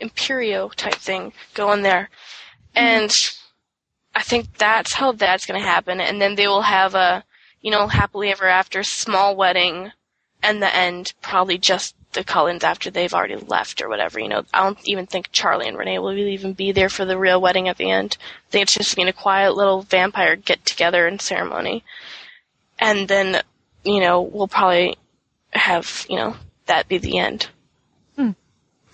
Imperio 0.00 0.68
type 0.70 0.94
thing 0.94 1.32
going 1.54 1.82
there. 1.82 2.08
And 2.74 3.10
I 4.14 4.22
think 4.22 4.56
that's 4.56 4.94
how 4.94 5.12
that's 5.12 5.46
going 5.46 5.60
to 5.60 5.66
happen. 5.66 6.00
And 6.00 6.20
then 6.20 6.34
they 6.34 6.48
will 6.48 6.62
have 6.62 6.94
a, 6.94 7.22
you 7.60 7.70
know, 7.70 7.86
happily 7.86 8.30
ever 8.30 8.46
after 8.46 8.82
small 8.82 9.36
wedding 9.36 9.92
and 10.42 10.62
the 10.62 10.74
end, 10.74 11.12
probably 11.20 11.58
just 11.58 11.94
the 12.12 12.24
Cullens 12.24 12.64
after 12.64 12.90
they've 12.90 13.12
already 13.14 13.36
left 13.36 13.80
or 13.82 13.88
whatever. 13.88 14.18
You 14.18 14.28
know, 14.28 14.42
I 14.52 14.64
don't 14.64 14.78
even 14.88 15.06
think 15.06 15.30
Charlie 15.32 15.68
and 15.68 15.76
Renee 15.76 15.98
will 15.98 16.12
even 16.16 16.54
be 16.54 16.72
there 16.72 16.88
for 16.88 17.04
the 17.04 17.18
real 17.18 17.40
wedding 17.40 17.68
at 17.68 17.76
the 17.76 17.90
end. 17.90 18.16
I 18.20 18.50
think 18.50 18.62
it's 18.64 18.74
just 18.74 18.96
being 18.96 19.08
a 19.08 19.12
quiet 19.12 19.54
little 19.54 19.82
vampire 19.82 20.34
get 20.36 20.64
together 20.64 21.06
and 21.06 21.20
ceremony. 21.20 21.84
And 22.78 23.06
then, 23.06 23.42
you 23.84 24.00
know, 24.00 24.22
we'll 24.22 24.48
probably 24.48 24.96
have, 25.52 26.06
you 26.08 26.16
know, 26.16 26.36
that 26.66 26.88
be 26.88 26.98
the 26.98 27.18
end. 27.18 27.48
Hmm. 28.16 28.30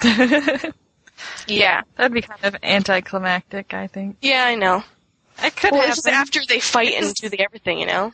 Yeah. 1.47 1.83
That'd 1.97 2.13
be 2.13 2.23
kind 2.23 2.45
of 2.45 2.57
anticlimactic, 2.63 3.73
I 3.73 3.87
think. 3.87 4.17
Yeah, 4.21 4.45
I 4.45 4.55
know. 4.55 4.83
It 5.43 5.57
could 5.57 5.73
Well, 5.73 5.81
happen. 5.81 5.93
it's 5.93 6.03
just 6.03 6.09
after 6.09 6.41
they 6.47 6.61
fight 6.61 6.93
and 6.95 7.15
do 7.15 7.29
the 7.29 7.41
everything, 7.41 7.79
you 7.79 7.87
know? 7.87 8.13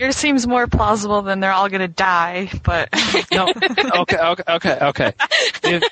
Yours 0.00 0.16
seems 0.16 0.46
more 0.46 0.66
plausible 0.66 1.20
than 1.20 1.40
they're 1.40 1.52
all 1.52 1.68
gonna 1.68 1.86
die, 1.86 2.50
but 2.64 2.88
No. 3.32 3.48
okay. 3.48 4.16
Okay. 4.18 4.42
Okay. 4.48 4.78
Okay. 4.80 5.12
If, 5.62 5.82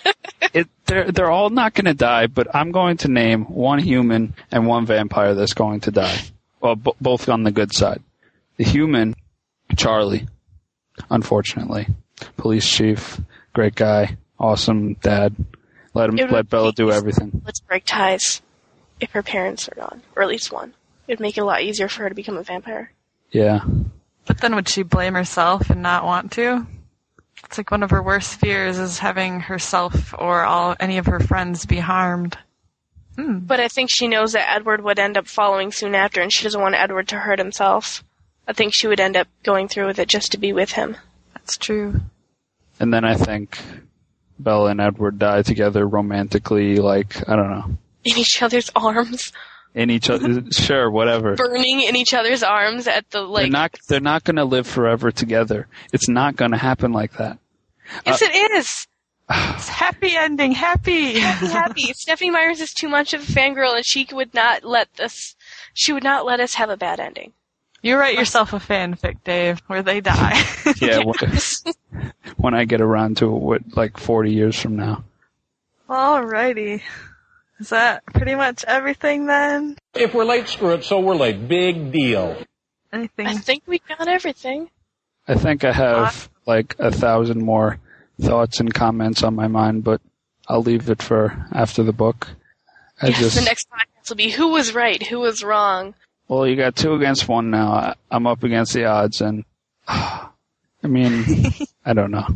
it, 0.54 0.68
they're 0.86 1.12
they're 1.12 1.30
all 1.30 1.50
not 1.50 1.74
going 1.74 1.84
to 1.84 1.94
die, 1.94 2.26
but 2.26 2.54
I'm 2.54 2.72
going 2.72 2.96
to 2.98 3.08
name 3.08 3.44
one 3.44 3.78
human 3.78 4.34
and 4.50 4.66
one 4.66 4.86
vampire 4.86 5.34
that's 5.34 5.52
going 5.52 5.80
to 5.80 5.90
die. 5.90 6.18
Well, 6.60 6.76
b- 6.76 6.92
both 7.00 7.28
on 7.28 7.42
the 7.42 7.52
good 7.52 7.74
side. 7.74 8.02
The 8.56 8.64
human, 8.64 9.14
Charlie. 9.76 10.26
Unfortunately, 11.10 11.86
police 12.36 12.68
chief, 12.68 13.20
great 13.52 13.74
guy, 13.74 14.16
awesome 14.38 14.94
dad. 14.94 15.36
Let 15.94 16.10
him 16.10 16.16
let 16.30 16.48
Bella 16.48 16.72
do 16.72 16.90
everything. 16.90 17.42
Let's 17.44 17.60
break 17.60 17.84
ties 17.84 18.42
if 19.00 19.10
her 19.12 19.22
parents 19.22 19.68
are 19.68 19.74
gone, 19.74 20.02
or 20.16 20.22
at 20.22 20.28
least 20.28 20.50
one. 20.50 20.74
It'd 21.06 21.20
make 21.20 21.36
it 21.36 21.42
a 21.42 21.44
lot 21.44 21.62
easier 21.62 21.88
for 21.88 22.02
her 22.02 22.08
to 22.08 22.14
become 22.14 22.36
a 22.36 22.42
vampire. 22.42 22.90
Yeah. 23.30 23.60
But 24.28 24.38
then 24.40 24.54
would 24.54 24.68
she 24.68 24.82
blame 24.84 25.14
herself 25.14 25.70
and 25.70 25.82
not 25.82 26.04
want 26.04 26.30
to? 26.32 26.66
It's 27.44 27.58
like 27.58 27.70
one 27.70 27.82
of 27.82 27.90
her 27.90 28.02
worst 28.02 28.38
fears 28.38 28.78
is 28.78 28.98
having 28.98 29.40
herself 29.40 30.14
or 30.16 30.44
all 30.44 30.76
any 30.78 30.98
of 30.98 31.06
her 31.06 31.18
friends 31.18 31.64
be 31.64 31.78
harmed. 31.78 32.36
Hmm. 33.16 33.38
But 33.38 33.58
I 33.58 33.68
think 33.68 33.90
she 33.90 34.06
knows 34.06 34.32
that 34.32 34.52
Edward 34.54 34.84
would 34.84 34.98
end 34.98 35.16
up 35.16 35.26
following 35.26 35.72
soon 35.72 35.94
after, 35.94 36.20
and 36.20 36.32
she 36.32 36.44
doesn't 36.44 36.60
want 36.60 36.74
Edward 36.74 37.08
to 37.08 37.18
hurt 37.18 37.38
himself. 37.38 38.04
I 38.46 38.52
think 38.52 38.74
she 38.74 38.86
would 38.86 39.00
end 39.00 39.16
up 39.16 39.28
going 39.42 39.66
through 39.66 39.86
with 39.86 39.98
it 39.98 40.08
just 40.08 40.32
to 40.32 40.38
be 40.38 40.52
with 40.52 40.72
him. 40.72 40.96
That's 41.34 41.56
true. 41.56 42.00
And 42.78 42.92
then 42.92 43.04
I 43.04 43.14
think 43.14 43.58
Bella 44.38 44.70
and 44.70 44.80
Edward 44.80 45.18
die 45.18 45.42
together 45.42 45.86
romantically, 45.86 46.76
like 46.76 47.28
I 47.28 47.34
don't 47.34 47.50
know, 47.50 47.78
In 48.04 48.18
each 48.18 48.42
other's 48.42 48.70
arms, 48.76 49.32
in 49.74 49.90
each 49.90 50.10
other. 50.10 50.42
sure, 50.50 50.90
whatever. 50.90 51.34
burning 51.36 51.82
in 51.82 51.96
each 51.96 52.14
other's 52.14 52.42
arms 52.42 52.86
at 52.86 53.08
the 53.10 53.20
like. 53.22 53.44
they're 53.44 53.50
not. 53.50 53.74
They're 53.88 54.00
not 54.00 54.24
going 54.24 54.36
to 54.36 54.44
live 54.44 54.66
forever 54.66 55.10
together. 55.10 55.66
It's 55.92 56.08
not 56.08 56.36
going 56.36 56.50
to 56.52 56.56
happen 56.58 56.92
like 56.92 57.12
that. 57.18 57.38
yes, 58.06 58.22
uh, 58.22 58.26
it 58.30 58.50
is. 58.52 58.86
It's 59.30 59.68
happy 59.68 60.16
ending, 60.16 60.52
happy. 60.52 61.18
Happy, 61.18 61.46
happy. 61.48 61.92
Stephenie 61.92 62.30
Meyers 62.30 62.60
is 62.62 62.72
too 62.72 62.88
much 62.88 63.12
of 63.12 63.20
a 63.28 63.32
fangirl, 63.32 63.76
and 63.76 63.84
she 63.84 64.06
would 64.12 64.32
not 64.32 64.64
let 64.64 64.88
us. 65.00 65.36
She 65.74 65.92
would 65.92 66.02
not 66.02 66.24
let 66.24 66.40
us 66.40 66.54
have 66.54 66.70
a 66.70 66.78
bad 66.78 66.98
ending. 66.98 67.34
You 67.82 67.96
write 67.98 68.18
yourself 68.18 68.52
a 68.54 68.56
fanfic, 68.56 69.22
Dave, 69.24 69.60
where 69.66 69.82
they 69.82 70.00
die. 70.00 70.42
Yeah. 70.80 71.00
when, 71.04 72.12
when 72.36 72.54
I 72.54 72.64
get 72.64 72.80
around 72.80 73.18
to 73.18 73.52
it, 73.52 73.76
like 73.76 73.98
forty 73.98 74.32
years 74.32 74.58
from 74.58 74.76
now. 74.76 75.04
Alrighty. 75.88 76.82
Is 77.60 77.70
that 77.70 78.06
pretty 78.06 78.34
much 78.34 78.64
everything 78.66 79.26
then? 79.26 79.76
If 79.94 80.14
we're 80.14 80.24
late, 80.24 80.48
screw 80.48 80.74
it, 80.74 80.84
so 80.84 81.00
we're 81.00 81.16
late. 81.16 81.48
Big 81.48 81.90
deal. 81.90 82.36
Anything? 82.92 83.26
I 83.26 83.34
think 83.34 83.64
we 83.66 83.80
got 83.80 84.06
everything. 84.06 84.70
I 85.26 85.34
think 85.34 85.64
I 85.64 85.72
have 85.72 86.30
like 86.46 86.76
a 86.78 86.90
thousand 86.90 87.42
more 87.42 87.78
thoughts 88.20 88.60
and 88.60 88.72
comments 88.72 89.22
on 89.22 89.34
my 89.34 89.48
mind, 89.48 89.84
but 89.84 90.00
I'll 90.48 90.62
leave 90.62 90.88
it 90.88 91.02
for 91.02 91.46
after 91.52 91.82
the 91.82 91.92
book. 91.92 92.28
I 93.02 93.08
yes, 93.08 93.18
just 93.18 93.36
the 93.36 93.42
next 93.44 93.68
podcast 93.70 94.08
will 94.08 94.16
be 94.16 94.30
who 94.30 94.48
was 94.48 94.72
right, 94.74 95.04
who 95.06 95.20
was 95.20 95.44
wrong. 95.44 95.94
well, 96.28 96.46
you 96.46 96.56
got 96.56 96.76
two 96.76 96.94
against 96.94 97.28
one 97.28 97.50
now. 97.50 97.72
I, 97.72 97.94
I'm 98.10 98.26
up 98.26 98.42
against 98.42 98.72
the 98.72 98.86
odds, 98.86 99.20
and 99.20 99.44
I 99.88 100.30
mean, 100.82 101.24
I 101.84 101.92
don't 101.92 102.10
know. 102.10 102.26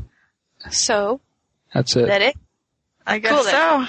So, 0.70 1.20
That's 1.72 1.96
is 1.96 2.02
it. 2.02 2.06
that 2.06 2.22
it? 2.22 2.36
I 3.06 3.18
guess 3.18 3.32
Cool 3.32 3.44
then. 3.44 3.88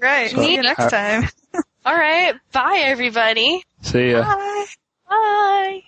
So. 0.00 0.06
Alright, 0.06 0.30
So- 0.30 0.42
see 0.42 0.54
you 0.54 0.62
next 0.62 0.90
time. 0.90 1.28
All 1.86 1.94
right. 1.96 2.34
Bye, 2.52 2.78
everybody. 2.84 3.62
See 3.82 4.10
ya. 4.10 4.22
Bye. 4.24 4.66
Bye. 5.08 5.82